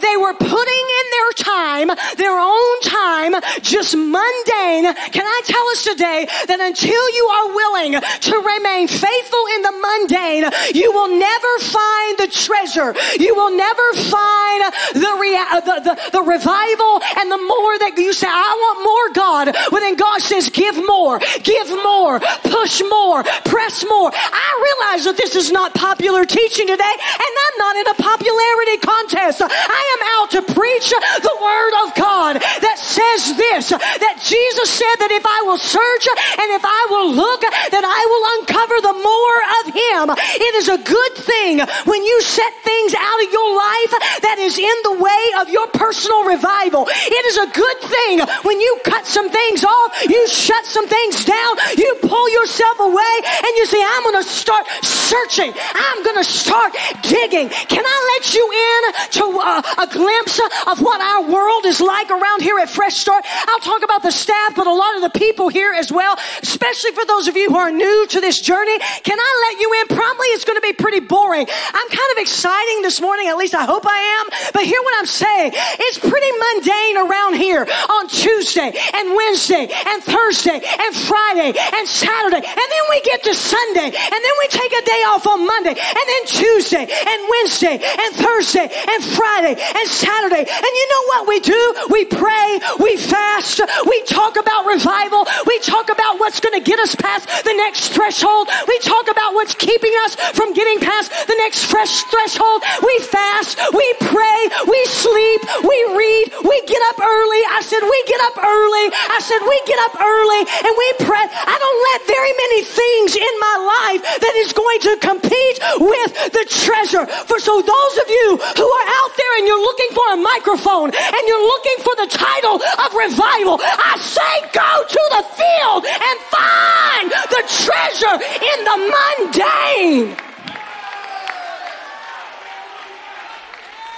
they 0.00 0.16
were 0.16 0.34
putting 0.34 0.84
in 1.00 1.06
their 1.10 1.30
time, 1.36 1.88
their 2.16 2.38
own 2.38 2.80
time, 2.82 3.34
just 3.62 3.96
mundane. 3.96 4.86
Can 5.10 5.26
I 5.26 5.40
tell 5.44 5.66
us 5.74 5.84
today 5.84 6.26
that 6.46 6.60
until 6.60 7.04
you 7.14 7.24
are 7.26 7.48
willing 7.54 7.92
to 7.98 8.34
remain 8.38 8.86
faithful 8.88 9.44
in 9.56 9.60
the 9.62 9.74
mundane, 9.74 10.44
you 10.74 10.92
will 10.92 11.10
never 11.18 11.52
find 11.58 12.18
the 12.18 12.28
treasure. 12.30 12.94
You 13.18 13.34
will 13.34 13.56
never 13.56 13.86
find 14.08 14.60
the, 14.94 15.12
rea- 15.18 15.50
uh, 15.50 15.60
the, 15.60 15.76
the, 15.82 15.94
the 16.18 16.22
revival 16.22 17.02
and 17.18 17.30
the 17.30 17.42
more 17.42 17.74
that 17.82 17.94
you 17.96 18.12
say, 18.12 18.28
I 18.30 18.52
want 18.54 18.78
more 18.86 19.06
God. 19.14 19.44
Well, 19.72 19.80
then 19.80 19.96
God 19.96 20.20
says, 20.22 20.48
give 20.50 20.76
more, 20.86 21.18
give 21.42 21.68
more, 21.70 22.20
push 22.20 22.82
more, 22.88 23.24
press 23.44 23.84
more. 23.88 24.10
I 24.14 24.48
realize 24.62 25.04
that 25.04 25.16
this 25.16 25.34
is 25.34 25.50
not 25.50 25.74
popular 25.74 26.24
teaching 26.24 26.68
today 26.74 26.96
and 26.98 27.32
I'm 27.38 27.56
not 27.62 27.74
in 27.78 27.86
a 27.86 27.96
popularity 28.02 28.78
contest. 28.82 29.38
I 29.46 29.82
am 29.94 30.02
out 30.18 30.28
to 30.34 30.40
preach 30.42 30.90
the 30.90 31.36
word 31.38 31.74
of 31.86 31.94
God 31.94 32.42
that 32.42 32.78
says 32.82 33.36
this 33.38 33.70
that 33.70 34.16
Jesus 34.18 34.68
said 34.74 34.96
that 34.98 35.14
if 35.14 35.22
I 35.22 35.46
will 35.46 35.58
search 35.58 36.04
and 36.10 36.48
if 36.50 36.64
I 36.66 36.82
will 36.90 37.14
look, 37.14 37.42
that 37.46 37.86
I 37.86 38.02
will 38.10 38.24
uncover 38.40 38.76
the 38.82 38.96
more 38.98 39.38
of 39.62 39.64
Him. 39.70 40.04
It 40.42 40.54
is 40.58 40.68
a 40.68 40.80
good 40.82 41.14
thing 41.22 41.62
when 41.86 42.02
you 42.02 42.16
set 42.22 42.52
things 42.66 42.94
out 42.98 43.18
of 43.22 43.28
your 43.30 43.50
life 43.54 43.92
that 44.26 44.38
is 44.42 44.58
in 44.58 44.78
the 44.82 44.96
way 44.98 45.24
of 45.38 45.46
your 45.48 45.68
personal 45.70 46.26
revival. 46.26 46.90
It 46.90 47.24
is 47.30 47.38
a 47.38 47.48
good 47.54 47.78
thing 47.86 48.14
when 48.42 48.58
you 48.58 48.80
cut 48.82 49.06
some 49.06 49.30
things 49.30 49.62
off, 49.62 50.10
you 50.10 50.26
shut 50.26 50.66
some 50.66 50.88
things 50.88 51.24
down, 51.24 51.52
you 51.78 52.02
pull 52.02 52.26
yourself 52.30 52.80
away, 52.80 53.14
and 53.22 53.52
you 53.62 53.66
say, 53.66 53.78
I'm 53.78 54.02
going 54.02 54.22
to 54.22 54.28
start 54.28 54.66
searching. 54.82 55.52
I'm 55.54 56.02
going 56.02 56.16
to 56.16 56.24
start 56.24 56.63
digging. 57.02 57.48
Can 57.48 57.84
I 57.84 57.98
let 58.16 58.34
you 58.34 58.44
in 58.52 58.80
to 59.18 59.24
uh, 59.38 59.84
a 59.84 59.86
glimpse 59.92 60.40
of 60.66 60.80
what 60.80 61.00
our 61.00 61.28
world 61.30 61.66
is 61.66 61.80
like 61.80 62.10
around 62.10 62.42
here 62.42 62.58
at 62.58 62.70
Fresh 62.70 62.96
Start? 62.96 63.24
I'll 63.26 63.60
talk 63.60 63.82
about 63.82 64.02
the 64.02 64.10
staff, 64.10 64.54
but 64.56 64.66
a 64.66 64.72
lot 64.72 64.96
of 64.96 65.02
the 65.02 65.18
people 65.18 65.48
here 65.48 65.72
as 65.72 65.92
well, 65.92 66.16
especially 66.42 66.92
for 66.92 67.04
those 67.04 67.28
of 67.28 67.36
you 67.36 67.50
who 67.50 67.56
are 67.56 67.70
new 67.70 68.06
to 68.08 68.20
this 68.20 68.40
journey. 68.40 68.78
Can 69.02 69.18
I 69.20 69.30
let 69.50 69.60
you 69.60 69.68
in? 69.80 69.96
Probably 69.96 70.26
it's 70.34 70.44
going 70.44 70.56
to 70.56 70.66
be 70.66 70.72
pretty 70.72 71.00
boring. 71.00 71.46
I'm 71.48 71.88
kind 71.88 72.10
of 72.12 72.18
exciting 72.18 72.82
this 72.82 73.00
morning, 73.00 73.28
at 73.28 73.36
least 73.36 73.54
I 73.54 73.64
hope 73.64 73.84
I 73.86 74.00
am. 74.20 74.50
But 74.52 74.64
hear 74.64 74.80
what 74.82 74.94
I'm 74.98 75.06
saying. 75.06 75.52
It's 75.54 75.98
pretty 75.98 76.30
mundane 76.32 76.96
around 76.98 77.34
here 77.36 77.66
on 77.66 78.08
Tuesday 78.08 78.72
and 78.94 79.14
Wednesday 79.14 79.68
and 79.68 80.02
Thursday 80.02 80.60
and 80.60 80.96
Friday 80.96 81.52
and 81.52 81.88
Saturday. 81.88 82.42
And 82.44 82.66
then 82.72 82.84
we 82.90 83.00
get 83.02 83.22
to 83.24 83.34
Sunday 83.34 83.90
and 83.92 84.20
then 84.24 84.34
we 84.40 84.46
take 84.48 84.72
a 84.72 84.84
day 84.84 85.02
off 85.06 85.26
on 85.26 85.46
Monday 85.46 85.74
and 85.74 86.04
then 86.08 86.22
Tuesday 86.26 86.53
and 86.54 87.20
Wednesday 87.30 87.82
and 87.82 88.14
Thursday 88.14 88.70
and 88.70 89.02
Friday 89.02 89.58
and 89.58 89.88
Saturday. 89.90 90.46
And 90.46 90.72
you 90.78 90.86
know 90.88 91.02
what 91.10 91.26
we 91.26 91.40
do? 91.40 91.74
We 91.90 92.04
pray, 92.04 92.60
we 92.78 92.96
fast, 92.96 93.60
we 93.86 94.02
talk 94.04 94.36
about 94.36 94.66
revival, 94.66 95.26
we 95.46 95.58
talk 95.60 95.90
about 95.90 96.20
what's 96.20 96.38
going 96.38 96.54
to 96.54 96.62
get 96.62 96.78
us 96.78 96.94
past 96.94 97.26
the 97.44 97.54
next 97.54 97.88
threshold, 97.90 98.48
we 98.68 98.78
talk 98.80 99.10
about 99.10 99.34
what's 99.34 99.54
keeping 99.54 99.92
us 100.04 100.14
from 100.38 100.52
getting 100.54 100.78
past 100.78 101.10
the 101.26 101.34
next 101.38 101.66
fresh 101.66 102.04
threshold. 102.04 102.62
We 102.86 102.98
fast, 103.10 103.58
we 103.74 103.86
pray, 104.06 104.38
we 104.70 104.80
sleep, 104.86 105.42
we 105.66 105.78
read, 105.90 106.24
we 106.46 106.56
get 106.70 106.82
up 106.94 107.02
early. 107.02 107.42
I 107.50 107.66
said, 107.66 107.82
we 107.82 107.98
get 108.06 108.20
up 108.30 108.38
early. 108.38 108.86
I 109.10 109.18
said, 109.18 109.42
we 109.42 109.58
get 109.66 109.78
up 109.90 109.94
early 109.98 110.42
and 110.46 110.72
we 110.78 110.88
pray. 111.02 111.26
I 111.26 111.56
don't 111.58 111.80
let 111.90 112.00
very 112.06 112.32
many 112.46 112.60
things 112.62 113.10
in 113.18 113.34
my 113.42 113.56
life 113.58 114.02
that 114.22 114.34
is 114.38 114.54
going 114.54 114.80
to 114.86 114.92
compete 115.02 115.58
with 115.82 116.10
the 116.30 116.43
treasure. 116.48 117.06
For 117.06 117.38
so 117.38 117.60
those 117.60 117.94
of 117.98 118.08
you 118.08 118.28
who 118.36 118.66
are 118.68 118.86
out 118.88 119.12
there 119.16 119.32
and 119.38 119.46
you're 119.46 119.60
looking 119.60 119.90
for 119.92 120.06
a 120.12 120.16
microphone 120.16 120.90
and 120.94 121.22
you're 121.26 121.46
looking 121.46 121.78
for 121.82 121.94
the 121.96 122.08
title 122.10 122.56
of 122.62 122.88
revival, 122.94 123.60
I 123.62 123.96
say 124.00 124.34
go 124.52 124.70
to 124.88 125.02
the 125.16 125.22
field 125.38 125.82
and 125.84 126.16
find 126.32 127.06
the 127.30 127.42
treasure 127.48 128.16
in 128.20 128.58
the 128.64 128.76
mundane. 128.92 130.16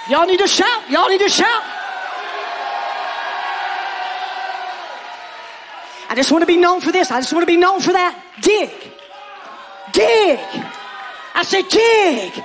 Y'all 0.09 0.25
need 0.25 0.39
to 0.39 0.47
shout. 0.47 0.89
Y'all 0.89 1.09
need 1.09 1.19
to 1.19 1.29
shout. 1.29 1.63
I 6.09 6.13
just 6.15 6.31
want 6.31 6.41
to 6.43 6.45
be 6.47 6.55
known 6.55 6.79
for 6.79 6.91
this. 6.91 7.11
I 7.11 7.19
just 7.19 7.33
want 7.33 7.43
to 7.43 7.51
be 7.51 7.57
known 7.57 7.81
for 7.81 7.91
that. 7.91 8.15
Dig. 8.41 8.71
Dig. 9.91 10.39
I 11.37 11.43
said, 11.43 11.67
dig. 11.69 12.43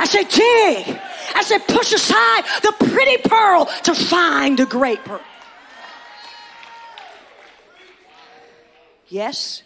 I 0.00 0.04
said, 0.04 0.28
dig. 0.28 1.00
I 1.36 1.42
said, 1.44 1.58
push 1.68 1.92
aside 1.92 2.42
the 2.60 2.72
pretty 2.90 3.18
pearl 3.18 3.66
to 3.84 3.94
find 3.94 4.58
the 4.58 4.66
great 4.66 5.04
pearl. 5.04 5.20
Yes? 9.06 9.62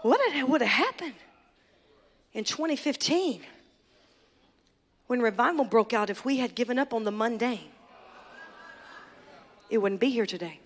What 0.00 0.20
would 0.48 0.62
have 0.62 0.70
happened 0.70 1.14
in 2.32 2.44
2015 2.44 3.42
when 5.06 5.20
revival 5.20 5.66
broke 5.66 5.92
out 5.92 6.08
if 6.08 6.24
we 6.24 6.38
had 6.38 6.54
given 6.54 6.78
up 6.78 6.94
on 6.94 7.04
the 7.04 7.12
mundane? 7.12 7.70
It 9.68 9.78
wouldn't 9.78 10.00
be 10.00 10.08
here 10.08 10.24
today. 10.24 10.60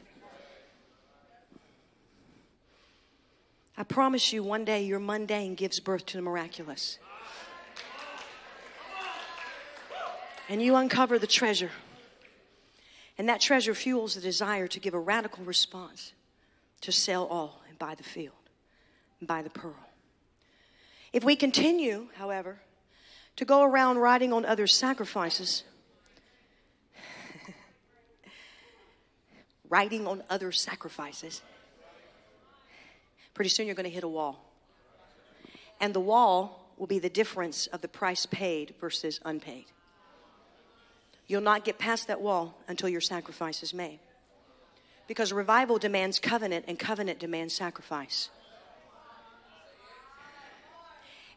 I 3.78 3.84
promise 3.84 4.32
you, 4.32 4.42
one 4.42 4.64
day 4.64 4.82
your 4.82 4.98
mundane 4.98 5.54
gives 5.54 5.78
birth 5.78 6.04
to 6.06 6.16
the 6.16 6.22
miraculous. 6.22 6.98
And 10.48 10.60
you 10.60 10.74
uncover 10.74 11.16
the 11.16 11.28
treasure. 11.28 11.70
And 13.18 13.28
that 13.28 13.40
treasure 13.40 13.74
fuels 13.74 14.16
the 14.16 14.20
desire 14.20 14.66
to 14.66 14.80
give 14.80 14.94
a 14.94 14.98
radical 14.98 15.44
response 15.44 16.12
to 16.80 16.90
sell 16.90 17.26
all 17.26 17.62
and 17.68 17.78
buy 17.78 17.94
the 17.94 18.02
field 18.02 18.34
and 19.20 19.28
buy 19.28 19.42
the 19.42 19.50
pearl. 19.50 19.76
If 21.12 21.22
we 21.22 21.36
continue, 21.36 22.08
however, 22.16 22.58
to 23.36 23.44
go 23.44 23.62
around 23.62 23.98
riding 23.98 24.32
on 24.32 24.44
others' 24.44 24.74
sacrifices, 24.74 25.62
riding 29.68 30.08
on 30.08 30.24
others' 30.28 30.60
sacrifices, 30.60 31.42
pretty 33.38 33.50
soon 33.50 33.66
you're 33.66 33.76
going 33.76 33.84
to 33.84 33.90
hit 33.90 34.02
a 34.02 34.08
wall. 34.08 34.44
And 35.80 35.94
the 35.94 36.00
wall 36.00 36.72
will 36.76 36.88
be 36.88 36.98
the 36.98 37.08
difference 37.08 37.68
of 37.68 37.82
the 37.82 37.86
price 37.86 38.26
paid 38.26 38.74
versus 38.80 39.20
unpaid. 39.24 39.66
You'll 41.28 41.40
not 41.40 41.64
get 41.64 41.78
past 41.78 42.08
that 42.08 42.20
wall 42.20 42.58
until 42.66 42.88
your 42.88 43.00
sacrifice 43.00 43.62
is 43.62 43.72
made. 43.72 44.00
Because 45.06 45.32
revival 45.32 45.78
demands 45.78 46.18
covenant, 46.18 46.64
and 46.66 46.80
covenant 46.80 47.20
demands 47.20 47.54
sacrifice. 47.54 48.28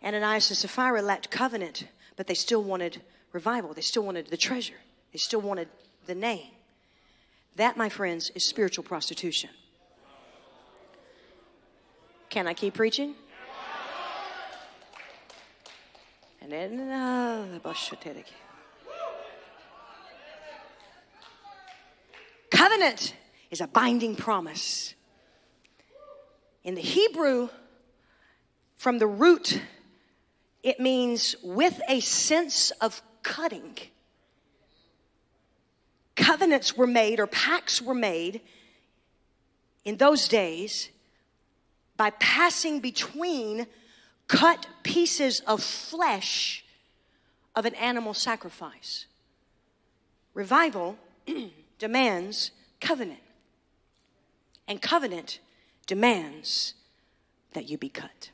Ananias 0.04 0.50
and 0.50 0.58
Sapphira 0.58 1.04
lacked 1.04 1.30
covenant, 1.30 1.88
but 2.16 2.26
they 2.26 2.34
still 2.34 2.64
wanted 2.64 3.00
revival. 3.32 3.76
They 3.76 3.82
still 3.82 4.04
wanted 4.04 4.26
the 4.26 4.38
treasure. 4.38 4.82
They 5.12 5.20
still 5.20 5.42
wanted 5.42 5.68
the 6.08 6.16
name. 6.16 6.50
That, 7.58 7.78
my 7.78 7.90
friends, 7.90 8.32
is 8.34 8.50
spiritual 8.50 8.86
prostitution. 8.86 9.52
Can 12.32 12.48
I 12.48 12.54
keep 12.54 12.74
preaching? 12.76 13.14
And 16.42 16.50
then, 16.50 16.90
uh, 16.90 17.60
covenant 22.50 23.16
is 23.52 23.60
a 23.60 23.68
binding 23.68 24.16
promise. 24.16 24.96
In 26.64 26.76
the 26.76 26.82
Hebrew, 26.82 27.50
from 28.78 28.98
the 28.98 29.08
root 29.08 29.62
it 30.64 30.80
means 30.80 31.36
with 31.44 31.82
a 31.90 32.00
sense 32.00 32.72
of 32.80 33.02
cutting. 33.24 33.78
Covenants 36.16 36.78
were 36.78 36.88
made 36.88 37.20
or 37.20 37.28
pacts 37.28 37.82
were 37.82 37.94
made 37.94 38.40
in 39.84 39.98
those 39.98 40.30
days 40.30 40.90
by 42.02 42.10
passing 42.10 42.80
between 42.80 43.68
cut 44.28 44.66
pieces 44.82 45.40
of 45.42 45.62
flesh 45.62 46.66
of 47.56 47.64
an 47.68 47.76
animal 47.76 48.16
sacrifice. 48.16 49.06
Revival 50.34 50.98
demands 51.78 52.50
covenant, 52.80 53.20
and 54.68 54.82
covenant 54.82 55.42
demands 55.86 56.74
that 57.54 57.70
you 57.70 57.78
be 57.78 57.90
cut. 57.90 58.32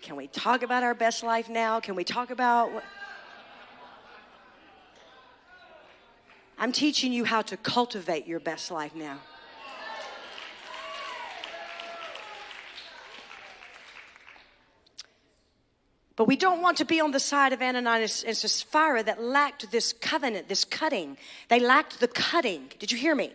Can 0.00 0.16
we 0.16 0.26
talk 0.28 0.62
about 0.62 0.82
our 0.82 0.94
best 0.94 1.22
life 1.22 1.50
now? 1.50 1.80
Can 1.80 1.94
we 1.94 2.02
talk 2.02 2.30
about 2.30 2.72
what? 2.72 2.84
I'm 6.58 6.72
teaching 6.72 7.12
you 7.12 7.24
how 7.24 7.42
to 7.42 7.56
cultivate 7.56 8.26
your 8.26 8.40
best 8.40 8.70
life 8.70 8.94
now. 8.94 9.18
But 16.14 16.28
we 16.28 16.36
don't 16.36 16.62
want 16.62 16.76
to 16.76 16.84
be 16.84 17.00
on 17.00 17.10
the 17.10 17.18
side 17.18 17.52
of 17.52 17.62
Ananias 17.62 18.22
and 18.22 18.36
Sapphira 18.36 19.02
that 19.02 19.20
lacked 19.20 19.70
this 19.72 19.92
covenant, 19.92 20.48
this 20.48 20.64
cutting. 20.64 21.16
They 21.48 21.58
lacked 21.58 22.00
the 22.00 22.08
cutting. 22.08 22.70
Did 22.78 22.92
you 22.92 22.98
hear 22.98 23.14
me? 23.14 23.32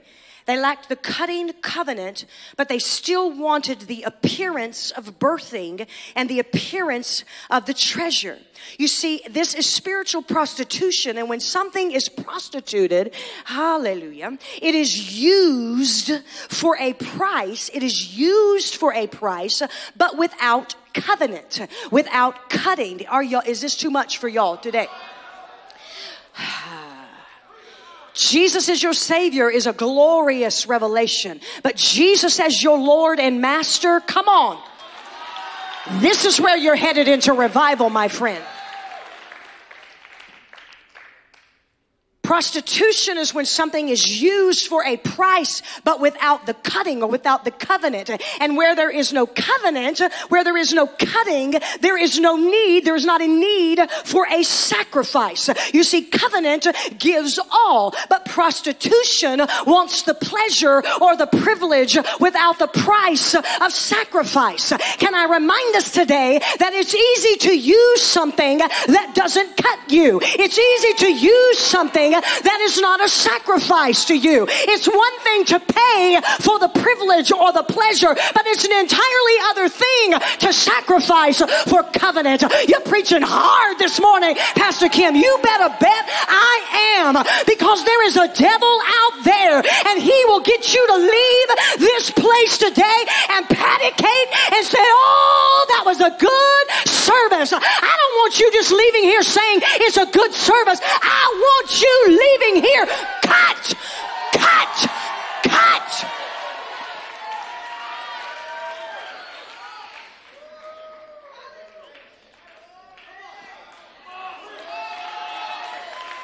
They 0.48 0.58
lacked 0.58 0.88
the 0.88 0.96
cutting 0.96 1.52
covenant, 1.62 2.26
but 2.56 2.70
they 2.70 2.80
still 2.80 3.30
wanted 3.30 3.82
the 3.82 4.04
appearance 4.04 4.92
of 4.92 5.20
birthing 5.20 5.86
and 6.16 6.30
the 6.30 6.40
appearance 6.40 7.26
of 7.50 7.66
the 7.66 7.74
treasure. 7.74 8.40
You 8.78 8.88
see, 8.88 9.22
this 9.30 9.54
is 9.54 9.66
spiritual 9.66 10.22
prostitution, 10.22 11.18
and 11.18 11.28
when 11.28 11.42
something 11.42 11.92
is 11.92 12.08
prostituted, 12.08 13.14
hallelujah, 13.44 14.38
it 14.62 14.74
is 14.74 15.20
used 15.20 16.12
for 16.48 16.78
a 16.80 16.94
price. 16.94 17.70
It 17.74 17.84
is 17.84 18.18
used 18.18 18.76
for 18.76 18.94
a 18.94 19.06
price, 19.08 19.62
but 19.98 20.18
without 20.18 20.76
covenant, 20.94 21.60
without 21.92 22.50
cutting. 22.50 23.06
Are 23.08 23.22
y'all, 23.22 23.44
is 23.46 23.60
this 23.60 23.76
too 23.76 23.92
much 23.92 24.18
for 24.18 24.30
y'all 24.30 24.56
today? 24.56 24.88
Jesus 28.18 28.68
is 28.68 28.82
your 28.82 28.94
Savior 28.94 29.50
is 29.50 29.68
a 29.68 29.74
glorious 29.74 30.68
revelation. 30.68 31.40
But 31.62 31.76
Jesus 31.76 32.40
as 32.40 32.62
your 32.62 32.78
Lord 32.78 33.20
and 33.20 33.42
Master, 33.42 34.00
come 34.00 34.28
on. 34.28 34.62
This 36.02 36.26
is 36.26 36.42
where 36.42 36.58
you're 36.58 36.76
headed 36.76 37.08
into 37.08 37.34
revival, 37.34 37.90
my 37.90 38.08
friend. 38.08 38.44
Prostitution 42.28 43.18
is 43.18 43.34
when 43.34 43.46
something 43.46 43.88
is 43.88 44.22
used 44.22 44.68
for 44.68 44.84
a 44.84 44.98
price, 44.98 45.62
but 45.86 46.02
without 46.02 46.46
the 46.46 46.54
cutting 46.56 47.02
or 47.02 47.08
without 47.08 47.46
the 47.46 47.52
covenant. 47.52 48.10
And 48.42 48.58
where 48.58 48.76
there 48.76 48.90
is 48.90 49.14
no 49.14 49.26
covenant, 49.26 50.02
where 50.28 50.44
there 50.44 50.58
is 50.58 50.74
no 50.74 50.88
cutting, 50.88 51.56
there 51.80 51.98
is 51.98 52.20
no 52.20 52.36
need, 52.36 52.84
there 52.84 52.98
is 52.98 53.06
not 53.06 53.22
a 53.22 53.28
need 53.28 53.80
for 54.04 54.28
a 54.30 54.44
sacrifice. 54.44 55.50
You 55.74 55.84
see, 55.84 56.02
covenant 56.04 56.68
gives 57.00 57.40
all, 57.50 57.96
but 58.10 58.26
prostitution 58.26 59.40
wants 59.66 60.02
the 60.02 60.14
pleasure 60.14 60.84
or 61.00 61.16
the 61.16 61.28
privilege 61.28 61.98
without 62.20 62.60
the 62.60 62.68
price 62.68 63.36
of 63.36 63.72
sacrifice. 63.72 64.74
Can 64.98 65.16
I 65.16 65.28
remind 65.32 65.78
us 65.78 65.92
today 65.92 66.40
that 66.60 66.74
it's 66.74 66.94
easy 66.94 67.38
to 67.48 67.58
use 67.58 68.02
something 68.02 68.58
that 68.58 69.14
doesn't 69.16 69.56
cut 69.56 69.80
you? 69.90 70.20
It's 70.22 70.60
easy 70.60 71.06
to 71.06 71.26
use 71.26 71.60
something 71.60 72.17
that 72.22 72.60
is 72.62 72.80
not 72.80 73.04
a 73.04 73.10
sacrifice 73.10 74.06
to 74.06 74.16
you. 74.16 74.46
It's 74.50 74.88
one 74.88 75.20
thing 75.20 75.46
to 75.46 75.60
pay 75.60 76.20
for 76.40 76.60
the 76.60 76.70
privilege 76.70 77.32
or 77.32 77.52
the 77.52 77.64
pleasure, 77.64 78.14
but 78.34 78.44
it's 78.48 78.66
an 78.66 78.74
entirely 78.74 79.38
other 79.52 79.70
thing 79.70 80.20
to 80.40 80.54
sacrifice 80.54 81.42
for 81.70 81.84
covenant. 81.84 82.44
You're 82.68 82.82
preaching 82.82 83.22
hard 83.22 83.78
this 83.80 84.00
morning, 84.00 84.36
Pastor 84.56 84.90
Kim. 84.90 85.16
You 85.16 85.40
better 85.44 85.70
bet 85.80 86.06
I 86.28 86.56
am 87.04 87.16
because 87.46 87.84
there 87.86 88.08
is 88.08 88.18
a 88.18 88.28
devil 88.34 88.76
out 88.86 89.24
there 89.24 89.64
and 89.88 90.02
he 90.02 90.18
will 90.26 90.42
get 90.42 90.74
you 90.74 90.84
to 90.88 90.98
leave 90.98 91.50
this 91.80 92.12
place 92.12 92.58
today 92.58 93.00
and 93.30 93.48
patty 93.48 93.92
cake 93.92 94.30
and 94.54 94.66
say, 94.66 94.82
Oh, 94.82 95.66
that 95.70 95.84
was 95.86 96.00
a 96.02 96.12
good 96.12 96.66
service. 96.88 97.54
I 97.54 97.60
don't 97.60 98.16
want 98.22 98.40
you 98.40 98.52
just 98.52 98.72
leaving 98.72 99.04
here 99.04 99.24
saying 99.24 99.60
it's 99.86 99.98
a 99.98 100.06
good 100.06 100.34
service. 100.34 100.80
I 100.84 101.24
want 101.38 101.82
you 101.82 102.07
leaving 102.08 102.64
here. 102.64 102.86
Cut! 103.24 103.74
Cut! 104.34 104.90
Cut! 105.44 106.06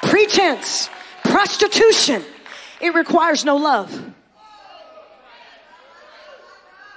Pretense, 0.02 0.88
prostitution, 1.24 2.22
it 2.80 2.94
requires 2.94 3.44
no 3.44 3.56
love. 3.56 3.90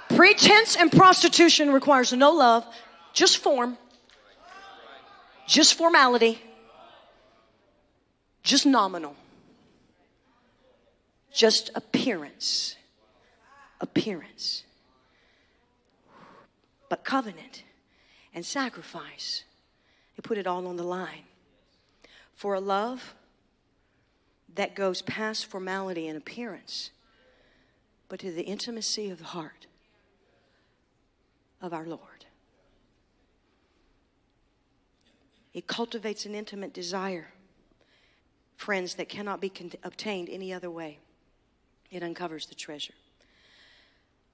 Pretense 0.08 0.76
and 0.76 0.90
prostitution 0.90 1.72
requires 1.72 2.12
no 2.12 2.32
love, 2.32 2.64
just 3.12 3.38
form, 3.38 3.76
just 5.46 5.74
formality, 5.74 6.40
just 8.48 8.64
nominal, 8.64 9.14
just 11.30 11.70
appearance. 11.74 12.76
Appearance. 13.80 14.64
But 16.88 17.04
covenant 17.04 17.62
and 18.34 18.44
sacrifice, 18.46 19.44
they 20.16 20.22
put 20.22 20.38
it 20.38 20.46
all 20.46 20.66
on 20.66 20.76
the 20.76 20.82
line. 20.82 21.24
For 22.34 22.54
a 22.54 22.60
love 22.60 23.14
that 24.54 24.74
goes 24.74 25.02
past 25.02 25.44
formality 25.44 26.08
and 26.08 26.16
appearance, 26.16 26.90
but 28.08 28.18
to 28.20 28.32
the 28.32 28.44
intimacy 28.44 29.10
of 29.10 29.18
the 29.18 29.24
heart 29.24 29.66
of 31.60 31.74
our 31.74 31.84
Lord. 31.84 32.24
It 35.52 35.66
cultivates 35.66 36.24
an 36.24 36.34
intimate 36.34 36.72
desire, 36.72 37.28
friends, 38.58 38.94
that 38.96 39.08
cannot 39.08 39.40
be 39.40 39.48
con- 39.48 39.70
obtained 39.84 40.28
any 40.28 40.52
other 40.52 40.70
way. 40.70 40.98
It 41.90 42.02
uncovers 42.02 42.46
the 42.46 42.54
treasure. 42.54 42.92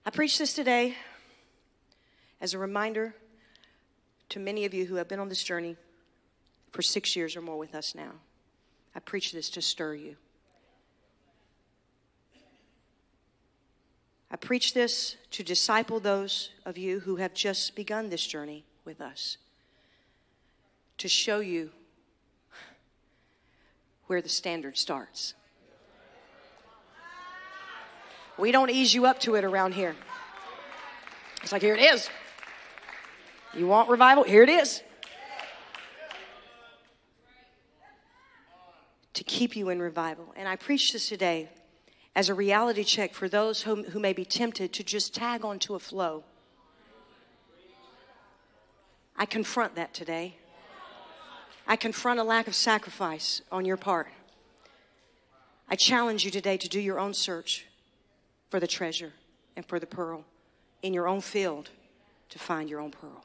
I 0.04 0.10
preach 0.10 0.38
this 0.38 0.54
today 0.54 0.96
as 2.40 2.54
a 2.54 2.58
reminder 2.58 3.14
to 4.30 4.40
many 4.40 4.64
of 4.64 4.74
you 4.74 4.86
who 4.86 4.96
have 4.96 5.08
been 5.08 5.20
on 5.20 5.28
this 5.28 5.44
journey 5.44 5.76
for 6.72 6.82
six 6.82 7.14
years 7.14 7.36
or 7.36 7.42
more 7.42 7.58
with 7.58 7.74
us 7.74 7.94
now. 7.94 8.12
I 8.94 9.00
preach 9.00 9.30
this 9.30 9.50
to 9.50 9.62
stir 9.62 9.94
you. 9.94 10.16
I 14.30 14.36
preach 14.36 14.74
this 14.74 15.16
to 15.32 15.44
disciple 15.44 16.00
those 16.00 16.50
of 16.64 16.78
you 16.78 17.00
who 17.00 17.16
have 17.16 17.34
just 17.34 17.76
begun 17.76 18.08
this 18.08 18.26
journey 18.26 18.64
with 18.84 19.00
us, 19.00 19.36
to 20.98 21.08
show 21.08 21.40
you 21.40 21.70
where 24.06 24.20
the 24.20 24.28
standard 24.28 24.76
starts. 24.76 25.34
We 28.36 28.52
don't 28.52 28.70
ease 28.70 28.92
you 28.92 29.06
up 29.06 29.20
to 29.20 29.36
it 29.36 29.44
around 29.44 29.74
here. 29.74 29.94
It's 31.42 31.52
like, 31.52 31.62
here 31.62 31.74
it 31.74 31.80
is. 31.80 32.08
You 33.54 33.66
want 33.66 33.88
revival? 33.88 34.24
Here 34.24 34.42
it 34.42 34.48
is. 34.48 34.82
To 39.14 39.24
keep 39.24 39.54
you 39.54 39.68
in 39.68 39.80
revival. 39.80 40.32
And 40.36 40.48
I 40.48 40.56
preach 40.56 40.92
this 40.92 41.08
today 41.08 41.48
as 42.16 42.28
a 42.28 42.34
reality 42.34 42.82
check 42.82 43.14
for 43.14 43.28
those 43.28 43.62
who, 43.62 43.84
who 43.84 44.00
may 44.00 44.12
be 44.12 44.24
tempted 44.24 44.72
to 44.72 44.82
just 44.82 45.14
tag 45.14 45.44
onto 45.44 45.74
a 45.74 45.78
flow. 45.78 46.24
I 49.16 49.26
confront 49.26 49.76
that 49.76 49.94
today. 49.94 50.36
I 51.66 51.76
confront 51.76 52.20
a 52.20 52.24
lack 52.24 52.46
of 52.46 52.54
sacrifice 52.54 53.40
on 53.50 53.64
your 53.64 53.76
part. 53.76 54.08
I 55.68 55.76
challenge 55.76 56.24
you 56.24 56.30
today 56.30 56.58
to 56.58 56.68
do 56.68 56.78
your 56.78 56.98
own 56.98 57.14
search 57.14 57.66
for 58.50 58.60
the 58.60 58.66
treasure 58.66 59.12
and 59.56 59.64
for 59.64 59.78
the 59.78 59.86
pearl 59.86 60.24
in 60.82 60.92
your 60.92 61.08
own 61.08 61.22
field 61.22 61.70
to 62.28 62.38
find 62.38 62.68
your 62.68 62.80
own 62.80 62.90
pearl. 62.90 63.24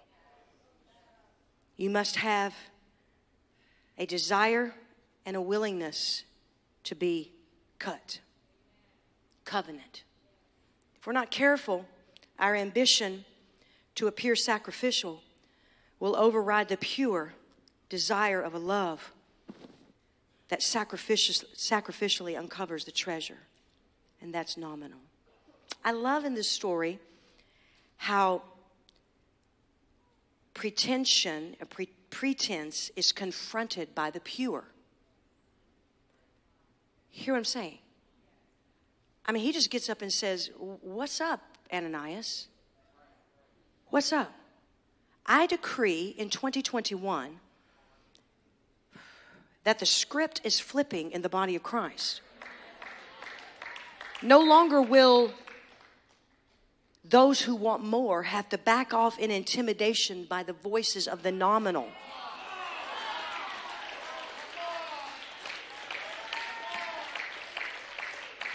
You 1.76 1.90
must 1.90 2.18
have 2.18 2.54
a 3.98 4.06
desire 4.06 4.74
and 5.26 5.36
a 5.36 5.42
willingness 5.42 6.24
to 6.86 6.96
be 6.96 7.34
cut 7.78 8.20
covenant. 9.44 10.04
If 10.98 11.08
we're 11.08 11.14
not 11.14 11.32
careful, 11.32 11.86
our 12.38 12.56
ambition 12.56 13.26
to 13.96 14.08
appear 14.08 14.36
sacrificial 14.36 15.22
will 16.00 16.16
override 16.16 16.70
the 16.70 16.78
pure 16.78 17.34
desire 17.90 18.42
of 18.42 18.54
a 18.54 18.60
love 18.60 19.12
that 20.50 20.62
sacrificially 20.62 22.38
uncovers 22.38 22.86
the 22.86 22.92
treasure, 22.92 23.38
and 24.22 24.34
that's 24.34 24.58
nominal. 24.58 25.00
I 25.84 25.92
love 25.92 26.26
in 26.26 26.34
this 26.34 26.50
story 26.50 27.00
how 27.98 28.42
pretension, 30.54 31.56
a 31.62 31.66
pre- 31.66 31.90
pretense, 32.10 32.92
is 32.96 33.12
confronted 33.12 33.94
by 33.94 34.10
the 34.10 34.20
pure. 34.20 34.66
Hear 37.10 37.34
what 37.34 37.40
I'm 37.40 37.46
saying? 37.46 37.80
I 39.26 39.32
mean, 39.32 39.44
he 39.44 39.52
just 39.52 39.70
gets 39.70 39.90
up 39.90 40.02
and 40.02 40.12
says, 40.12 40.50
What's 40.58 41.22
up, 41.22 41.42
Ananias? 41.72 42.48
What's 43.90 44.12
up? 44.12 44.32
I 45.26 45.46
decree 45.46 46.16
in 46.18 46.30
2021 46.30 47.40
that 49.64 49.80
the 49.80 49.86
script 49.86 50.42
is 50.44 50.60
flipping 50.60 51.12
in 51.12 51.22
the 51.22 51.30
body 51.30 51.56
of 51.56 51.64
Christ. 51.64 52.22
No 54.22 54.40
longer 54.40 54.82
will 54.82 55.34
those 57.04 57.42
who 57.42 57.56
want 57.56 57.84
more 57.84 58.24
have 58.24 58.50
to 58.50 58.58
back 58.58 58.94
off 58.94 59.18
in 59.18 59.32
intimidation 59.32 60.26
by 60.30 60.44
the 60.44 60.54
voices 60.54 61.08
of 61.08 61.24
the 61.24 61.32
nominal. 61.32 61.88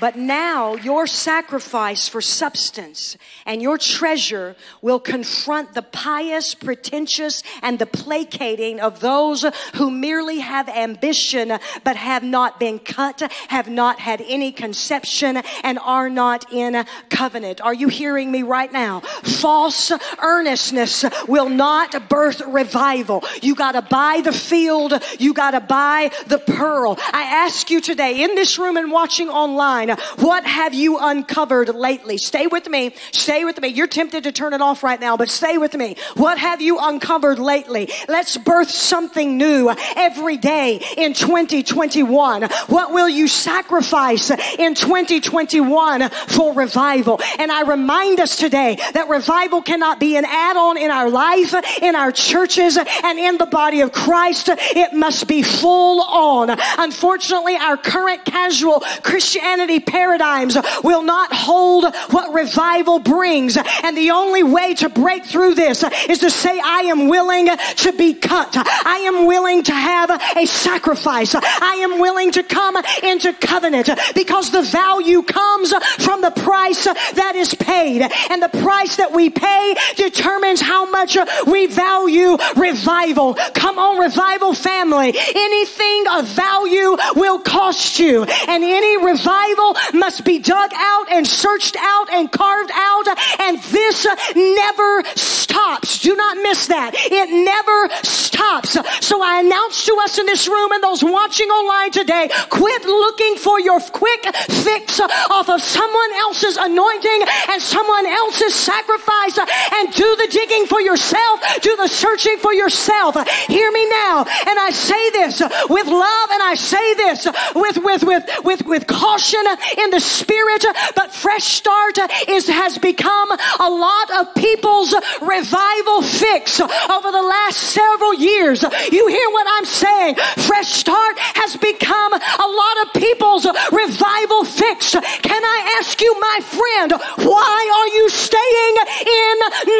But 0.00 0.16
now 0.16 0.74
your 0.74 1.06
sacrifice 1.06 2.08
for 2.08 2.20
substance 2.20 3.16
and 3.46 3.62
your 3.62 3.78
treasure 3.78 4.56
will 4.82 4.98
confront 4.98 5.74
the 5.74 5.82
pious, 5.82 6.54
pretentious, 6.54 7.42
and 7.62 7.78
the 7.78 7.86
placating 7.86 8.80
of 8.80 9.00
those 9.00 9.44
who 9.74 9.90
merely 9.90 10.40
have 10.40 10.68
ambition 10.68 11.58
but 11.84 11.96
have 11.96 12.22
not 12.22 12.58
been 12.58 12.80
cut, 12.80 13.20
have 13.48 13.68
not 13.68 14.00
had 14.00 14.20
any 14.26 14.50
conception, 14.50 15.40
and 15.62 15.78
are 15.78 16.10
not 16.10 16.52
in 16.52 16.84
covenant. 17.08 17.60
Are 17.60 17.74
you 17.74 17.88
hearing 17.88 18.30
me 18.32 18.42
right 18.42 18.72
now? 18.72 19.00
False 19.00 19.92
earnestness 20.20 21.04
will 21.28 21.48
not 21.48 22.08
birth 22.08 22.40
revival. 22.46 23.22
You 23.42 23.54
gotta 23.54 23.82
buy 23.82 24.22
the 24.24 24.32
field, 24.32 24.94
you 25.18 25.34
gotta 25.34 25.60
buy 25.60 26.10
the 26.26 26.38
pearl. 26.38 26.96
I 27.12 27.22
ask 27.22 27.70
you 27.70 27.80
today 27.80 28.24
in 28.24 28.34
this 28.34 28.58
room 28.58 28.76
and 28.76 28.90
watching 28.90 29.28
online 29.28 29.83
line. 29.86 29.98
What 30.16 30.44
have 30.44 30.74
you 30.74 30.98
uncovered 30.98 31.74
lately? 31.74 32.18
Stay 32.18 32.46
with 32.46 32.68
me. 32.68 32.94
Stay 33.12 33.44
with 33.44 33.60
me. 33.60 33.68
You're 33.68 33.86
tempted 33.86 34.24
to 34.24 34.32
turn 34.32 34.52
it 34.52 34.60
off 34.60 34.82
right 34.82 35.00
now, 35.00 35.16
but 35.16 35.28
stay 35.28 35.58
with 35.58 35.74
me. 35.74 35.96
What 36.14 36.38
have 36.38 36.60
you 36.60 36.78
uncovered 36.80 37.38
lately? 37.38 37.90
Let's 38.08 38.36
birth 38.36 38.70
something 38.70 39.36
new 39.36 39.72
every 39.96 40.36
day 40.36 40.80
in 40.96 41.14
2021. 41.14 42.42
What 42.66 42.92
will 42.92 43.08
you 43.08 43.28
sacrifice 43.28 44.30
in 44.30 44.74
2021 44.74 46.08
for 46.10 46.52
revival? 46.54 47.20
And 47.38 47.50
I 47.50 47.62
remind 47.62 48.20
us 48.20 48.36
today 48.36 48.78
that 48.92 49.08
revival 49.08 49.62
cannot 49.62 50.00
be 50.00 50.16
an 50.16 50.24
add-on 50.24 50.76
in 50.76 50.90
our 50.90 51.10
life, 51.10 51.54
in 51.82 51.94
our 51.94 52.12
churches, 52.12 52.76
and 52.76 53.18
in 53.18 53.38
the 53.38 53.46
body 53.46 53.80
of 53.80 53.92
Christ. 53.92 54.48
It 54.50 54.92
must 54.92 55.28
be 55.28 55.42
full 55.42 56.02
on. 56.02 56.50
Unfortunately, 56.78 57.56
our 57.56 57.76
current 57.76 58.24
casual 58.24 58.80
Christianity 59.02 59.73
paradigms 59.80 60.56
will 60.82 61.02
not 61.02 61.32
hold 61.32 61.84
what 62.10 62.32
revival 62.32 62.98
brings. 62.98 63.56
And 63.56 63.96
the 63.96 64.10
only 64.10 64.42
way 64.42 64.74
to 64.74 64.88
break 64.88 65.24
through 65.24 65.54
this 65.54 65.84
is 66.08 66.20
to 66.20 66.30
say, 66.30 66.60
I 66.62 66.82
am 66.82 67.08
willing 67.08 67.46
to 67.46 67.92
be 67.92 68.14
cut. 68.14 68.52
I 68.56 69.04
am 69.06 69.26
willing 69.26 69.62
to 69.64 69.72
have 69.72 70.10
a 70.36 70.46
sacrifice. 70.46 71.34
I 71.34 71.80
am 71.82 71.98
willing 72.00 72.32
to 72.32 72.42
come 72.42 72.76
into 73.02 73.32
covenant 73.32 73.88
because 74.14 74.50
the 74.50 74.62
value 74.62 75.22
comes 75.22 75.72
from 75.98 76.20
the 76.20 76.30
price 76.30 76.84
that 76.84 77.34
is 77.36 77.54
paid. 77.54 78.02
And 78.30 78.42
the 78.42 78.48
price 78.48 78.96
that 78.96 79.12
we 79.12 79.30
pay 79.30 79.76
determines 79.96 80.60
how 80.60 80.90
much 80.90 81.16
we 81.46 81.66
value 81.66 82.36
revival. 82.56 83.34
Come 83.54 83.78
on, 83.78 83.98
revival 83.98 84.54
family. 84.54 85.14
Anything 85.16 86.04
of 86.12 86.26
value 86.28 86.96
will 87.16 87.38
cost 87.38 87.98
you. 87.98 88.24
And 88.24 88.64
any 88.64 89.04
revival 89.04 89.63
must 89.92 90.24
be 90.24 90.38
dug 90.38 90.70
out 90.74 91.10
and 91.10 91.26
searched 91.26 91.76
out 91.78 92.10
and 92.12 92.30
carved 92.30 92.70
out. 92.74 93.06
And 93.40 93.58
this 93.64 94.06
never 94.34 95.04
stops. 95.16 96.00
Do 96.00 96.14
not 96.16 96.36
miss 96.38 96.66
that. 96.68 96.92
It 96.94 97.30
never 97.30 97.88
stops. 98.04 98.76
So 99.06 99.22
I 99.22 99.40
announce 99.40 99.86
to 99.86 99.96
us 100.02 100.18
in 100.18 100.26
this 100.26 100.48
room 100.48 100.72
and 100.72 100.82
those 100.82 101.02
watching 101.02 101.48
online 101.48 101.90
today, 101.90 102.28
quit 102.50 102.84
looking 102.84 103.36
for 103.36 103.60
your 103.60 103.80
quick 103.80 104.24
fix 104.64 105.00
off 105.00 105.48
of 105.48 105.62
someone 105.62 106.12
else's 106.14 106.56
anointing 106.56 107.20
and 107.50 107.62
someone 107.62 108.06
else's 108.06 108.54
sacrifice 108.54 109.38
and 109.38 109.92
do 109.92 110.16
the 110.16 110.28
digging 110.30 110.66
for 110.66 110.80
yourself. 110.80 111.40
Do 111.62 111.76
the 111.76 111.88
searching 111.88 112.38
for 112.38 112.52
yourself. 112.52 113.16
Hear 113.46 113.70
me 113.70 113.88
now. 113.88 114.24
And 114.24 114.58
I 114.58 114.70
say 114.70 115.10
this 115.10 115.40
with 115.68 115.86
love 115.86 116.28
and 116.32 116.42
I 116.42 116.54
say 116.56 116.94
this 116.94 117.26
with, 117.54 117.78
with, 117.78 118.02
with, 118.02 118.24
with, 118.44 118.66
with 118.66 118.86
caution 118.86 119.44
in 119.78 119.90
the 119.90 120.00
spirit, 120.00 120.64
but 120.94 121.12
fresh 121.12 121.44
start 121.44 121.98
is, 122.28 122.48
has 122.48 122.78
become 122.78 123.30
a 123.30 123.70
lot 123.70 124.10
of 124.20 124.34
people's 124.34 124.94
revival 125.20 126.02
fix 126.02 126.60
over 126.60 127.10
the 127.10 127.22
last 127.22 127.58
several 127.58 128.14
years. 128.14 128.62
You 128.62 129.06
hear 129.06 129.28
what 129.30 129.46
I'm 129.48 129.64
saying? 129.64 130.16
Fresh 130.46 130.70
start 130.72 131.18
has 131.18 131.56
become 131.56 132.12
a 132.14 132.48
lot 132.48 132.76
of 132.86 133.00
people's 133.00 133.46
revival 133.72 134.44
fix. 134.44 134.92
Can 134.92 135.42
I 135.44 135.78
ask 135.80 136.00
you, 136.00 136.12
my 136.20 136.38
friend, 136.42 136.92
why 137.26 137.58
are 137.78 137.90
you 137.96 138.08
staying 138.10 138.76
in 139.04 139.36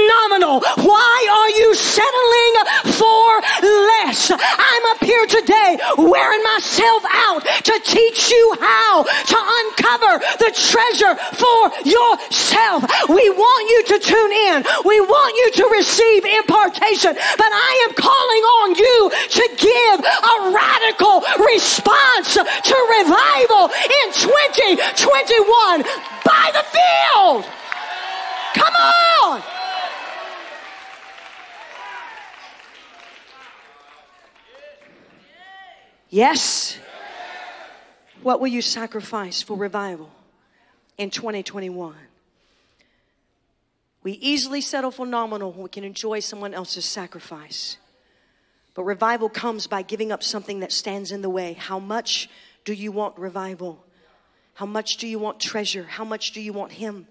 nominal? 0.09 0.61
Why 0.85 1.17
are 1.31 1.51
you 1.51 1.75
settling 1.75 2.55
for 2.95 3.29
less? 3.63 4.31
I'm 4.31 4.85
up 4.95 5.03
here 5.03 5.27
today 5.27 5.79
wearing 5.99 6.43
myself 6.43 7.03
out 7.11 7.43
to 7.45 7.81
teach 7.85 8.31
you 8.31 8.57
how 8.61 9.05
to 9.05 9.37
uncover 9.65 10.19
the 10.39 10.51
treasure 10.53 11.15
for 11.37 11.61
yourself. 11.85 12.85
We 13.09 13.31
want 13.31 13.65
you 13.71 13.81
to 13.95 13.99
tune 13.99 14.33
in. 14.33 14.65
We 14.85 15.01
want 15.01 15.33
you 15.37 15.49
to 15.63 15.65
receive 15.77 16.25
impartation, 16.25 17.15
but 17.15 17.51
I 17.53 17.73
am 17.89 17.95
calling 17.95 18.45
on 18.61 18.69
you 18.75 19.11
to 19.11 19.45
give 19.57 19.99
a 20.05 20.35
radical 20.53 21.23
response 21.47 22.35
to 22.35 22.77
revival 23.01 23.71
in 23.71 24.07
2021 24.13 25.85
buy 26.25 26.51
the 26.53 26.65
field. 26.71 27.45
Come 28.55 28.75
on. 28.75 29.43
Yes. 36.11 36.79
What 38.25 38.41
will 38.41 38.49
you 38.49 38.63
sacrifice 38.63 39.43
for 39.43 39.55
revival 39.55 40.09
in 40.97 41.11
2021? 41.11 41.95
We 44.03 44.13
easily 44.13 44.63
settle 44.63 44.91
for 44.91 45.05
nominal 45.05 45.53
when 45.53 45.65
we 45.65 45.69
can 45.69 45.85
enjoy 45.85 46.21
someone 46.21 46.55
else's 46.55 46.87
sacrifice. 46.87 47.77
But 48.73 48.85
revival 48.85 49.29
comes 49.29 49.67
by 49.67 49.83
giving 49.83 50.11
up 50.11 50.23
something 50.23 50.61
that 50.61 50.73
stands 50.73 51.13
in 51.13 51.21
the 51.21 51.29
way. 51.29 51.53
How 51.53 51.79
much 51.79 52.31
do 52.65 52.73
you 52.73 52.93
want 52.93 53.19
revival? 53.19 53.85
How 54.55 54.65
much 54.65 54.97
do 54.97 55.07
you 55.07 55.19
want 55.19 55.39
treasure? 55.39 55.83
How 55.83 56.07
much 56.07 56.33
do 56.33 56.41
you 56.41 56.55
want 56.55 56.73
Him? 56.73 57.07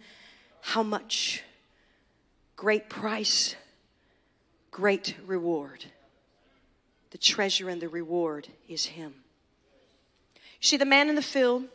How 0.61 0.82
much? 0.82 1.43
Great 2.55 2.89
price, 2.89 3.55
great 4.72 5.16
reward. 5.28 5.86
The 7.11 7.20
treasure 7.20 7.70
and 7.70 7.80
the 7.80 7.88
reward 7.88 8.47
is 8.68 8.88
Him. 8.88 9.22
See, 10.64 10.78
the 10.78 10.86
man 10.86 11.09
in 11.09 11.16
the 11.16 11.22
field 11.22 11.66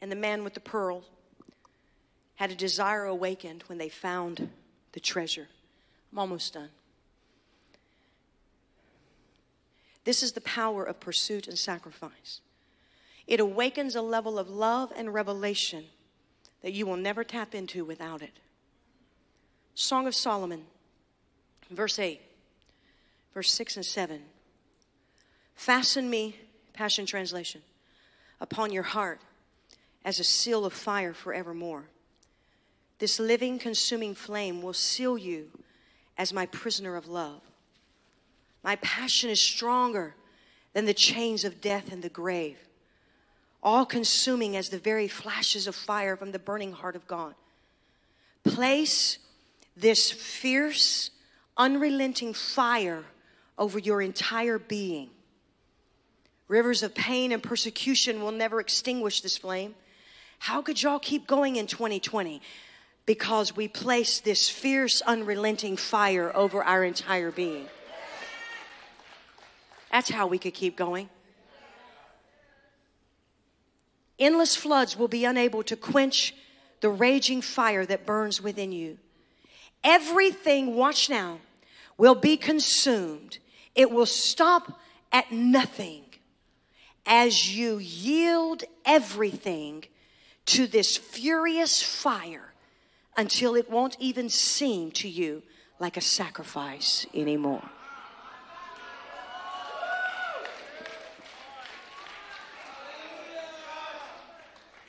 and 0.00 0.10
the 0.10 0.16
man 0.16 0.42
with 0.42 0.54
the 0.54 0.60
pearl 0.60 1.04
had 2.34 2.50
a 2.50 2.56
desire 2.56 3.04
awakened 3.04 3.62
when 3.68 3.78
they 3.78 3.88
found 3.88 4.50
the 4.90 4.98
treasure. 4.98 5.46
I'm 6.10 6.18
almost 6.18 6.54
done. 6.54 6.70
This 10.02 10.24
is 10.24 10.32
the 10.32 10.40
power 10.40 10.82
of 10.82 10.98
pursuit 10.98 11.46
and 11.46 11.56
sacrifice. 11.56 12.40
It 13.28 13.38
awakens 13.38 13.94
a 13.94 14.02
level 14.02 14.40
of 14.40 14.50
love 14.50 14.92
and 14.96 15.14
revelation 15.14 15.84
that 16.62 16.72
you 16.72 16.84
will 16.84 16.96
never 16.96 17.22
tap 17.22 17.54
into 17.54 17.84
without 17.84 18.22
it. 18.22 18.40
Song 19.76 20.08
of 20.08 20.16
Solomon, 20.16 20.64
verse 21.70 22.00
8, 22.00 22.20
verse 23.32 23.52
6 23.52 23.76
and 23.76 23.86
7. 23.86 24.20
Fasten 25.54 26.10
me, 26.10 26.34
Passion 26.82 27.06
Translation, 27.06 27.62
upon 28.40 28.72
your 28.72 28.82
heart 28.82 29.20
as 30.04 30.18
a 30.18 30.24
seal 30.24 30.64
of 30.64 30.72
fire 30.72 31.14
forevermore. 31.14 31.84
This 32.98 33.20
living, 33.20 33.60
consuming 33.60 34.16
flame 34.16 34.62
will 34.62 34.72
seal 34.72 35.16
you 35.16 35.46
as 36.18 36.32
my 36.32 36.46
prisoner 36.46 36.96
of 36.96 37.06
love. 37.06 37.40
My 38.64 38.74
passion 38.74 39.30
is 39.30 39.40
stronger 39.40 40.16
than 40.72 40.86
the 40.86 40.92
chains 40.92 41.44
of 41.44 41.60
death 41.60 41.92
and 41.92 42.02
the 42.02 42.08
grave, 42.08 42.58
all 43.62 43.86
consuming 43.86 44.56
as 44.56 44.70
the 44.70 44.78
very 44.80 45.06
flashes 45.06 45.68
of 45.68 45.76
fire 45.76 46.16
from 46.16 46.32
the 46.32 46.40
burning 46.40 46.72
heart 46.72 46.96
of 46.96 47.06
God. 47.06 47.36
Place 48.42 49.18
this 49.76 50.10
fierce, 50.10 51.12
unrelenting 51.56 52.34
fire 52.34 53.04
over 53.56 53.78
your 53.78 54.02
entire 54.02 54.58
being. 54.58 55.10
Rivers 56.48 56.82
of 56.82 56.94
pain 56.94 57.32
and 57.32 57.42
persecution 57.42 58.22
will 58.22 58.32
never 58.32 58.60
extinguish 58.60 59.20
this 59.20 59.36
flame. 59.36 59.74
How 60.38 60.60
could 60.60 60.82
y'all 60.82 60.98
keep 60.98 61.26
going 61.26 61.56
in 61.56 61.66
2020? 61.66 62.42
Because 63.06 63.56
we 63.56 63.68
place 63.68 64.20
this 64.20 64.48
fierce, 64.48 65.00
unrelenting 65.02 65.76
fire 65.76 66.34
over 66.34 66.62
our 66.62 66.84
entire 66.84 67.30
being. 67.30 67.66
That's 69.90 70.10
how 70.10 70.26
we 70.26 70.38
could 70.38 70.54
keep 70.54 70.76
going. 70.76 71.08
Endless 74.18 74.56
floods 74.56 74.96
will 74.96 75.08
be 75.08 75.24
unable 75.24 75.62
to 75.64 75.76
quench 75.76 76.34
the 76.80 76.88
raging 76.88 77.42
fire 77.42 77.84
that 77.86 78.06
burns 78.06 78.40
within 78.40 78.72
you. 78.72 78.98
Everything, 79.84 80.74
watch 80.74 81.10
now, 81.10 81.38
will 81.98 82.14
be 82.14 82.36
consumed. 82.36 83.38
It 83.74 83.90
will 83.90 84.06
stop 84.06 84.80
at 85.10 85.30
nothing 85.32 86.04
as 87.06 87.54
you 87.54 87.78
yield 87.78 88.64
everything 88.84 89.84
to 90.46 90.66
this 90.66 90.96
furious 90.96 91.82
fire 91.82 92.52
until 93.16 93.54
it 93.54 93.70
won't 93.70 93.96
even 94.00 94.28
seem 94.28 94.90
to 94.90 95.08
you 95.08 95.42
like 95.78 95.96
a 95.96 96.00
sacrifice 96.00 97.06
anymore. 97.14 97.62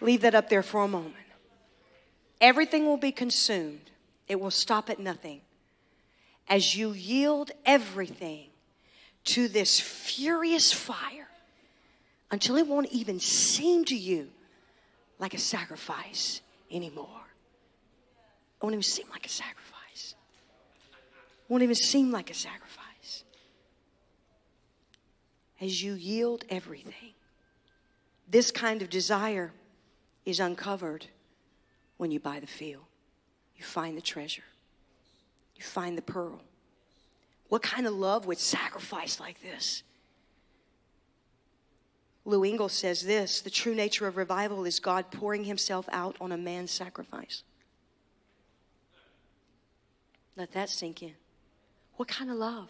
Leave 0.01 0.21
that 0.21 0.35
up 0.35 0.49
there 0.49 0.63
for 0.63 0.83
a 0.83 0.87
moment. 0.87 1.15
Everything 2.41 2.85
will 2.85 2.97
be 2.97 3.13
consumed, 3.13 3.89
it 4.27 4.39
will 4.39 4.51
stop 4.51 4.89
at 4.89 4.99
nothing. 4.99 5.41
As 6.49 6.75
you 6.75 6.91
yield 6.91 7.51
everything 7.65 8.49
to 9.23 9.47
this 9.47 9.79
furious 9.79 10.73
fire 10.73 11.29
until 12.31 12.55
it 12.57 12.67
won't 12.67 12.91
even 12.91 13.19
seem 13.19 13.85
to 13.85 13.95
you 13.95 14.29
like 15.19 15.33
a 15.33 15.39
sacrifice 15.39 16.41
anymore. 16.71 17.07
It 18.57 18.63
won't 18.63 18.73
even 18.73 18.83
seem 18.83 19.07
like 19.09 19.25
a 19.25 19.29
sacrifice. 19.29 20.15
It 20.93 21.51
won't 21.51 21.63
even 21.63 21.75
seem 21.75 22.11
like 22.11 22.29
a 22.29 22.33
sacrifice. 22.33 23.23
As 25.61 25.81
you 25.81 25.93
yield 25.93 26.43
everything, 26.49 27.13
this 28.27 28.51
kind 28.51 28.81
of 28.81 28.89
desire 28.89 29.53
is 30.25 30.39
uncovered 30.39 31.05
when 31.97 32.11
you 32.11 32.19
buy 32.19 32.39
the 32.39 32.47
field. 32.47 32.83
You 33.55 33.63
find 33.63 33.95
the 33.95 34.01
treasure, 34.01 34.43
you 35.55 35.63
find 35.63 35.97
the 35.97 36.01
pearl. 36.01 36.41
What 37.49 37.61
kind 37.61 37.85
of 37.85 37.93
love 37.93 38.25
would 38.25 38.39
sacrifice 38.39 39.19
like 39.19 39.41
this? 39.41 39.83
Lou 42.25 42.43
Engle 42.43 42.69
says 42.69 43.03
this 43.03 43.41
the 43.41 43.49
true 43.49 43.75
nature 43.75 44.07
of 44.07 44.17
revival 44.17 44.65
is 44.65 44.79
God 44.79 45.11
pouring 45.11 45.43
himself 45.43 45.87
out 45.91 46.15
on 46.21 46.31
a 46.31 46.37
man's 46.37 46.71
sacrifice. 46.71 47.43
Let 50.35 50.51
that 50.53 50.69
sink 50.69 51.03
in. 51.03 51.13
What 51.95 52.07
kind 52.07 52.31
of 52.31 52.37
love? 52.37 52.69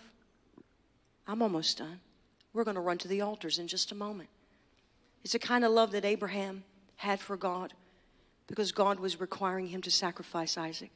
I'm 1.28 1.42
almost 1.42 1.78
done. 1.78 2.00
We're 2.54 2.66
going 2.66 2.76
to 2.76 2.82
run 2.82 2.98
to 3.00 3.08
the 3.08 3.22
altars 3.22 3.58
in 3.60 3.68
just 3.68 3.92
a 3.92 3.96
moment. 3.96 4.30
It's 5.24 5.34
the 5.34 5.40
kind 5.40 5.64
of 5.64 5.72
love 5.72 5.92
that 5.92 6.04
Abraham 6.04 6.64
had 6.98 7.20
for 7.20 7.38
God 7.38 7.74
because 8.48 8.72
God 8.72 9.00
was 9.00 9.20
requiring 9.20 9.68
him 9.68 9.82
to 9.84 9.92
sacrifice 9.92 10.58
Isaac 10.58 10.92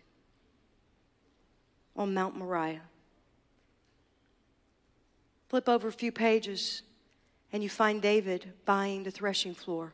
on 1.95 2.13
Mount 2.13 2.35
Moriah. 2.35 2.81
Flip 5.47 5.69
over 5.69 5.87
a 5.87 5.93
few 5.93 6.11
pages 6.11 6.81
and 7.51 7.63
you 7.63 7.69
find 7.69 8.01
David 8.01 8.53
buying 8.65 9.03
the 9.03 9.11
threshing 9.11 9.53
floor, 9.53 9.93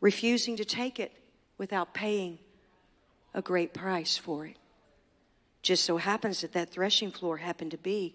refusing 0.00 0.56
to 0.56 0.64
take 0.64 1.00
it 1.00 1.12
without 1.58 1.94
paying 1.94 2.38
a 3.34 3.42
great 3.42 3.72
price 3.72 4.16
for 4.16 4.46
it. 4.46 4.56
Just 5.62 5.84
so 5.84 5.96
happens 5.96 6.40
that 6.40 6.52
that 6.52 6.70
threshing 6.70 7.10
floor 7.10 7.36
happened 7.36 7.70
to 7.70 7.78
be 7.78 8.14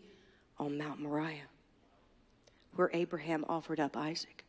on 0.60 0.78
Mount 0.78 1.00
Moriah, 1.00 1.48
where 2.76 2.90
Abraham 2.94 3.46
offered 3.48 3.80
up 3.80 3.96
Isaac, 3.96 4.44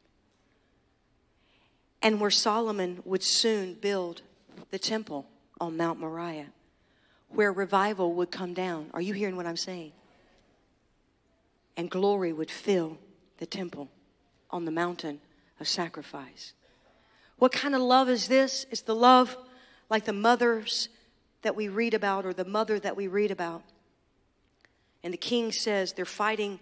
and 2.03 2.20
where 2.20 2.31
Solomon 2.31 3.01
would 3.05 3.23
soon 3.23 3.75
build 3.75 4.23
the 4.70 4.79
temple 4.79 5.27
on 5.61 5.77
Mount 5.77 6.01
Moriah, 6.01 6.49
where 7.29 7.53
revival 7.53 8.12
would 8.15 8.31
come 8.31 8.53
down. 8.53 8.91
Are 8.93 9.01
you 9.01 9.15
hearing 9.15 9.37
what 9.37 9.47
I'm 9.47 9.57
saying? 9.57 9.93
And 11.77 11.91
glory 11.91 12.33
would 12.33 12.51
fill 12.51 12.99
the 13.39 13.47
temple 13.47 13.89
on 14.51 14.65
the 14.65 14.70
mountain 14.70 15.20
of 15.60 15.69
sacrifice. 15.69 16.52
What 17.39 17.52
kind 17.52 17.74
of 17.74 17.81
love 17.81 18.09
is 18.09 18.28
this? 18.28 18.66
It's 18.70 18.82
the 18.82 18.94
love 18.94 19.36
like 19.90 20.05
the 20.05 20.12
mothers 20.12 20.89
that 21.43 21.56
we 21.56 21.69
read 21.69 21.94
about 21.94 22.27
or 22.27 22.32
the 22.32 22.44
mother 22.44 22.78
that 22.78 22.97
we 22.97 23.06
read 23.06 23.31
about. 23.31 23.62
And 25.02 25.12
the 25.12 25.19
king 25.19 25.52
says 25.52 25.93
they're 25.93 26.05
fighting 26.05 26.59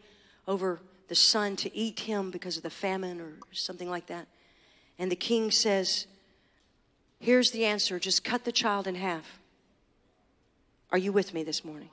over 0.47 0.81
the 1.09 1.15
son 1.15 1.57
to 1.57 1.75
eat 1.75 2.01
him 2.01 2.31
because 2.31 2.57
of 2.57 2.63
the 2.63 2.71
famine 2.71 3.21
or 3.21 3.33
something 3.53 3.89
like 3.89 4.07
that. 4.07 4.27
And 4.99 5.11
the 5.11 5.17
king 5.17 5.51
says, 5.51 6.07
Here's 7.19 7.51
the 7.51 7.65
answer 7.65 7.99
just 7.99 8.25
cut 8.25 8.45
the 8.45 8.53
child 8.53 8.87
in 8.87 8.95
half. 8.95 9.39
Are 10.93 10.99
you 10.99 11.13
with 11.13 11.35
me 11.35 11.43
this 11.43 11.65
morning? 11.65 11.91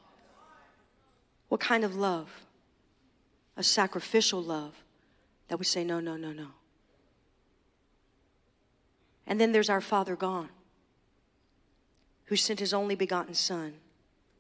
What 1.50 1.62
kind 1.62 1.84
of 1.84 1.96
love? 1.96 2.30
A 3.56 3.64
sacrificial 3.64 4.42
love 4.42 4.74
that 5.48 5.58
we 5.58 5.66
say, 5.66 5.84
No, 5.84 6.00
no, 6.00 6.18
no, 6.18 6.32
no. 6.32 6.48
And 9.26 9.40
then 9.40 9.52
there's 9.52 9.70
our 9.70 9.82
Father 9.82 10.16
gone 10.16 10.50
who 12.26 12.36
sent 12.36 12.60
his 12.60 12.74
only 12.74 12.96
begotten 12.96 13.34
Son, 13.34 13.74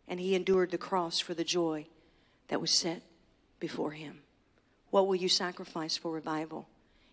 and 0.07 0.19
he 0.19 0.35
endured 0.35 0.71
the 0.71 0.77
cross 0.77 1.19
for 1.19 1.33
the 1.33 1.43
joy 1.43 1.85
that 2.47 2.61
was 2.61 2.71
set 2.71 3.01
before 3.59 3.91
him. 3.91 4.19
What 4.89 5.07
will 5.07 5.15
you 5.15 5.29
sacrifice 5.29 5.97
for 5.97 6.11
revival 6.11 6.67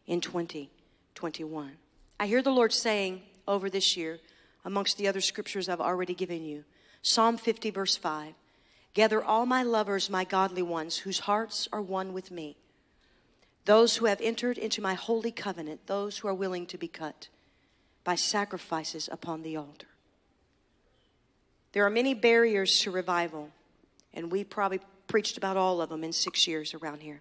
in 0.07 0.21
2021? 0.21 1.73
I 2.19 2.27
hear 2.27 2.43
the 2.43 2.51
Lord 2.51 2.73
saying 2.73 3.23
over 3.47 3.71
this 3.71 3.97
year, 3.97 4.21
amongst 4.65 4.99
the 4.99 5.09
other 5.09 5.21
scriptures 5.21 5.69
I've 5.69 5.81
already 5.81 6.15
given 6.15 6.45
you, 6.45 6.65
Psalm 7.03 7.37
50, 7.37 7.71
verse 7.71 7.97
5 7.97 8.35
Gather 8.93 9.23
all 9.23 9.47
my 9.47 9.63
lovers, 9.63 10.11
my 10.11 10.25
godly 10.25 10.63
ones, 10.63 10.99
whose 10.99 11.21
hearts 11.21 11.69
are 11.73 11.83
one 11.83 12.13
with 12.13 12.31
me. 12.31 12.57
Those 13.65 13.97
who 13.97 14.07
have 14.07 14.21
entered 14.21 14.59
into 14.59 14.83
my 14.83 14.95
holy 14.95 15.31
covenant, 15.31 15.87
those 15.87 16.19
who 16.19 16.29
are 16.29 16.35
willing 16.35 16.67
to 16.67 16.79
be 16.79 16.89
cut 16.89 17.29
by 18.03 18.15
sacrifices 18.15 19.09
upon 19.13 19.43
the 19.43 19.57
altar. 19.57 19.87
There 21.73 21.85
are 21.85 21.91
many 21.91 22.15
barriers 22.15 22.81
to 22.81 22.91
revival, 22.91 23.51
and 24.13 24.33
we 24.33 24.43
probably 24.43 24.81
preached 25.07 25.37
about 25.37 25.57
all 25.57 25.81
of 25.81 25.91
them 25.91 26.03
in 26.03 26.13
six 26.13 26.49
years 26.49 26.75
around 26.75 27.01
here. 27.01 27.21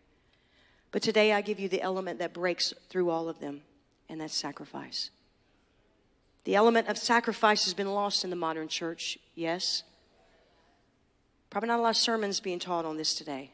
But 0.92 1.04
today 1.04 1.34
I 1.34 1.42
give 1.42 1.60
you 1.60 1.70
the 1.70 1.82
element 1.82 2.18
that 2.20 2.34
breaks 2.34 2.74
through 2.90 3.12
all 3.12 3.30
of 3.30 3.40
them, 3.40 3.62
and 4.08 4.22
that's 4.22 4.34
sacrifice. 4.34 5.12
The 6.46 6.56
element 6.56 6.88
of 6.88 6.98
sacrifice 6.98 7.66
has 7.66 7.76
been 7.76 7.94
lost 7.94 8.24
in 8.24 8.32
the 8.32 8.36
modern 8.36 8.70
church, 8.70 9.20
yes. 9.36 9.84
Probably 11.50 11.68
not 11.68 11.80
a 11.80 11.82
lot 11.82 11.90
of 11.90 11.98
sermons 11.98 12.40
being 12.40 12.60
taught 12.60 12.86
on 12.86 12.98
this 12.98 13.14
today. 13.14 13.52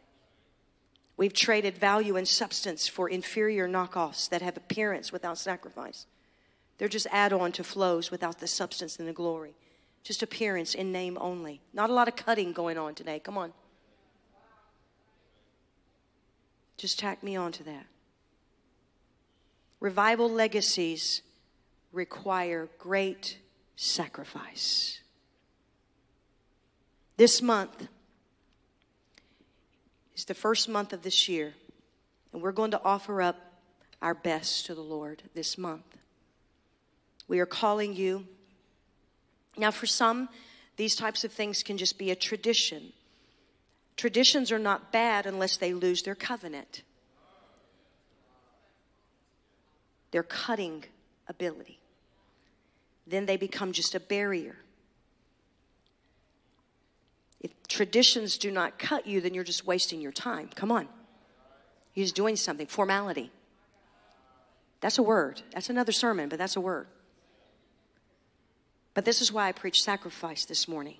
We've 1.17 1.33
traded 1.33 1.77
value 1.77 2.17
and 2.17 2.27
substance 2.27 2.87
for 2.87 3.09
inferior 3.09 3.69
knockoffs 3.69 4.29
that 4.29 4.41
have 4.41 4.57
appearance 4.57 5.11
without 5.11 5.37
sacrifice. 5.37 6.05
They're 6.77 6.89
just 6.89 7.07
add 7.09 7.31
on 7.31 7.53
to 7.53 7.63
flows 7.63 8.11
without 8.11 8.39
the 8.39 8.47
substance 8.47 8.99
and 8.99 9.07
the 9.07 9.13
glory 9.13 9.55
just 10.05 10.21
appearance 10.21 10.75
in 10.75 10.91
name 10.91 11.17
only. 11.19 11.59
Not 11.73 11.89
a 11.89 11.93
lot 11.93 12.07
of 12.07 12.15
cutting 12.15 12.53
going 12.53 12.77
on 12.77 12.93
today. 12.93 13.19
Come 13.19 13.39
on. 13.39 13.51
Just 16.77 16.99
tack 16.99 17.23
me 17.23 17.35
on 17.35 17.51
to 17.53 17.63
that. 17.63 17.87
Revival 19.79 20.29
legacies 20.29 21.23
require 21.91 22.69
great 22.77 23.39
sacrifice. 23.75 24.99
This 27.17 27.41
month 27.41 27.87
is 30.15 30.25
the 30.25 30.33
first 30.33 30.67
month 30.67 30.93
of 30.93 31.01
this 31.01 31.27
year, 31.29 31.53
and 32.33 32.41
we're 32.41 32.51
going 32.51 32.71
to 32.71 32.81
offer 32.83 33.21
up 33.21 33.37
our 34.01 34.13
best 34.13 34.65
to 34.65 34.75
the 34.75 34.81
Lord 34.81 35.23
this 35.33 35.57
month. 35.57 35.97
We 37.27 37.39
are 37.39 37.45
calling 37.45 37.95
you 37.95 38.27
now, 39.57 39.71
for 39.71 39.85
some, 39.85 40.29
these 40.75 40.95
types 40.95 41.23
of 41.23 41.31
things 41.31 41.63
can 41.63 41.77
just 41.77 41.97
be 41.97 42.11
a 42.11 42.15
tradition. 42.15 42.91
Traditions 43.95 44.51
are 44.51 44.59
not 44.59 44.91
bad 44.91 45.25
unless 45.25 45.57
they 45.57 45.73
lose 45.73 46.03
their 46.03 46.15
covenant, 46.15 46.83
their 50.11 50.23
cutting 50.23 50.83
ability. 51.27 51.79
Then 53.07 53.25
they 53.25 53.37
become 53.37 53.71
just 53.71 53.95
a 53.95 53.99
barrier. 53.99 54.57
If 57.45 57.51
traditions 57.67 58.39
do 58.39 58.49
not 58.49 58.79
cut 58.79 59.05
you, 59.05 59.21
then 59.21 59.35
you're 59.35 59.43
just 59.43 59.67
wasting 59.67 60.01
your 60.01 60.11
time. 60.11 60.49
Come 60.55 60.71
on. 60.71 60.87
Just 61.95 62.15
doing 62.15 62.37
something. 62.37 62.65
Formality. 62.65 63.29
That's 64.81 64.97
a 64.97 65.03
word. 65.03 65.43
That's 65.53 65.69
another 65.69 65.91
sermon, 65.91 66.27
but 66.27 66.39
that's 66.39 66.55
a 66.55 66.59
word. 66.59 66.87
But 68.95 69.05
this 69.05 69.21
is 69.21 69.31
why 69.31 69.47
I 69.47 69.51
preach 69.51 69.83
sacrifice 69.83 70.45
this 70.45 70.67
morning. 70.67 70.97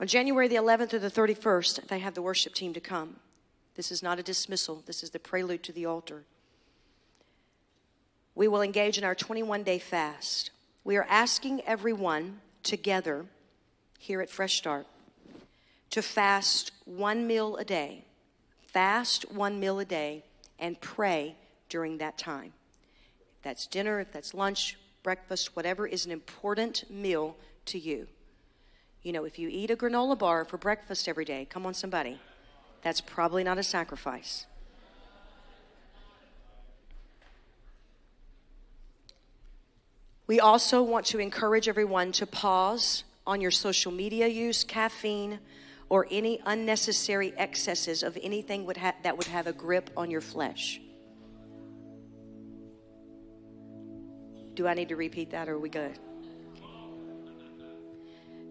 On 0.00 0.06
January 0.06 0.48
the 0.48 0.56
11th 0.56 0.94
or 0.94 0.98
the 0.98 1.10
31st, 1.10 1.88
they 1.88 1.98
have 1.98 2.14
the 2.14 2.22
worship 2.22 2.54
team 2.54 2.72
to 2.72 2.80
come. 2.80 3.16
This 3.74 3.92
is 3.92 4.02
not 4.02 4.18
a 4.18 4.22
dismissal, 4.22 4.82
this 4.86 5.02
is 5.02 5.10
the 5.10 5.18
prelude 5.18 5.62
to 5.64 5.72
the 5.72 5.84
altar. 5.84 6.24
We 8.34 8.48
will 8.48 8.62
engage 8.62 8.96
in 8.96 9.04
our 9.04 9.14
21 9.14 9.64
day 9.64 9.78
fast. 9.78 10.50
We 10.82 10.96
are 10.96 11.06
asking 11.10 11.60
everyone 11.66 12.40
together 12.62 13.26
here 13.98 14.22
at 14.22 14.30
Fresh 14.30 14.56
Start 14.56 14.86
to 15.92 16.00
fast 16.00 16.72
one 16.86 17.26
meal 17.26 17.56
a 17.56 17.64
day. 17.64 18.04
Fast 18.66 19.30
one 19.30 19.60
meal 19.60 19.78
a 19.78 19.84
day 19.84 20.24
and 20.58 20.80
pray 20.80 21.36
during 21.68 21.98
that 21.98 22.16
time. 22.16 22.54
If 23.36 23.42
that's 23.42 23.66
dinner, 23.66 24.00
if 24.00 24.10
that's 24.10 24.32
lunch, 24.32 24.78
breakfast, 25.02 25.54
whatever 25.54 25.86
is 25.86 26.06
an 26.06 26.12
important 26.12 26.90
meal 26.90 27.36
to 27.66 27.78
you. 27.78 28.06
You 29.02 29.12
know, 29.12 29.24
if 29.24 29.38
you 29.38 29.48
eat 29.50 29.70
a 29.70 29.76
granola 29.76 30.18
bar 30.18 30.46
for 30.46 30.56
breakfast 30.56 31.08
every 31.08 31.26
day, 31.26 31.46
come 31.50 31.66
on, 31.66 31.74
somebody, 31.74 32.18
that's 32.80 33.02
probably 33.02 33.44
not 33.44 33.58
a 33.58 33.62
sacrifice. 33.62 34.46
We 40.26 40.40
also 40.40 40.82
want 40.82 41.04
to 41.06 41.18
encourage 41.18 41.68
everyone 41.68 42.12
to 42.12 42.26
pause 42.26 43.04
on 43.26 43.42
your 43.42 43.50
social 43.50 43.92
media 43.92 44.28
use, 44.28 44.64
caffeine, 44.64 45.38
or 45.92 46.06
any 46.10 46.40
unnecessary 46.46 47.34
excesses 47.36 48.02
of 48.02 48.16
anything 48.22 48.64
would 48.64 48.78
ha- 48.78 48.94
that 49.02 49.14
would 49.14 49.26
have 49.26 49.46
a 49.46 49.52
grip 49.52 49.90
on 49.94 50.10
your 50.10 50.22
flesh. 50.22 50.80
Do 54.54 54.66
I 54.66 54.72
need 54.72 54.88
to 54.88 54.96
repeat 54.96 55.32
that 55.32 55.50
or 55.50 55.56
are 55.56 55.58
we 55.58 55.68
good? 55.68 55.98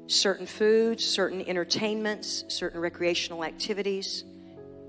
Certain 0.05 0.45
foods, 0.45 1.03
certain 1.03 1.41
entertainments, 1.41 2.45
certain 2.47 2.79
recreational 2.79 3.43
activities. 3.43 4.23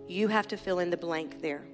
You 0.07 0.29
have 0.29 0.47
to 0.49 0.59
fill 0.59 0.79
in 0.79 0.91
the 0.91 0.99
blank 0.99 1.41
there. 1.41 1.65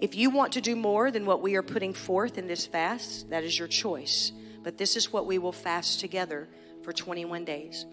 If 0.00 0.14
you 0.14 0.30
want 0.30 0.54
to 0.54 0.62
do 0.62 0.74
more 0.74 1.10
than 1.10 1.26
what 1.26 1.42
we 1.42 1.56
are 1.56 1.62
putting 1.62 1.92
forth 1.92 2.38
in 2.38 2.46
this 2.46 2.64
fast, 2.64 3.28
that 3.28 3.44
is 3.44 3.58
your 3.58 3.68
choice. 3.68 4.32
But 4.62 4.78
this 4.78 4.96
is 4.96 5.12
what 5.12 5.26
we 5.26 5.36
will 5.36 5.52
fast 5.52 6.00
together 6.00 6.48
for 6.82 6.94
21 6.94 7.44
days. 7.44 7.84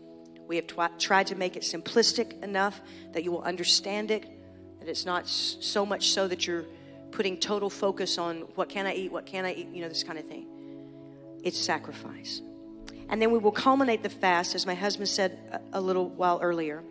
We 0.48 0.56
have 0.56 0.68
tried 0.98 1.28
to 1.28 1.36
make 1.36 1.56
it 1.56 1.64
simplistic 1.64 2.42
enough 2.42 2.80
that 3.14 3.24
you 3.24 3.32
will 3.32 3.44
understand 3.44 4.12
it, 4.12 4.26
that 4.80 4.88
it's 4.88 5.06
not 5.06 5.28
so 5.28 5.86
much 5.86 6.12
so 6.12 6.28
that 6.28 6.48
you're 6.48 6.66
putting 7.12 7.38
total 7.38 7.70
focus 7.70 8.18
on 8.18 8.42
what 8.56 8.70
can 8.70 8.86
I 8.86 8.94
eat, 8.94 9.12
what 9.12 9.26
can 9.26 9.46
I 9.46 9.54
eat, 9.54 9.68
you 9.74 9.82
know, 9.82 9.90
this 9.90 10.04
kind 10.04 10.20
of 10.20 10.26
thing. 10.26 10.48
It's 11.44 11.60
sacrifice. 11.60 12.42
And 13.10 13.22
then 13.22 13.32
we 13.32 13.40
will 13.40 13.52
culminate 13.52 14.04
the 14.04 14.10
fast, 14.10 14.56
as 14.56 14.66
my 14.66 14.76
husband 14.76 15.08
said 15.08 15.62
a, 15.74 15.80
a 15.80 15.82
little 15.82 16.10
while 16.10 16.40
earlier, 16.42 16.84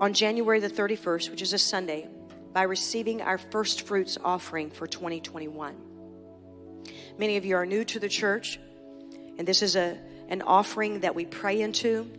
on 0.00 0.12
January 0.12 0.60
the 0.60 0.70
31st, 0.70 1.30
which 1.30 1.42
is 1.42 1.52
a 1.52 1.58
Sunday, 1.58 2.08
by 2.52 2.62
receiving 2.62 3.22
our 3.22 3.38
first 3.38 3.82
fruits 3.82 4.18
offering 4.22 4.70
for 4.70 4.86
2021. 4.86 5.74
Many 7.18 7.36
of 7.36 7.44
you 7.44 7.56
are 7.56 7.66
new 7.66 7.84
to 7.84 7.98
the 7.98 8.08
church, 8.08 8.60
and 9.38 9.46
this 9.46 9.62
is 9.62 9.76
a, 9.76 9.98
an 10.28 10.42
offering 10.42 11.00
that 11.00 11.14
we 11.14 11.24
pray 11.24 11.60
into, 11.60 12.10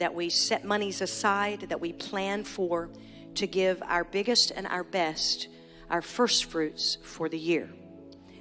that 0.00 0.14
we 0.14 0.28
set 0.28 0.64
monies 0.64 1.00
aside, 1.00 1.60
that 1.68 1.80
we 1.80 1.92
plan 1.92 2.44
for 2.44 2.90
to 3.36 3.46
give 3.46 3.82
our 3.86 4.04
biggest 4.04 4.50
and 4.50 4.66
our 4.66 4.84
best, 4.84 5.48
our 5.88 6.02
first 6.02 6.46
fruits 6.46 6.98
for 7.02 7.28
the 7.28 7.38
year. 7.38 7.70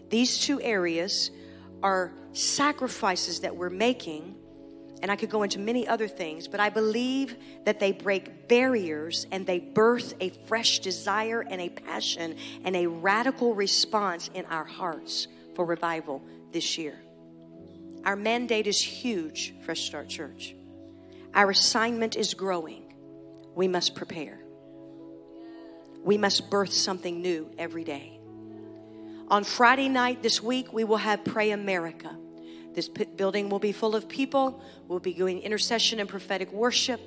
These 0.09 0.39
two 0.39 0.59
areas 0.61 1.31
are 1.83 2.11
sacrifices 2.33 3.41
that 3.41 3.55
we're 3.55 3.69
making 3.69 4.35
and 5.01 5.09
I 5.09 5.15
could 5.15 5.29
go 5.29 5.43
into 5.43 5.59
many 5.59 5.87
other 5.87 6.07
things, 6.07 6.47
but 6.47 6.59
I 6.59 6.69
believe 6.69 7.37
that 7.63 7.79
they 7.79 7.93
break 7.93 8.49
barriers 8.49 9.25
and 9.31 9.47
they 9.47 9.59
birth 9.59 10.13
a 10.19 10.29
fresh 10.45 10.79
desire 10.79 11.41
and 11.41 11.61
a 11.61 11.69
passion 11.69 12.35
and 12.65 12.75
a 12.75 12.87
radical 12.87 13.55
response 13.55 14.29
in 14.33 14.45
our 14.45 14.65
hearts 14.65 15.27
for 15.55 15.63
revival 15.63 16.21
this 16.51 16.77
year. 16.77 16.99
Our 18.03 18.15
mandate 18.15 18.67
is 18.67 18.81
huge, 18.81 19.53
Fresh 19.63 19.85
Start 19.85 20.09
Church. 20.09 20.55
Our 21.33 21.51
assignment 21.51 22.15
is 22.15 22.33
growing. 22.33 22.93
We 23.55 23.67
must 23.67 23.95
prepare. 23.95 24.39
We 26.03 26.17
must 26.17 26.49
birth 26.49 26.73
something 26.73 27.21
new 27.21 27.49
every 27.57 27.83
day. 27.83 28.19
On 29.27 29.43
Friday 29.43 29.89
night 29.89 30.23
this 30.23 30.41
week, 30.41 30.73
we 30.73 30.83
will 30.83 30.97
have 30.97 31.23
Pray 31.23 31.51
America. 31.51 32.17
This 32.73 32.87
building 32.87 33.49
will 33.49 33.59
be 33.59 33.71
full 33.71 33.95
of 33.95 34.07
people. 34.09 34.63
We'll 34.87 34.99
be 34.99 35.13
doing 35.13 35.41
intercession 35.41 35.99
and 35.99 36.09
prophetic 36.09 36.51
worship. 36.51 36.99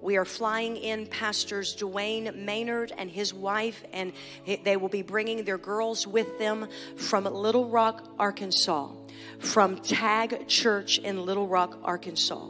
We 0.00 0.16
are 0.16 0.24
flying 0.24 0.76
in 0.76 1.06
pastors 1.06 1.76
Dwayne 1.76 2.34
Maynard 2.34 2.92
and 2.96 3.10
his 3.10 3.34
wife, 3.34 3.84
and 3.92 4.12
they 4.64 4.76
will 4.76 4.88
be 4.88 5.02
bringing 5.02 5.44
their 5.44 5.58
girls 5.58 6.06
with 6.06 6.38
them 6.38 6.68
from 6.96 7.24
Little 7.24 7.68
Rock, 7.68 8.08
Arkansas, 8.18 8.88
from 9.38 9.76
Tag 9.78 10.48
Church 10.48 10.98
in 10.98 11.24
Little 11.24 11.46
Rock, 11.46 11.78
Arkansas. 11.84 12.48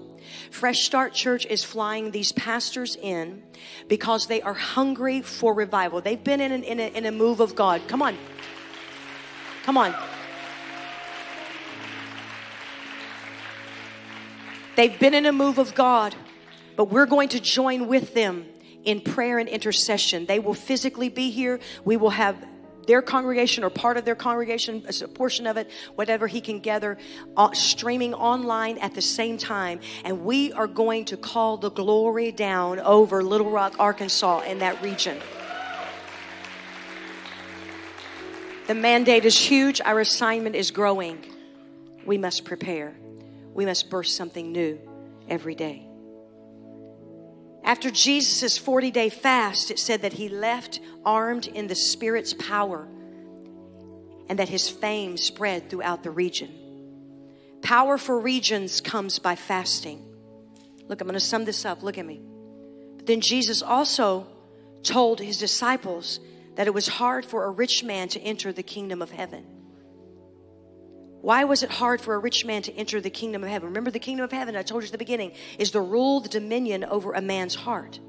Fresh 0.50 0.84
Start 0.84 1.14
Church 1.14 1.46
is 1.46 1.64
flying 1.64 2.10
these 2.10 2.32
pastors 2.32 2.96
in 2.96 3.42
because 3.88 4.26
they 4.26 4.42
are 4.42 4.54
hungry 4.54 5.22
for 5.22 5.54
revival. 5.54 6.00
They've 6.00 6.22
been 6.22 6.40
in, 6.40 6.52
an, 6.52 6.62
in, 6.64 6.80
a, 6.80 6.88
in 6.88 7.06
a 7.06 7.12
move 7.12 7.40
of 7.40 7.54
God. 7.54 7.82
Come 7.88 8.02
on. 8.02 8.16
Come 9.64 9.76
on. 9.76 9.94
They've 14.74 14.98
been 14.98 15.14
in 15.14 15.26
a 15.26 15.32
move 15.32 15.58
of 15.58 15.74
God, 15.74 16.14
but 16.76 16.86
we're 16.86 17.06
going 17.06 17.28
to 17.30 17.40
join 17.40 17.88
with 17.88 18.14
them 18.14 18.46
in 18.84 19.00
prayer 19.00 19.38
and 19.38 19.48
intercession. 19.48 20.26
They 20.26 20.38
will 20.38 20.54
physically 20.54 21.08
be 21.08 21.30
here. 21.30 21.60
We 21.84 21.96
will 21.96 22.10
have 22.10 22.36
their 22.86 23.02
congregation 23.02 23.64
or 23.64 23.70
part 23.70 23.96
of 23.96 24.04
their 24.04 24.14
congregation, 24.14 24.84
a 25.02 25.08
portion 25.08 25.46
of 25.46 25.56
it, 25.56 25.70
whatever 25.94 26.26
he 26.26 26.40
can 26.40 26.60
gather, 26.60 26.98
uh, 27.36 27.52
streaming 27.52 28.14
online 28.14 28.78
at 28.78 28.94
the 28.94 29.02
same 29.02 29.38
time. 29.38 29.80
And 30.04 30.24
we 30.24 30.52
are 30.52 30.66
going 30.66 31.06
to 31.06 31.16
call 31.16 31.56
the 31.56 31.70
glory 31.70 32.32
down 32.32 32.80
over 32.80 33.22
Little 33.22 33.50
Rock, 33.50 33.76
Arkansas, 33.78 34.40
and 34.40 34.60
that 34.60 34.82
region. 34.82 35.18
The 38.66 38.74
mandate 38.74 39.24
is 39.24 39.36
huge. 39.36 39.80
Our 39.80 40.00
assignment 40.00 40.54
is 40.54 40.70
growing. 40.70 41.24
We 42.06 42.16
must 42.18 42.44
prepare 42.44 42.94
we 43.54 43.66
must 43.66 43.90
burst 43.90 44.16
something 44.16 44.52
new 44.52 44.78
every 45.28 45.54
day. 45.54 45.86
After 47.64 47.90
Jesus' 47.90 48.58
40 48.58 48.90
day 48.90 49.08
fast, 49.08 49.70
it 49.70 49.78
said 49.78 50.02
that 50.02 50.12
he 50.12 50.28
left 50.28 50.80
armed 51.04 51.46
in 51.46 51.68
the 51.68 51.74
Spirit's 51.74 52.34
power 52.34 52.88
and 54.28 54.38
that 54.38 54.48
his 54.48 54.68
fame 54.68 55.16
spread 55.16 55.70
throughout 55.70 56.02
the 56.02 56.10
region. 56.10 56.50
Power 57.62 57.98
for 57.98 58.18
regions 58.18 58.80
comes 58.80 59.18
by 59.18 59.36
fasting. 59.36 60.04
Look, 60.88 61.00
I'm 61.00 61.06
going 61.06 61.14
to 61.14 61.20
sum 61.20 61.44
this 61.44 61.64
up. 61.64 61.82
Look 61.82 61.98
at 61.98 62.06
me. 62.06 62.20
But 62.96 63.06
then 63.06 63.20
Jesus 63.20 63.62
also 63.62 64.26
told 64.82 65.20
his 65.20 65.38
disciples 65.38 66.18
that 66.56 66.66
it 66.66 66.74
was 66.74 66.88
hard 66.88 67.24
for 67.24 67.44
a 67.44 67.50
rich 67.50 67.84
man 67.84 68.08
to 68.08 68.20
enter 68.20 68.52
the 68.52 68.62
kingdom 68.62 69.00
of 69.00 69.10
heaven. 69.10 69.44
Why 71.22 71.44
was 71.44 71.62
it 71.62 71.70
hard 71.70 72.00
for 72.00 72.14
a 72.14 72.18
rich 72.18 72.44
man 72.44 72.62
to 72.62 72.74
enter 72.74 73.00
the 73.00 73.08
kingdom 73.08 73.44
of 73.44 73.48
heaven? 73.48 73.68
Remember, 73.68 73.92
the 73.92 74.00
kingdom 74.00 74.24
of 74.24 74.32
heaven, 74.32 74.56
I 74.56 74.62
told 74.62 74.82
you 74.82 74.86
at 74.86 74.92
the 74.92 74.98
beginning, 74.98 75.32
is 75.56 75.70
the 75.70 75.80
rule, 75.80 76.20
the 76.20 76.28
dominion 76.28 76.82
over 76.82 77.12
a 77.12 77.22
man's 77.22 77.54
heart. 77.54 78.00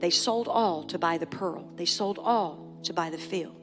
They 0.00 0.10
sold 0.10 0.48
all 0.48 0.84
to 0.84 0.98
buy 0.98 1.16
the 1.16 1.26
pearl, 1.26 1.72
they 1.76 1.86
sold 1.86 2.18
all 2.22 2.78
to 2.82 2.92
buy 2.92 3.08
the 3.08 3.16
field. 3.16 3.56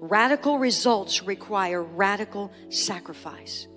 Radical 0.00 0.58
results 0.58 1.22
require 1.22 1.80
radical 1.80 2.52
sacrifice. 2.70 3.68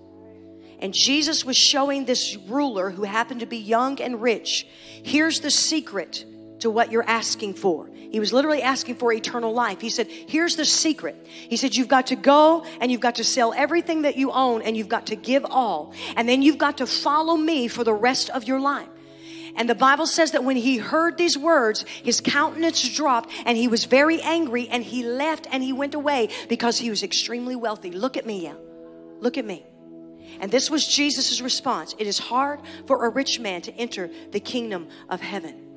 And 0.80 0.92
Jesus 0.92 1.46
was 1.46 1.56
showing 1.56 2.06
this 2.06 2.36
ruler 2.48 2.90
who 2.90 3.04
happened 3.04 3.42
to 3.42 3.46
be 3.46 3.58
young 3.58 4.02
and 4.02 4.20
rich 4.20 4.66
here's 5.04 5.42
the 5.42 5.52
secret 5.52 6.26
to 6.62 6.72
what 6.72 6.92
you're 6.92 7.08
asking 7.08 7.54
for. 7.54 7.91
He 8.12 8.20
was 8.20 8.34
literally 8.34 8.62
asking 8.62 8.96
for 8.96 9.14
eternal 9.14 9.54
life. 9.54 9.80
He 9.80 9.90
said, 9.90 10.08
Here's 10.08 10.58
the 10.58 10.66
secret. 10.66 11.16
He 11.30 11.56
said, 11.56 11.76
You've 11.76 11.88
got 11.88 12.08
to 12.08 12.18
go 12.18 12.66
and 12.82 12.92
you've 12.92 13.02
got 13.02 13.16
to 13.16 13.24
sell 13.24 13.54
everything 13.54 14.02
that 14.02 14.18
you 14.18 14.32
own 14.32 14.62
and 14.62 14.76
you've 14.76 14.90
got 14.90 15.08
to 15.08 15.16
give 15.16 15.46
all. 15.46 15.94
And 16.18 16.28
then 16.28 16.42
you've 16.42 16.58
got 16.58 16.80
to 16.80 16.88
follow 16.88 17.38
me 17.38 17.70
for 17.70 17.86
the 17.86 17.94
rest 17.94 18.30
of 18.30 18.44
your 18.44 18.60
life. 18.60 18.90
And 19.56 19.70
the 19.70 19.76
Bible 19.76 20.08
says 20.08 20.32
that 20.32 20.44
when 20.44 20.58
he 20.58 20.78
heard 20.78 21.18
these 21.18 21.38
words, 21.38 21.86
his 22.04 22.20
countenance 22.20 22.88
dropped 22.94 23.32
and 23.46 23.58
he 23.58 23.70
was 23.70 23.86
very 23.86 24.22
angry 24.22 24.68
and 24.68 24.84
he 24.84 25.04
left 25.04 25.48
and 25.50 25.64
he 25.64 25.72
went 25.72 25.94
away 25.94 26.30
because 26.50 26.78
he 26.78 26.90
was 26.90 27.04
extremely 27.04 27.56
wealthy. 27.56 27.92
Look 27.92 28.18
at 28.18 28.26
me, 28.26 28.44
yeah. 28.44 28.56
Look 29.20 29.38
at 29.38 29.46
me. 29.46 29.66
And 30.42 30.52
this 30.52 30.70
was 30.70 30.86
Jesus' 30.86 31.42
response. 31.42 31.96
It 31.98 32.08
is 32.08 32.18
hard 32.18 32.60
for 32.88 33.06
a 33.06 33.10
rich 33.10 33.40
man 33.40 33.62
to 33.64 33.74
enter 33.76 34.10
the 34.32 34.40
kingdom 34.40 34.90
of 35.10 35.22
heaven. 35.22 35.71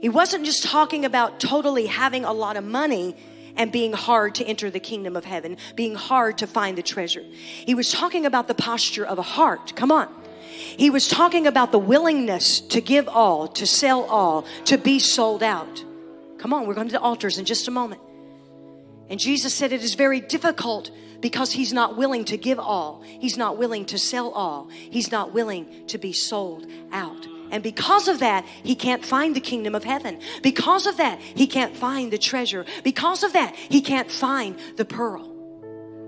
He 0.00 0.08
wasn't 0.08 0.44
just 0.44 0.62
talking 0.62 1.04
about 1.04 1.40
totally 1.40 1.86
having 1.86 2.24
a 2.24 2.32
lot 2.32 2.56
of 2.56 2.64
money 2.64 3.16
and 3.56 3.72
being 3.72 3.92
hard 3.92 4.36
to 4.36 4.44
enter 4.44 4.70
the 4.70 4.80
kingdom 4.80 5.16
of 5.16 5.24
heaven, 5.24 5.56
being 5.74 5.94
hard 5.94 6.38
to 6.38 6.46
find 6.46 6.78
the 6.78 6.82
treasure. 6.82 7.24
He 7.66 7.74
was 7.74 7.90
talking 7.90 8.24
about 8.24 8.46
the 8.46 8.54
posture 8.54 9.04
of 9.04 9.18
a 9.18 9.22
heart. 9.22 9.74
Come 9.74 9.90
on. 9.90 10.08
He 10.40 10.90
was 10.90 11.08
talking 11.08 11.46
about 11.46 11.72
the 11.72 11.78
willingness 11.78 12.60
to 12.60 12.80
give 12.80 13.08
all, 13.08 13.48
to 13.48 13.66
sell 13.66 14.04
all, 14.04 14.44
to 14.66 14.78
be 14.78 14.98
sold 14.98 15.42
out. 15.42 15.84
Come 16.38 16.52
on, 16.52 16.66
we're 16.66 16.74
going 16.74 16.88
to 16.88 16.92
the 16.92 17.00
altars 17.00 17.38
in 17.38 17.44
just 17.44 17.66
a 17.66 17.70
moment. 17.70 18.00
And 19.10 19.18
Jesus 19.18 19.54
said 19.54 19.72
it 19.72 19.82
is 19.82 19.94
very 19.94 20.20
difficult 20.20 20.90
because 21.20 21.50
he's 21.52 21.72
not 21.72 21.96
willing 21.96 22.24
to 22.26 22.36
give 22.36 22.60
all. 22.60 23.02
He's 23.02 23.36
not 23.36 23.58
willing 23.58 23.86
to 23.86 23.98
sell 23.98 24.30
all. 24.30 24.68
He's 24.68 25.10
not 25.10 25.32
willing 25.32 25.86
to 25.88 25.98
be 25.98 26.12
sold 26.12 26.66
out. 26.92 27.26
And 27.50 27.62
because 27.62 28.08
of 28.08 28.20
that, 28.20 28.44
he 28.62 28.74
can't 28.74 29.04
find 29.04 29.34
the 29.34 29.40
kingdom 29.40 29.74
of 29.74 29.84
heaven. 29.84 30.20
Because 30.42 30.86
of 30.86 30.96
that, 30.98 31.20
he 31.20 31.46
can't 31.46 31.76
find 31.76 32.12
the 32.12 32.18
treasure. 32.18 32.64
Because 32.84 33.22
of 33.22 33.32
that, 33.32 33.54
he 33.54 33.80
can't 33.80 34.10
find 34.10 34.58
the 34.76 34.84
pearl. 34.84 35.34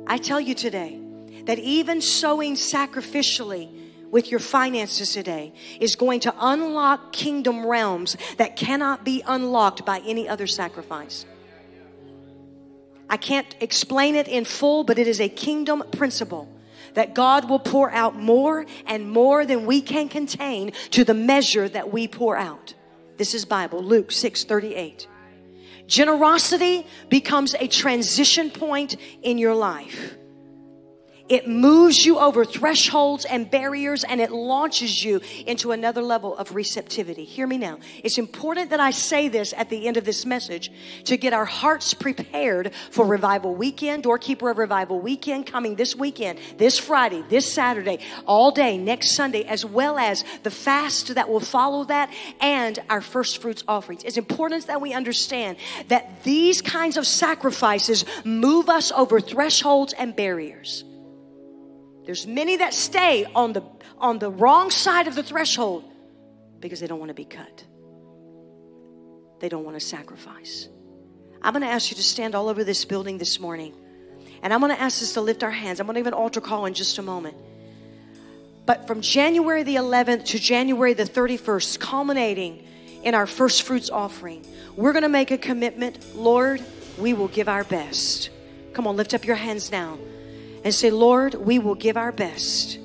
I 0.06 0.18
tell 0.18 0.40
you 0.40 0.54
today 0.54 1.00
that 1.44 1.58
even 1.58 2.00
sowing 2.00 2.54
sacrificially 2.54 3.68
with 4.10 4.30
your 4.30 4.40
finances 4.40 5.12
today 5.12 5.52
is 5.78 5.96
going 5.96 6.20
to 6.20 6.34
unlock 6.38 7.12
kingdom 7.12 7.64
realms 7.64 8.16
that 8.38 8.56
cannot 8.56 9.04
be 9.04 9.22
unlocked 9.26 9.86
by 9.86 10.00
any 10.00 10.28
other 10.28 10.46
sacrifice. 10.46 11.24
I 13.08 13.16
can't 13.16 13.54
explain 13.60 14.14
it 14.14 14.28
in 14.28 14.44
full, 14.44 14.84
but 14.84 14.98
it 14.98 15.06
is 15.06 15.20
a 15.20 15.28
kingdom 15.28 15.82
principle 15.92 16.48
that 16.94 17.14
God 17.14 17.48
will 17.48 17.58
pour 17.58 17.90
out 17.90 18.16
more 18.16 18.66
and 18.86 19.10
more 19.10 19.46
than 19.46 19.66
we 19.66 19.80
can 19.80 20.08
contain 20.08 20.72
to 20.90 21.04
the 21.04 21.14
measure 21.14 21.68
that 21.68 21.92
we 21.92 22.08
pour 22.08 22.36
out. 22.36 22.74
This 23.16 23.34
is 23.34 23.44
Bible, 23.44 23.82
Luke 23.82 24.12
6 24.12 24.44
38. 24.44 25.06
Generosity 25.86 26.86
becomes 27.08 27.54
a 27.54 27.66
transition 27.66 28.50
point 28.50 28.96
in 29.22 29.38
your 29.38 29.54
life. 29.54 30.16
It 31.30 31.46
moves 31.46 32.04
you 32.04 32.18
over 32.18 32.44
thresholds 32.44 33.24
and 33.24 33.48
barriers 33.48 34.02
and 34.02 34.20
it 34.20 34.32
launches 34.32 35.04
you 35.04 35.20
into 35.46 35.70
another 35.70 36.02
level 36.02 36.36
of 36.36 36.56
receptivity. 36.56 37.24
Hear 37.24 37.46
me 37.46 37.56
now. 37.56 37.78
It's 38.02 38.18
important 38.18 38.70
that 38.70 38.80
I 38.80 38.90
say 38.90 39.28
this 39.28 39.54
at 39.56 39.70
the 39.70 39.86
end 39.86 39.96
of 39.96 40.04
this 40.04 40.26
message 40.26 40.72
to 41.04 41.16
get 41.16 41.32
our 41.32 41.44
hearts 41.44 41.94
prepared 41.94 42.74
for 42.90 43.06
Revival 43.06 43.54
Weekend, 43.54 44.02
Doorkeeper 44.02 44.50
of 44.50 44.58
Revival 44.58 44.98
Weekend 44.98 45.46
coming 45.46 45.76
this 45.76 45.94
weekend, 45.94 46.40
this 46.58 46.80
Friday, 46.80 47.22
this 47.28 47.50
Saturday, 47.50 48.00
all 48.26 48.50
day, 48.50 48.76
next 48.76 49.12
Sunday, 49.12 49.44
as 49.44 49.64
well 49.64 49.98
as 49.98 50.24
the 50.42 50.50
fast 50.50 51.14
that 51.14 51.28
will 51.28 51.38
follow 51.38 51.84
that 51.84 52.12
and 52.40 52.80
our 52.90 53.00
first 53.00 53.40
fruits 53.40 53.62
offerings. 53.68 54.02
It's 54.02 54.16
important 54.16 54.66
that 54.66 54.80
we 54.80 54.94
understand 54.94 55.58
that 55.86 56.24
these 56.24 56.60
kinds 56.60 56.96
of 56.96 57.06
sacrifices 57.06 58.04
move 58.24 58.68
us 58.68 58.90
over 58.90 59.20
thresholds 59.20 59.92
and 59.92 60.16
barriers. 60.16 60.82
There's 62.04 62.26
many 62.26 62.56
that 62.56 62.74
stay 62.74 63.26
on 63.34 63.52
the 63.52 63.62
on 63.98 64.18
the 64.18 64.30
wrong 64.30 64.70
side 64.70 65.06
of 65.06 65.14
the 65.14 65.22
threshold 65.22 65.84
because 66.58 66.80
they 66.80 66.86
don't 66.86 66.98
want 66.98 67.10
to 67.10 67.14
be 67.14 67.24
cut. 67.24 67.64
They 69.40 69.48
don't 69.48 69.64
want 69.64 69.78
to 69.78 69.84
sacrifice. 69.84 70.68
I'm 71.42 71.52
going 71.52 71.62
to 71.62 71.68
ask 71.68 71.90
you 71.90 71.96
to 71.96 72.02
stand 72.02 72.34
all 72.34 72.48
over 72.48 72.64
this 72.64 72.84
building 72.84 73.18
this 73.18 73.40
morning. 73.40 73.74
And 74.42 74.52
I'm 74.52 74.60
going 74.60 74.74
to 74.74 74.80
ask 74.80 75.02
us 75.02 75.14
to 75.14 75.20
lift 75.20 75.42
our 75.42 75.50
hands. 75.50 75.80
I'm 75.80 75.86
going 75.86 75.94
to 75.94 76.00
give 76.00 76.06
an 76.06 76.14
altar 76.14 76.40
call 76.40 76.66
in 76.66 76.74
just 76.74 76.98
a 76.98 77.02
moment. 77.02 77.36
But 78.66 78.86
from 78.86 79.00
January 79.00 79.62
the 79.62 79.76
11th 79.76 80.26
to 80.26 80.38
January 80.38 80.92
the 80.92 81.04
31st, 81.04 81.80
culminating 81.80 82.66
in 83.02 83.14
our 83.14 83.26
first 83.26 83.62
fruits 83.62 83.88
offering, 83.90 84.44
we're 84.76 84.92
going 84.92 85.02
to 85.02 85.08
make 85.08 85.30
a 85.30 85.38
commitment. 85.38 86.14
Lord, 86.14 86.62
we 86.98 87.14
will 87.14 87.28
give 87.28 87.48
our 87.48 87.64
best. 87.64 88.30
Come 88.74 88.86
on, 88.86 88.96
lift 88.96 89.14
up 89.14 89.24
your 89.24 89.36
hands 89.36 89.72
now 89.72 89.98
and 90.64 90.74
say, 90.74 90.90
Lord, 90.90 91.34
we 91.34 91.58
will 91.58 91.74
give 91.74 91.96
our 91.96 92.12
best. 92.12 92.78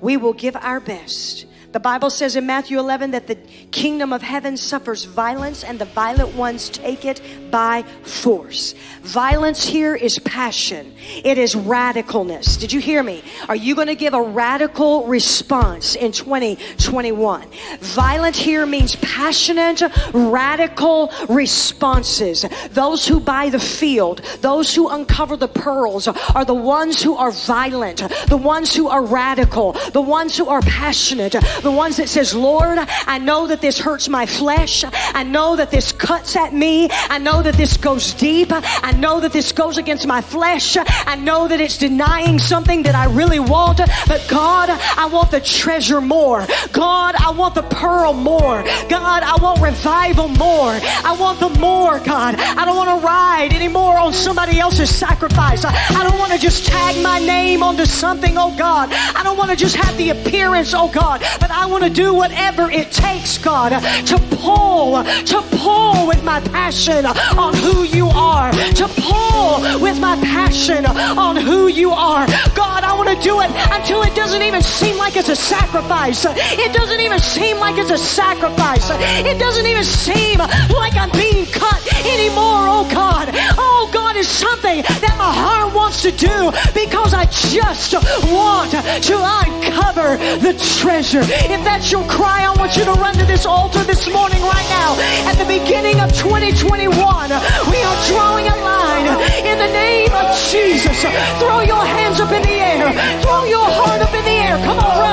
We 0.00 0.16
will 0.16 0.32
give 0.32 0.56
our 0.56 0.80
best. 0.80 1.46
The 1.72 1.80
Bible 1.80 2.10
says 2.10 2.36
in 2.36 2.44
Matthew 2.44 2.78
11 2.78 3.12
that 3.12 3.26
the 3.26 3.36
kingdom 3.70 4.12
of 4.12 4.20
heaven 4.20 4.58
suffers 4.58 5.04
violence 5.04 5.64
and 5.64 5.78
the 5.78 5.86
violent 5.86 6.34
ones 6.34 6.68
take 6.68 7.06
it 7.06 7.22
by 7.50 7.82
force. 8.02 8.74
Violence 9.00 9.64
here 9.64 9.94
is 9.94 10.18
passion. 10.18 10.94
It 11.24 11.38
is 11.38 11.54
radicalness. 11.54 12.60
Did 12.60 12.74
you 12.74 12.80
hear 12.80 13.02
me? 13.02 13.22
Are 13.48 13.56
you 13.56 13.74
going 13.74 13.86
to 13.86 13.94
give 13.94 14.12
a 14.12 14.20
radical 14.20 15.06
response 15.06 15.96
in 15.96 16.12
2021? 16.12 17.48
Violent 17.80 18.36
here 18.36 18.66
means 18.66 18.96
passionate, 18.96 19.82
radical 20.12 21.10
responses. 21.30 22.44
Those 22.70 23.08
who 23.08 23.18
buy 23.18 23.48
the 23.48 23.58
field, 23.58 24.18
those 24.40 24.74
who 24.74 24.88
uncover 24.88 25.38
the 25.38 25.48
pearls 25.48 26.06
are 26.06 26.44
the 26.44 26.54
ones 26.54 27.02
who 27.02 27.16
are 27.16 27.30
violent, 27.30 28.02
the 28.28 28.36
ones 28.36 28.74
who 28.74 28.88
are 28.88 29.04
radical, 29.04 29.72
the 29.92 30.02
ones 30.02 30.36
who 30.36 30.48
are 30.48 30.60
passionate, 30.60 31.34
the 31.62 31.70
ones 31.70 31.96
that 31.96 32.08
says, 32.08 32.34
Lord, 32.34 32.78
I 32.78 33.18
know 33.18 33.46
that 33.46 33.60
this 33.60 33.78
hurts 33.78 34.08
my 34.08 34.26
flesh. 34.26 34.84
I 34.84 35.22
know 35.22 35.56
that 35.56 35.70
this 35.70 35.92
cuts 35.92 36.36
at 36.36 36.52
me. 36.52 36.88
I 36.90 37.18
know 37.18 37.42
that 37.42 37.54
this 37.54 37.76
goes 37.76 38.14
deep. 38.14 38.48
I 38.50 38.92
know 38.92 39.20
that 39.20 39.32
this 39.32 39.52
goes 39.52 39.78
against 39.78 40.06
my 40.06 40.20
flesh. 40.20 40.76
I 40.76 41.14
know 41.16 41.48
that 41.48 41.60
it's 41.60 41.78
denying 41.78 42.38
something 42.38 42.82
that 42.84 42.94
I 42.94 43.06
really 43.06 43.40
want. 43.40 43.78
But 44.06 44.26
God, 44.28 44.70
I 44.70 45.06
want 45.06 45.30
the 45.30 45.40
treasure 45.40 46.00
more. 46.00 46.46
God, 46.72 47.14
I 47.14 47.30
want 47.30 47.54
the 47.54 47.62
pearl 47.62 48.12
more. 48.12 48.62
God, 48.88 49.22
I 49.22 49.36
want 49.40 49.60
revival 49.60 50.28
more. 50.28 50.72
I 50.72 51.16
want 51.18 51.40
the 51.40 51.50
more, 51.60 51.98
God. 52.00 52.34
I 52.34 52.64
don't 52.64 52.76
want 52.76 53.00
to 53.00 53.06
ride 53.06 53.52
anymore 53.52 53.96
on 53.96 54.12
somebody 54.12 54.58
else's 54.58 54.90
sacrifice. 54.90 55.64
I 55.64 56.02
don't 56.02 56.18
want 56.18 56.32
to 56.32 56.38
just 56.38 56.66
tag 56.66 57.02
my 57.02 57.18
name 57.18 57.62
onto 57.62 57.86
something, 57.86 58.36
oh 58.36 58.56
God. 58.56 58.90
I 58.92 59.22
don't 59.22 59.36
want 59.36 59.50
to 59.50 59.56
just 59.56 59.76
have 59.76 59.96
the 59.96 60.10
appearance, 60.10 60.74
oh 60.74 60.90
God. 60.90 61.20
But 61.40 61.51
I 61.52 61.66
want 61.66 61.84
to 61.84 61.90
do 61.90 62.14
whatever 62.14 62.70
it 62.70 62.90
takes, 62.90 63.36
God, 63.38 63.70
to 64.06 64.18
pull, 64.36 65.04
to 65.04 65.42
pull 65.58 66.06
with 66.06 66.24
my 66.24 66.40
passion 66.40 67.04
on 67.06 67.54
who 67.54 67.84
you 67.84 68.08
are, 68.08 68.50
to 68.52 68.88
pull 68.96 69.80
with 69.80 70.00
my 70.00 70.16
passion 70.16 70.86
on 70.86 71.36
who 71.36 71.68
you 71.68 71.90
are. 71.90 72.26
God, 72.54 72.84
I 72.84 72.94
want 72.96 73.10
to 73.10 73.20
do 73.22 73.40
it 73.40 73.50
until 73.70 74.02
it 74.02 74.14
doesn't 74.14 74.42
even 74.42 74.62
seem 74.62 74.96
like 74.96 75.16
it's 75.16 75.28
a 75.28 75.36
sacrifice. 75.36 76.24
It 76.26 76.72
doesn't 76.72 77.00
even 77.00 77.18
seem 77.20 77.58
like 77.58 77.76
it's 77.76 77.90
a 77.90 77.98
sacrifice. 77.98 78.88
It 78.90 79.38
doesn't 79.38 79.66
even 79.66 79.84
seem 79.84 80.38
like 80.38 80.96
I'm 80.96 81.12
being 81.12 81.46
cut 81.46 81.80
anymore, 82.04 82.64
oh 82.72 82.88
God. 82.90 83.28
Oh 83.58 83.90
God 83.92 84.16
is 84.16 84.28
something 84.28 84.82
that 84.82 85.14
my 85.18 85.32
heart 85.32 85.74
wants 85.74 86.02
to 86.02 86.10
do 86.12 86.50
because 86.74 87.14
I 87.14 87.26
just 87.26 87.92
want 88.32 88.72
to 88.72 89.16
uncover 89.16 90.16
the 90.38 90.54
treasure. 90.80 91.22
If 91.50 91.64
that's 91.64 91.90
your 91.90 92.04
cry, 92.06 92.44
I 92.44 92.54
want 92.58 92.76
you 92.76 92.84
to 92.84 92.92
run 92.92 93.14
to 93.14 93.26
this 93.26 93.46
altar 93.46 93.82
this 93.84 94.08
morning 94.10 94.42
right 94.42 94.68
now. 94.70 94.94
At 95.26 95.34
the 95.34 95.44
beginning 95.44 96.00
of 96.00 96.12
2021, 96.12 96.90
we 96.92 97.78
are 97.82 97.98
drawing 98.06 98.46
a 98.46 98.56
line 98.62 99.08
in 99.42 99.58
the 99.58 99.70
name 99.72 100.12
of 100.12 100.36
Jesus. 100.50 101.02
Throw 101.40 101.60
your 101.60 101.84
hands 101.84 102.20
up 102.20 102.30
in 102.32 102.42
the 102.42 102.58
air. 102.60 102.92
Throw 103.22 103.44
your 103.44 103.66
heart 103.66 104.02
up 104.02 104.14
in 104.14 104.24
the 104.24 104.36
air. 104.46 104.56
Come 104.64 104.78
on, 104.78 104.98
run. 104.98 105.12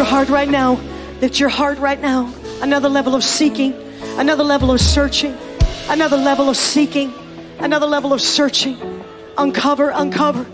heart 0.08 0.30
right 0.30 0.48
now. 0.48 0.80
Lift 1.22 1.38
your 1.38 1.50
heart 1.50 1.80
right 1.80 2.00
now. 2.00 2.34
Another 2.62 2.88
level 2.88 3.14
of 3.14 3.24
seeking, 3.24 3.74
another 4.18 4.44
level 4.44 4.72
of 4.72 4.80
searching, 4.80 5.38
another 5.90 6.16
level 6.16 6.50
of 6.50 6.56
seeking, 6.56 7.14
another 7.60 7.86
level 7.86 8.14
of 8.14 8.22
searching. 8.22 8.78
Uncover, 9.38 9.92
uncover, 9.94 10.46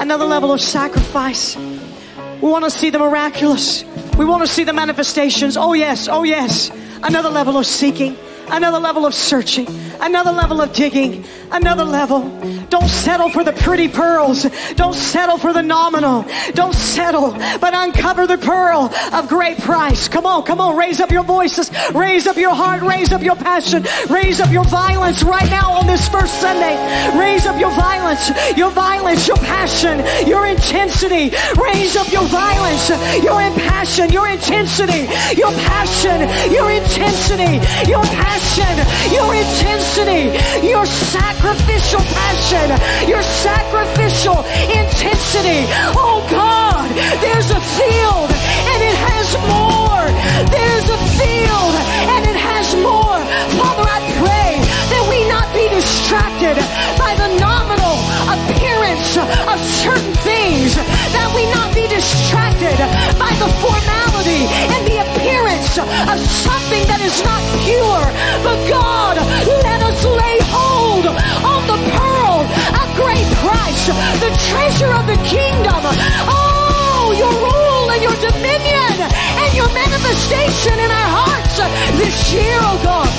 another 0.00 0.24
level 0.24 0.50
of 0.50 0.60
sacrifice. 0.60 1.56
We 1.56 2.48
want 2.48 2.64
to 2.64 2.70
see 2.70 2.90
the 2.90 2.98
miraculous. 2.98 3.84
We 4.16 4.24
want 4.24 4.42
to 4.42 4.48
see 4.48 4.64
the 4.64 4.72
manifestations. 4.72 5.56
Oh, 5.56 5.74
yes, 5.74 6.08
oh, 6.08 6.24
yes. 6.24 6.70
Another 7.02 7.28
level 7.28 7.58
of 7.58 7.66
seeking, 7.66 8.16
another 8.48 8.78
level 8.78 9.04
of 9.04 9.14
searching, 9.14 9.66
another 10.02 10.32
level 10.32 10.60
of 10.60 10.72
digging, 10.72 11.24
another 11.50 11.84
level. 11.84 12.28
Don't 12.68 12.88
settle 12.88 13.30
for 13.30 13.44
the 13.44 13.52
pretty 13.52 13.88
pearls. 13.88 14.46
Don't 14.74 14.94
settle 14.94 15.38
for 15.38 15.52
the 15.52 15.62
nominal. 15.62 16.26
Don't 16.54 16.74
settle, 16.74 17.30
but 17.60 17.72
uncover 17.72 18.26
the 18.26 18.38
pearl 18.38 18.92
of 19.12 19.28
great 19.28 19.58
price. 19.58 20.08
Come 20.08 20.26
on, 20.26 20.42
come 20.42 20.60
on, 20.60 20.76
raise 20.76 21.00
up 21.00 21.10
your 21.10 21.24
voices, 21.24 21.70
raise 21.94 22.26
up 22.26 22.36
your 22.36 22.54
heart, 22.54 22.82
raise 22.82 23.12
up 23.12 23.22
your 23.22 23.36
passion, 23.36 23.84
raise 24.10 24.40
up 24.40 24.50
your 24.50 24.64
violence 24.64 25.22
right 25.22 25.48
now 25.50 25.72
on 25.72 25.86
this 25.86 26.08
first 26.08 26.40
Sunday. 26.40 26.76
Raise 27.18 27.46
up 27.46 27.58
your 27.60 27.70
violence, 27.70 28.30
your 28.56 28.70
violence, 28.70 29.28
your 29.28 29.36
passion, 29.38 30.02
your 30.26 30.46
intensity. 30.46 31.30
Raise 31.56 31.96
up 31.96 32.10
your 32.12 32.24
violence, 32.24 32.88
your 33.22 33.38
passion, 33.70 34.10
your 34.10 34.28
intensity, 34.28 35.06
your 35.36 35.52
passion, 35.70 36.20
your 36.50 36.70
intensity, 36.70 37.60
your 37.88 38.02
passion, 38.02 38.74
your 39.14 39.34
intensity, 39.34 39.91
your 39.92 40.86
sacrificial 40.86 42.00
passion, 42.00 42.70
your 43.06 43.22
sacrificial 43.22 44.38
intensity. 44.72 45.68
Oh 45.92 46.24
God, 46.30 46.88
there's 47.20 47.50
a 47.50 47.60
field 47.60 48.30
and 48.72 48.80
it 48.88 48.96
has 48.96 49.36
more. 49.52 50.08
There's 50.48 50.88
a 50.88 51.00
field 51.20 51.74
and 52.08 52.24
it 52.24 52.38
has 52.40 52.74
more. 52.80 53.20
Father, 53.60 53.84
I 53.84 54.00
pray 54.16 54.56
that 54.64 55.04
we 55.12 55.28
not 55.28 55.52
be 55.52 55.68
distracted 55.68 56.56
by 56.96 57.12
the 57.20 57.28
nominal 57.36 58.00
appearance 58.32 59.20
of 59.20 59.58
certain 59.84 60.14
things, 60.24 60.72
that 61.12 61.28
we 61.36 61.44
not 61.52 61.74
be 61.74 61.86
distracted 61.88 62.76
by 63.20 63.32
the 63.36 63.48
formality 63.60 64.48
and 64.72 64.82
the 64.88 64.98
appearance 65.04 65.76
of 65.78 66.18
something 66.20 66.82
that 66.88 67.00
is 67.00 67.20
not 67.24 67.40
pure. 67.64 68.04
But 68.42 68.58
God, 68.68 69.16
let 69.62 69.80
us 69.84 70.00
lay 70.04 70.38
hold 70.48 71.06
on 71.06 71.60
the 71.68 71.78
pearl 71.96 72.44
of 72.48 72.86
great 72.96 73.28
price, 73.44 73.86
the 74.20 74.32
treasure 74.50 74.92
of 74.92 75.04
the 75.06 75.18
kingdom. 75.28 75.80
Oh, 76.28 77.12
your 77.16 77.32
rule 77.32 77.86
and 77.92 78.00
your 78.00 78.16
dominion 78.20 78.96
and 79.04 79.50
your 79.52 79.68
manifestation 79.76 80.76
in 80.80 80.90
our 80.90 81.10
hearts 81.12 81.56
this 81.98 82.32
year, 82.32 82.56
oh 82.62 82.78
God, 82.82 83.10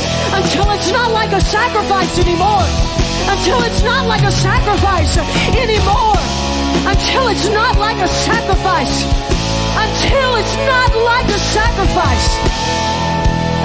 until 0.41 0.69
it's 0.71 0.91
not 0.91 1.11
like 1.11 1.31
a 1.31 1.41
sacrifice 1.41 2.17
anymore. 2.19 2.65
Until 3.25 3.61
it's 3.63 3.81
not 3.83 4.05
like 4.05 4.23
a 4.23 4.31
sacrifice 4.31 5.17
anymore. 5.55 6.32
Until 6.85 7.27
it's 7.29 7.47
not 7.49 7.77
like 7.77 7.97
a 7.97 8.07
sacrifice. 8.07 8.95
Until 9.77 10.29
it's 10.41 10.55
not 10.65 10.91
like 11.11 11.27
a 11.29 11.39
sacrifice. 11.53 12.27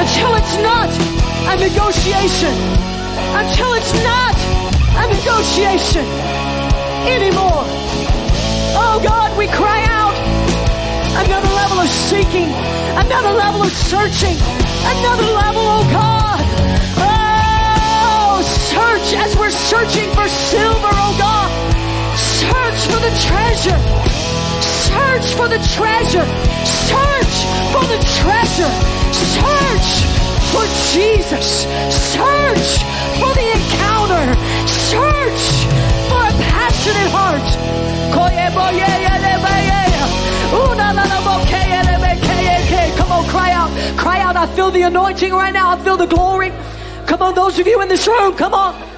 Until 0.03 0.35
it's 0.37 0.57
not 0.63 0.89
a 1.53 1.57
negotiation. 1.57 2.55
Until 3.41 3.75
it's 3.75 3.95
not 4.05 4.35
a 5.03 5.05
negotiation 5.09 6.07
anymore. 7.07 7.65
Oh 8.77 9.01
God, 9.03 9.37
we 9.37 9.47
cry 9.49 9.85
out. 9.89 10.17
Another 11.25 11.49
level 11.49 11.79
of 11.81 11.89
seeking, 11.89 12.51
another 12.95 13.33
level 13.33 13.63
of 13.63 13.73
searching, 13.73 14.37
another 14.95 15.29
level, 15.35 15.65
oh 15.77 15.85
God. 15.91 16.41
Oh, 17.03 18.43
search 18.71 19.19
as 19.19 19.37
we're 19.37 19.51
searching 19.51 20.09
for 20.13 20.29
silver, 20.29 20.91
oh 20.93 21.17
God. 21.19 21.38
For 22.91 23.01
the 23.01 23.13
treasure. 23.29 23.79
Search 24.61 25.27
for 25.39 25.49
the 25.49 25.61
treasure. 25.77 26.27
Search 26.89 27.35
for 27.73 27.85
the 27.93 28.01
treasure. 28.21 28.73
Search 29.13 29.89
for 30.53 30.65
Jesus. 30.93 31.67
Search 32.13 32.69
for 33.21 33.33
the 33.39 33.47
encounter. 33.57 34.25
Search 34.67 35.45
for 36.09 36.23
a 36.25 36.35
passionate 36.51 37.11
heart. 37.13 37.79
Come 43.09 43.13
on, 43.13 43.25
cry 43.31 43.53
out. 43.53 43.71
Cry 43.97 44.21
out. 44.21 44.37
I 44.37 44.47
feel 44.55 44.71
the 44.71 44.83
anointing 44.83 45.33
right 45.33 45.53
now. 45.53 45.71
I 45.71 45.83
feel 45.83 45.97
the 45.97 46.07
glory. 46.07 46.53
Come 47.07 47.23
on, 47.23 47.35
those 47.35 47.59
of 47.59 47.67
you 47.67 47.81
in 47.81 47.89
this 47.89 48.07
room, 48.07 48.35
come 48.35 48.53
on. 48.53 48.98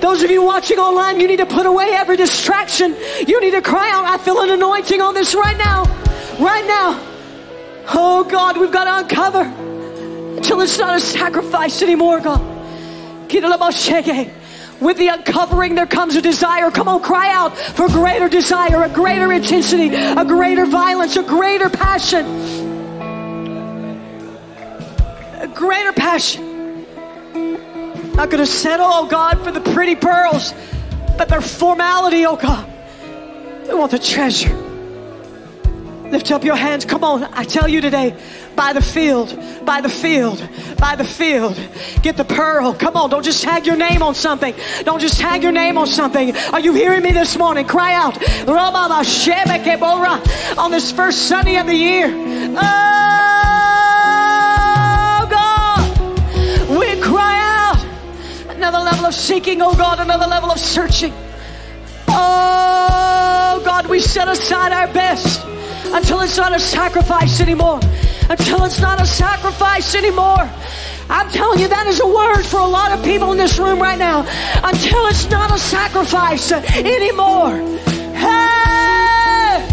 Those 0.00 0.22
of 0.22 0.30
you 0.30 0.42
watching 0.42 0.78
online, 0.78 1.20
you 1.20 1.26
need 1.26 1.38
to 1.38 1.46
put 1.46 1.66
away 1.66 1.90
every 1.92 2.16
distraction. 2.16 2.96
You 3.26 3.40
need 3.40 3.50
to 3.50 3.62
cry 3.62 3.90
out. 3.90 4.04
I 4.04 4.18
feel 4.18 4.40
an 4.40 4.50
anointing 4.50 5.00
on 5.00 5.14
this 5.14 5.34
right 5.34 5.56
now. 5.56 5.84
Right 6.38 6.64
now. 6.66 7.04
Oh 7.94 8.24
God, 8.24 8.58
we've 8.58 8.70
got 8.70 8.84
to 8.84 8.98
uncover 9.04 9.42
until 10.36 10.60
it's 10.60 10.78
not 10.78 10.96
a 10.96 11.00
sacrifice 11.00 11.82
anymore, 11.82 12.20
God. 12.20 12.40
With 14.80 14.96
the 14.96 15.08
uncovering, 15.08 15.74
there 15.74 15.86
comes 15.86 16.14
a 16.14 16.22
desire. 16.22 16.70
Come 16.70 16.86
on, 16.86 17.02
cry 17.02 17.32
out 17.32 17.56
for 17.56 17.88
greater 17.88 18.28
desire, 18.28 18.84
a 18.84 18.88
greater 18.88 19.32
intensity, 19.32 19.92
a 19.92 20.24
greater 20.24 20.66
violence, 20.66 21.16
a 21.16 21.24
greater 21.24 21.68
passion. 21.68 22.24
A 25.40 25.48
greater 25.48 25.92
passion. 25.92 26.47
Not 28.18 28.30
going 28.30 28.44
to 28.44 28.50
settle, 28.50 28.88
oh 28.90 29.06
God, 29.06 29.44
for 29.44 29.52
the 29.52 29.60
pretty 29.60 29.94
pearls, 29.94 30.52
but 31.16 31.28
their 31.28 31.40
formality, 31.40 32.26
oh 32.26 32.34
God. 32.34 32.68
We 33.68 33.74
want 33.74 33.92
the 33.92 33.98
treasure. 34.00 34.52
Lift 36.10 36.32
up 36.32 36.42
your 36.42 36.56
hands. 36.56 36.84
Come 36.84 37.04
on. 37.04 37.22
I 37.22 37.44
tell 37.44 37.68
you 37.68 37.80
today, 37.80 38.16
buy 38.56 38.72
the 38.72 38.82
field, 38.82 39.38
buy 39.64 39.82
the 39.82 39.88
field, 39.88 40.42
buy 40.78 40.96
the 40.96 41.04
field. 41.04 41.60
Get 42.02 42.16
the 42.16 42.24
pearl. 42.24 42.74
Come 42.74 42.96
on. 42.96 43.08
Don't 43.08 43.22
just 43.22 43.44
tag 43.44 43.66
your 43.66 43.76
name 43.76 44.02
on 44.02 44.16
something. 44.16 44.52
Don't 44.82 44.98
just 44.98 45.20
tag 45.20 45.44
your 45.44 45.52
name 45.52 45.78
on 45.78 45.86
something. 45.86 46.36
Are 46.52 46.58
you 46.58 46.74
hearing 46.74 47.04
me 47.04 47.12
this 47.12 47.38
morning? 47.38 47.68
Cry 47.68 47.94
out. 47.94 48.18
On 50.58 50.70
this 50.72 50.90
first 50.90 51.28
Sunday 51.28 51.56
of 51.56 51.66
the 51.66 51.76
year. 51.76 52.08
Oh, 52.10 53.27
Another 58.58 58.78
level 58.78 59.06
of 59.06 59.14
seeking, 59.14 59.62
oh 59.62 59.72
God. 59.72 60.00
Another 60.00 60.26
level 60.26 60.50
of 60.50 60.58
searching. 60.58 61.12
Oh, 62.08 63.62
God, 63.64 63.86
we 63.86 64.00
set 64.00 64.26
aside 64.26 64.72
our 64.72 64.92
best 64.92 65.46
until 65.94 66.22
it's 66.22 66.36
not 66.36 66.52
a 66.52 66.58
sacrifice 66.58 67.40
anymore. 67.40 67.78
Until 68.28 68.64
it's 68.64 68.80
not 68.80 69.00
a 69.00 69.06
sacrifice 69.06 69.94
anymore. 69.94 70.50
I'm 71.08 71.30
telling 71.30 71.60
you, 71.60 71.68
that 71.68 71.86
is 71.86 72.00
a 72.00 72.06
word 72.08 72.42
for 72.42 72.58
a 72.58 72.66
lot 72.66 72.90
of 72.90 73.04
people 73.04 73.30
in 73.30 73.38
this 73.38 73.60
room 73.60 73.80
right 73.80 73.96
now. 73.96 74.26
Until 74.64 75.06
it's 75.06 75.30
not 75.30 75.54
a 75.54 75.58
sacrifice 75.58 76.50
anymore. 76.50 77.58
Hey! 78.18 79.68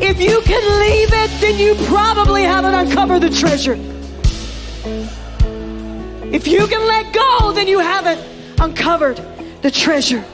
If 0.00 0.22
you 0.22 0.40
can 0.40 0.80
leave 0.80 1.10
it, 1.12 1.30
then 1.42 1.58
you 1.58 1.74
probably 1.86 2.44
haven't 2.44 2.72
uncovered 2.72 3.20
the 3.20 3.28
treasure. 3.28 3.93
If 6.34 6.48
you 6.48 6.66
can 6.66 6.84
let 6.84 7.14
go, 7.14 7.52
then 7.52 7.68
you 7.68 7.78
haven't 7.78 8.20
uncovered 8.60 9.20
the 9.62 9.70
treasure. 9.70 10.24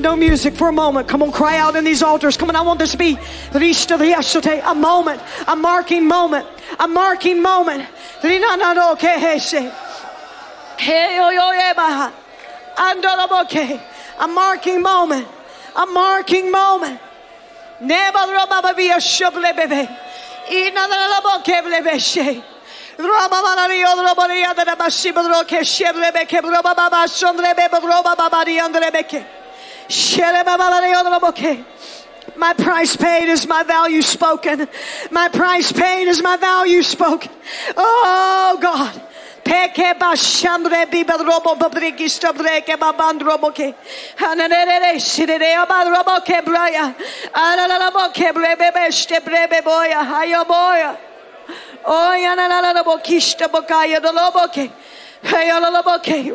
No 0.00 0.16
music 0.16 0.54
for 0.54 0.68
a 0.68 0.72
moment. 0.72 1.06
Come 1.06 1.22
on, 1.22 1.30
cry 1.30 1.58
out 1.58 1.76
in 1.76 1.84
these 1.84 2.02
altars. 2.02 2.36
Come 2.36 2.48
on, 2.48 2.56
I 2.56 2.62
want 2.62 2.80
this 2.80 2.90
to 2.90 2.98
be 2.98 3.12
a 3.12 4.74
moment, 4.74 5.22
a 5.46 5.54
marking 5.54 6.08
moment, 6.08 6.44
a 6.80 6.88
marking 6.88 7.40
moment. 7.40 7.88
A 8.20 8.26
marking 14.26 14.82
moment, 14.82 15.28
a 15.76 15.86
marking 15.86 16.50
moment. 16.50 17.00
Never 17.80 18.74
be 18.74 18.90
a 18.90 19.00
My 32.36 32.54
price 32.54 32.96
paid 32.96 33.28
is 33.28 33.46
my 33.46 33.62
value 33.64 34.02
spoken. 34.02 34.68
My 35.10 35.28
price 35.28 35.72
paid 35.72 36.08
is 36.08 36.22
my 36.22 36.36
value 36.36 36.82
spoken. 36.82 37.30
Oh 37.76 38.58
God. 38.60 39.02
Teke 39.44 39.98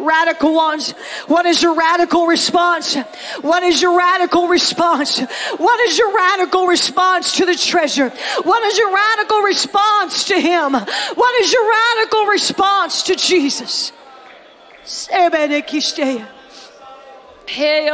radical 0.05 0.53
ones. 0.53 0.91
What 1.27 1.45
is 1.47 1.61
your 1.61 1.73
radical 1.73 2.27
response? 2.27 2.95
What 3.41 3.63
is 3.63 3.81
your 3.81 3.97
radical 3.97 4.47
response? 4.47 5.19
What 5.19 5.79
is 5.81 5.97
your 5.97 6.15
radical 6.15 6.67
response 6.67 7.37
to 7.37 7.45
the 7.45 7.55
treasure? 7.55 8.09
What 8.43 8.63
is 8.63 8.77
your 8.77 8.93
radical 8.93 9.41
response 9.41 10.25
to 10.25 10.39
Him? 10.39 10.73
What 10.73 11.41
is 11.41 11.51
your 11.51 11.67
radical 11.67 12.25
response 12.25 13.03
to 13.03 13.15
Jesus? 13.15 13.91
Hey, 17.47 17.89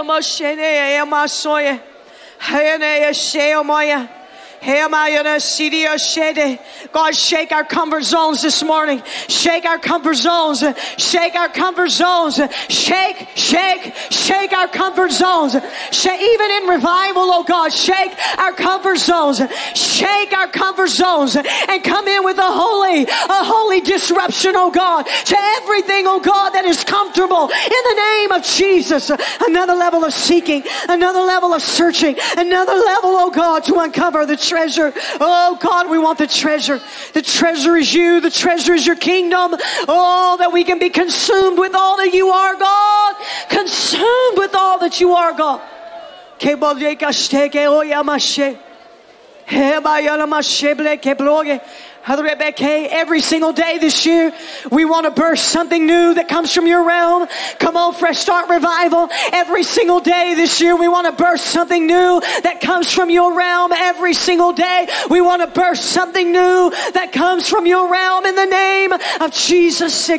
Uh, 4.64 6.58
God, 6.94 7.16
shake 7.16 7.52
our 7.52 7.64
comfort 7.64 8.04
zones 8.04 8.42
this 8.42 8.64
morning. 8.64 9.02
Shake 9.28 9.66
our 9.66 9.80
comfort 9.80 10.16
zones. 10.16 10.64
Shake 10.98 11.36
our 11.36 11.50
comfort 11.50 11.90
zones. 11.90 12.40
Shake, 12.70 13.28
shake, 13.36 13.94
shake 14.12 14.54
our 14.54 14.68
comfort 14.68 15.12
zones. 15.12 15.56
Shake, 15.92 16.22
even 16.22 16.52
in 16.52 16.64
revival, 16.68 17.24
oh 17.24 17.44
God, 17.44 17.74
shake 17.74 18.12
our 18.38 18.54
comfort 18.54 18.98
zones. 18.98 19.42
Shake 19.74 20.34
our 20.34 20.48
comfort 20.48 20.90
zones 20.90 21.36
and 21.36 21.84
come 21.84 22.08
in 22.08 22.24
with 22.24 22.38
a 22.38 22.42
holy, 22.52 23.04
a 23.04 23.44
holy 23.44 23.82
disruption, 23.82 24.54
oh 24.56 24.70
God, 24.70 25.04
to 25.04 25.38
everything, 25.58 26.06
oh 26.08 26.20
God, 26.20 26.52
that 26.52 26.66
is 26.66 26.84
comfortable 26.84 27.50
in 27.50 27.82
the 27.90 27.96
name 27.96 28.32
of 28.32 28.44
Jesus. 28.44 29.12
Another 29.42 29.74
level 29.74 30.04
of 30.04 30.14
seeking, 30.14 30.64
another 30.88 31.22
level 31.22 31.54
of 31.54 31.62
searching, 31.62 32.16
another 32.38 32.74
level, 32.74 33.12
oh 33.18 33.32
God, 33.32 33.64
to 33.66 33.80
uncover 33.80 34.26
the 34.26 34.38
treasure. 34.52 34.94
Oh 35.20 35.58
God, 35.62 35.90
we 35.90 35.98
want 35.98 36.18
the 36.18 36.28
treasure. 36.28 36.82
The 37.14 37.22
treasure 37.22 37.78
is 37.78 37.94
you. 37.94 38.20
The 38.20 38.30
treasure 38.30 38.74
is 38.74 38.86
your 38.86 38.98
kingdom. 38.98 39.56
Oh, 39.88 40.36
that 40.40 40.52
we 40.52 40.64
can 40.64 40.78
be 40.78 40.90
consumed 40.90 41.58
with 41.58 41.74
all 41.74 41.98
that 41.98 42.14
you 42.14 42.28
are, 42.30 42.56
God. 42.56 43.16
Consumed 43.50 44.38
with 44.38 44.54
all 44.54 44.80
that 44.80 45.00
you 45.00 45.14
are, 45.14 45.34
God. 45.34 45.62
Every 52.04 53.22
single 53.22 53.54
day 53.54 53.78
this 53.78 54.06
year, 54.08 54.34
we 54.72 54.86
want 54.86 55.06
to 55.06 55.12
burst 55.12 55.50
something 55.50 55.86
new 55.86 56.16
that 56.16 56.28
comes 56.28 56.52
from 56.52 56.66
your 56.66 56.84
realm. 56.84 57.28
Come 57.60 57.78
on, 57.78 57.94
Fresh 57.94 58.18
Start 58.18 58.50
Revival. 58.50 59.10
Every 59.32 59.64
single 59.64 60.00
day 60.00 60.34
this 60.36 60.60
year, 60.62 60.76
we 60.76 60.88
want 60.88 61.06
to 61.06 61.24
burst 61.24 61.46
something 61.46 61.86
new 61.86 62.22
that 62.42 62.60
comes 62.62 62.92
from 62.92 63.12
your 63.12 63.38
realm. 63.38 63.72
Every 63.72 64.14
single 64.14 64.52
day, 64.52 64.88
we 65.12 65.22
want 65.22 65.44
to 65.44 65.48
burst 65.48 65.86
something 65.92 66.32
new 66.32 66.72
that 66.94 67.12
comes 67.14 67.48
from 67.48 67.68
your 67.68 67.92
realm 67.92 68.26
in 68.26 68.36
the 68.36 68.46
name 68.46 68.94
of 68.94 69.32
Jesus. 69.32 70.10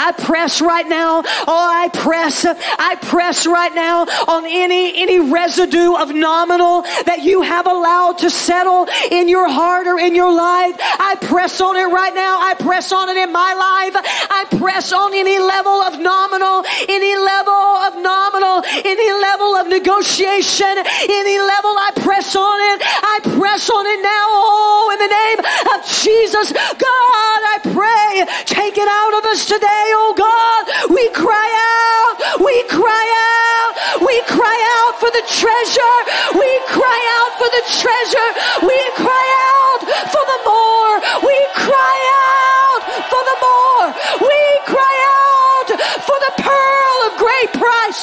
I 0.00 0.12
press 0.18 0.60
right 0.60 0.88
now. 0.88 1.22
Oh, 1.46 1.82
I 1.84 1.88
press. 1.92 2.44
I 2.46 2.94
press 2.94 3.07
right 3.12 3.74
now 3.74 4.02
on 4.28 4.44
any, 4.46 5.02
any 5.02 5.20
residue 5.20 5.94
of 5.94 6.14
nominal 6.14 6.82
that 7.06 7.22
you 7.22 7.42
have 7.42 7.66
allowed 7.66 8.18
to 8.18 8.30
settle 8.30 8.86
in 9.10 9.28
your 9.28 9.48
heart 9.48 9.86
or 9.86 9.98
in 9.98 10.14
your 10.14 10.32
life. 10.32 10.76
I 10.80 11.16
press 11.20 11.60
on 11.60 11.76
it 11.76 11.86
right 11.86 12.14
now. 12.14 12.38
I 12.40 12.54
press 12.54 12.92
on 12.92 13.08
it 13.08 13.16
in 13.16 13.32
my 13.32 13.54
life. 13.54 13.94
I 14.30 14.44
press 14.58 14.92
on 14.92 15.14
any 15.14 15.38
level 15.38 15.80
of 15.82 15.98
nominal, 16.00 16.64
any 16.88 17.16
level 17.16 17.64
of 17.86 17.96
nominal, 18.02 18.62
any 18.84 19.10
level 19.20 19.56
of 19.56 19.68
negotiation, 19.68 20.74
any 20.76 21.36
level 21.38 21.72
I 21.76 21.90
press 21.96 22.36
on 22.36 22.58
it. 22.74 22.78
I 22.84 23.16
press 23.38 23.70
on 23.70 23.86
it 23.86 24.00
now. 24.02 24.26
Oh, 24.30 24.92
in 24.94 24.98
the 25.00 25.12
name 25.12 25.40
of 25.74 25.78
Jesus. 25.86 26.52
God, 26.52 27.40
I 27.54 27.58
pray, 27.72 28.26
take 28.44 28.76
it 28.78 28.88
out 28.88 29.14
of 29.18 29.24
us 29.32 29.46
today. 29.46 29.86
Oh 29.96 30.14
God, 30.16 30.90
we 30.90 31.08
cry 31.10 31.50
out. 31.56 32.40
We 32.40 32.62
cry 32.68 32.97
cry 32.98 33.10
out. 33.14 34.00
We 34.02 34.16
cry 34.26 34.58
out 34.74 34.94
for 34.98 35.10
the 35.10 35.24
treasure. 35.30 35.98
We 36.34 36.50
cry 36.66 37.00
out 37.18 37.32
for 37.38 37.48
the 37.56 37.64
treasure. 37.78 38.30
We 38.66 38.78
cry 38.98 39.26
out 39.54 39.80
for 40.10 40.24
the 40.26 40.38
more. 40.42 40.94
We 41.22 41.37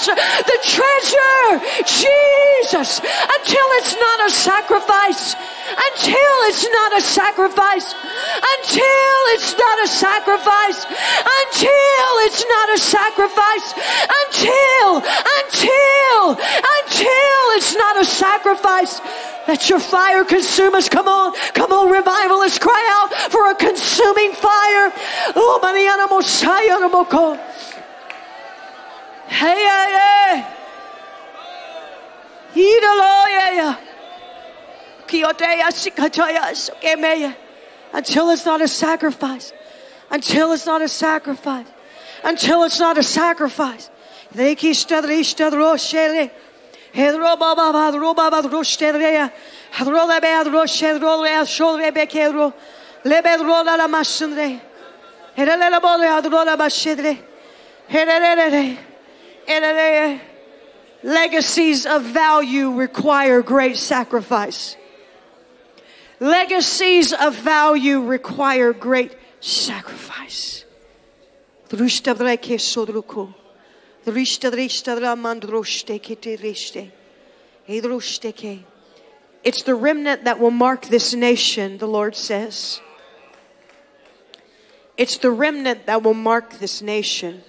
The 0.03 0.59
treasure. 0.63 1.47
Jesus. 1.85 2.99
Until 2.99 3.67
it's 3.80 3.95
not 3.95 4.27
a 4.27 4.31
sacrifice 4.31 5.35
until 5.65 6.35
it's 6.45 6.67
not 6.69 6.97
a 6.97 7.01
sacrifice, 7.01 7.93
until 7.93 9.19
it's 9.34 9.57
not 9.57 9.84
a 9.84 9.88
sacrifice, 9.88 10.85
until 10.85 12.09
it's 12.30 12.45
not 12.45 12.69
a 12.69 12.77
sacrifice, 12.77 13.73
until, 13.73 15.01
until, 15.41 16.38
until 16.38 17.41
it's 17.57 17.76
not 17.76 17.99
a 17.99 18.05
sacrifice. 18.05 19.01
Let 19.47 19.69
your 19.69 19.80
fire 19.80 20.23
consume 20.23 20.76
us. 20.76 20.89
Come 20.89 21.07
on, 21.07 21.34
come 21.53 21.72
on, 21.72 21.91
revivalists, 21.91 22.59
cry 22.59 22.84
out 23.01 23.13
for 23.31 23.49
a 23.49 23.55
consuming 23.55 24.34
fire. 24.34 24.93
Oh. 25.35 25.55
Hey, 29.27 29.56
hey, 29.56 29.91
hey. 29.99 30.45
Until 37.93 38.30
it's 38.30 38.45
not 38.45 38.61
a 38.61 38.68
sacrifice. 38.68 39.53
Until 40.11 40.52
it's 40.52 40.65
not 40.65 40.81
a 40.81 40.88
sacrifice. 40.88 41.68
Until 42.23 42.64
it's 42.64 42.80
not 42.80 42.97
a 42.97 43.03
sacrifice. 43.03 43.89
Legacies 61.03 61.85
of 61.85 62.03
value 62.03 62.72
require 62.72 63.41
great 63.41 63.77
sacrifice. 63.77 64.76
Legacies 66.19 67.13
of 67.13 67.35
value 67.35 68.01
require 68.01 68.73
great 68.73 69.15
sacrifice. 69.39 70.65
It's 79.43 79.63
the 79.63 79.76
remnant 79.76 80.23
that 80.23 80.39
will 80.39 80.51
mark 80.51 80.85
this 80.88 81.13
nation, 81.13 81.77
the 81.77 81.88
Lord 81.88 82.15
says. 82.15 82.81
It's 84.97 85.17
the 85.17 85.31
remnant 85.31 85.85
that 85.85 86.01
will 86.01 86.13
mark 86.13 86.59
this 86.59 86.81
nation. 86.81 87.43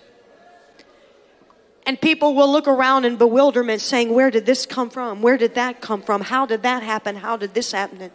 And 1.86 2.00
people 2.00 2.34
will 2.34 2.50
look 2.50 2.66
around 2.66 3.04
in 3.04 3.16
bewilderment 3.16 3.80
saying, 3.80 4.12
Where 4.12 4.30
did 4.30 4.44
this 4.44 4.66
come 4.66 4.90
from? 4.90 5.22
Where 5.22 5.38
did 5.38 5.54
that 5.54 5.80
come 5.80 6.02
from? 6.02 6.20
How 6.20 6.44
did 6.44 6.62
that 6.62 6.82
happen? 6.82 7.14
How 7.14 7.36
did 7.36 7.54
this 7.54 7.70
happen? 7.70 8.10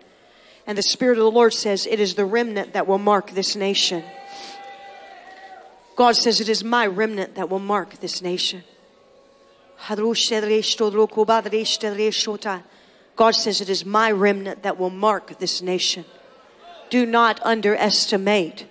And 0.68 0.78
the 0.78 0.84
Spirit 0.84 1.18
of 1.18 1.24
the 1.24 1.32
Lord 1.32 1.54
says, 1.54 1.88
It 1.88 2.02
is 2.02 2.16
the 2.16 2.26
remnant 2.26 2.74
that 2.74 2.86
will 2.86 2.98
mark 2.98 3.32
this 3.32 3.56
nation. 3.56 4.04
God 5.96 6.18
says, 6.18 6.42
It 6.42 6.50
is 6.50 6.66
my 6.66 6.86
remnant 6.86 7.36
that 7.36 7.50
will 7.50 7.60
mark 7.60 8.02
this 8.02 8.22
nation. 8.22 8.64
God 13.16 13.36
says, 13.36 13.62
It 13.62 13.70
is 13.70 13.86
my 13.86 14.12
remnant 14.12 14.64
that 14.64 14.78
will 14.78 14.90
mark 14.90 15.40
this 15.40 15.62
nation. 15.62 16.04
Do 16.90 17.06
not 17.06 17.40
underestimate 17.44 18.68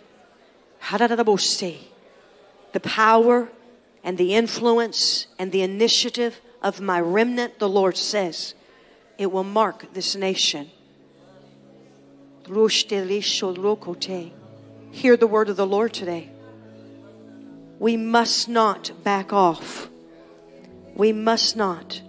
the 2.73 2.81
power 2.83 3.49
and 4.03 4.17
the 4.19 4.35
influence 4.35 5.27
and 5.39 5.53
the 5.53 5.63
initiative 5.63 6.41
of 6.63 6.81
my 6.81 7.01
remnant, 7.01 7.59
the 7.59 7.69
Lord 7.69 7.97
says, 7.97 8.55
it 9.19 9.31
will 9.31 9.45
mark 9.45 9.93
this 9.93 10.17
nation. 10.17 10.71
Hear 14.91 15.17
the 15.17 15.27
word 15.27 15.49
of 15.51 15.57
the 15.57 15.67
Lord 15.67 15.93
today. 15.93 16.31
We 17.79 17.97
must 17.97 18.49
not 18.49 18.93
back 19.05 19.33
off. 19.33 19.89
We 20.95 21.13
must 21.13 21.57
not. 21.57 22.03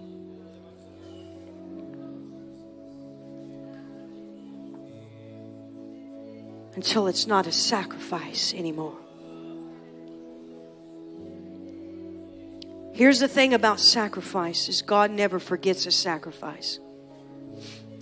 Until 6.74 7.06
it's 7.06 7.26
not 7.26 7.46
a 7.46 7.52
sacrifice 7.52 8.54
anymore. 8.54 9.01
Here's 12.94 13.20
the 13.20 13.28
thing 13.28 13.54
about 13.54 13.80
sacrifice 13.80 14.68
is 14.68 14.82
God 14.82 15.10
never 15.10 15.38
forgets 15.38 15.86
a 15.86 15.90
sacrifice. 15.90 16.78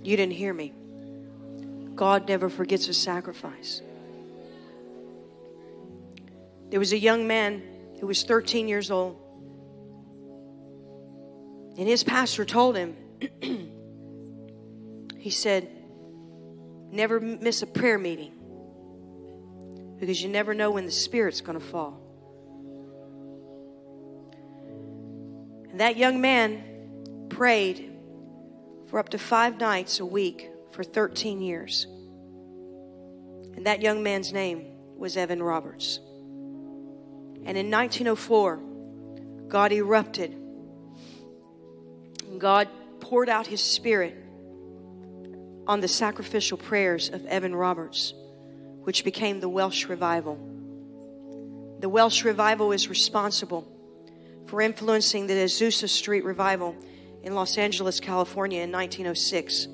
You 0.03 0.17
didn't 0.17 0.33
hear 0.33 0.53
me. 0.53 0.73
God 1.95 2.27
never 2.27 2.49
forgets 2.49 2.87
a 2.87 2.93
sacrifice. 2.93 3.81
There 6.69 6.79
was 6.79 6.93
a 6.93 6.97
young 6.97 7.27
man 7.27 7.61
who 7.99 8.07
was 8.07 8.23
13 8.23 8.67
years 8.67 8.91
old. 8.91 9.17
And 11.77 11.87
his 11.87 12.03
pastor 12.03 12.43
told 12.43 12.75
him, 12.75 12.95
he 15.17 15.29
said, 15.29 15.69
never 16.91 17.19
miss 17.19 17.61
a 17.61 17.67
prayer 17.67 17.97
meeting 17.97 18.33
because 19.99 20.21
you 20.21 20.29
never 20.29 20.53
know 20.53 20.71
when 20.71 20.85
the 20.85 20.91
Spirit's 20.91 21.41
going 21.41 21.59
to 21.59 21.65
fall. 21.65 22.00
And 25.71 25.79
that 25.79 25.95
young 25.95 26.19
man 26.19 27.27
prayed 27.29 27.93
for 28.87 28.99
up 28.99 29.09
to 29.09 29.17
five 29.17 29.57
nights 29.57 30.01
a 30.01 30.05
week 30.05 30.49
for 30.73 30.83
13 30.83 31.41
years. 31.41 31.87
And 33.55 33.65
that 33.65 33.81
young 33.81 34.03
man's 34.03 34.33
name 34.33 34.65
was 34.97 35.15
Evan 35.15 35.41
Roberts. 35.41 35.99
And 37.45 37.57
in 37.57 37.71
1904, 37.71 38.59
God 39.47 39.71
erupted. 39.71 40.35
God 42.37 42.67
poured 42.99 43.29
out 43.29 43.47
his 43.47 43.63
spirit 43.63 44.17
on 45.67 45.79
the 45.79 45.87
sacrificial 45.87 46.57
prayers 46.57 47.07
of 47.09 47.25
Evan 47.27 47.55
Roberts, 47.55 48.13
which 48.83 49.05
became 49.05 49.39
the 49.39 49.49
Welsh 49.49 49.87
Revival. 49.87 50.35
The 51.79 51.89
Welsh 51.89 52.25
Revival 52.25 52.73
is 52.73 52.89
responsible 52.89 53.70
for 54.51 54.59
influencing 54.59 55.27
the 55.27 55.33
Azusa 55.33 55.87
Street 55.87 56.25
Revival 56.25 56.75
in 57.23 57.33
Los 57.33 57.57
Angeles, 57.57 58.01
California 58.01 58.61
in 58.61 58.69
1906, 58.69 59.69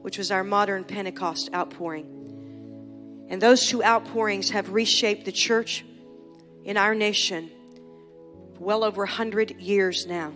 which 0.00 0.18
was 0.18 0.32
our 0.32 0.42
modern 0.42 0.82
Pentecost 0.82 1.50
outpouring. 1.54 3.26
And 3.28 3.40
those 3.40 3.68
two 3.68 3.80
outpourings 3.84 4.50
have 4.50 4.70
reshaped 4.70 5.24
the 5.24 5.30
church 5.30 5.84
in 6.64 6.76
our 6.76 6.96
nation 6.96 7.48
for 8.56 8.64
well 8.64 8.82
over 8.82 9.02
100 9.02 9.60
years 9.60 10.04
now. 10.04 10.30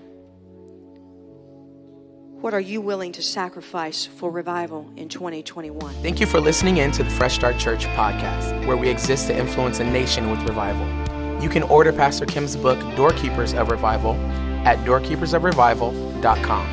What 2.41 2.55
are 2.55 2.61
you 2.61 2.81
willing 2.81 3.11
to 3.13 3.23
sacrifice 3.23 4.07
for 4.07 4.31
revival 4.31 4.89
in 4.95 5.09
2021? 5.09 5.93
Thank 6.03 6.21
you 6.21 6.27
for 6.27 6.39
listening 6.39 6.77
in 6.77 6.93
to 6.93 7.03
the 7.03 7.11
Fresh 7.11 7.35
Start 7.35 7.59
Church 7.59 7.85
podcast, 7.87 8.65
where 8.65 8.77
we 8.77 8.89
exist 8.89 9.27
to 9.27 9.37
influence 9.37 9.81
a 9.81 9.85
nation 9.85 10.31
with 10.31 10.41
revival. 10.43 11.06
You 11.41 11.49
can 11.49 11.63
order 11.65 11.93
Pastor 11.93 12.27
Kim's 12.27 12.57
book, 12.57 12.79
Doorkeepers 12.97 13.59
of 13.59 13.71
Revival, 13.71 14.15
at 14.65 14.79
doorkeepersofrevival.com. 14.79 16.67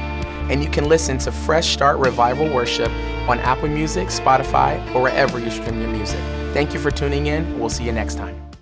And 0.49 0.63
you 0.63 0.69
can 0.69 0.89
listen 0.89 1.17
to 1.19 1.31
Fresh 1.31 1.73
Start 1.73 1.97
Revival 1.99 2.53
Worship 2.53 2.89
on 3.29 3.39
Apple 3.39 3.69
Music, 3.69 4.09
Spotify, 4.09 4.83
or 4.93 5.01
wherever 5.01 5.39
you 5.39 5.49
stream 5.49 5.81
your 5.81 5.89
music. 5.89 6.19
Thank 6.53 6.73
you 6.73 6.79
for 6.79 6.91
tuning 6.91 7.27
in. 7.27 7.59
We'll 7.59 7.69
see 7.69 7.85
you 7.85 7.93
next 7.93 8.15
time. 8.15 8.52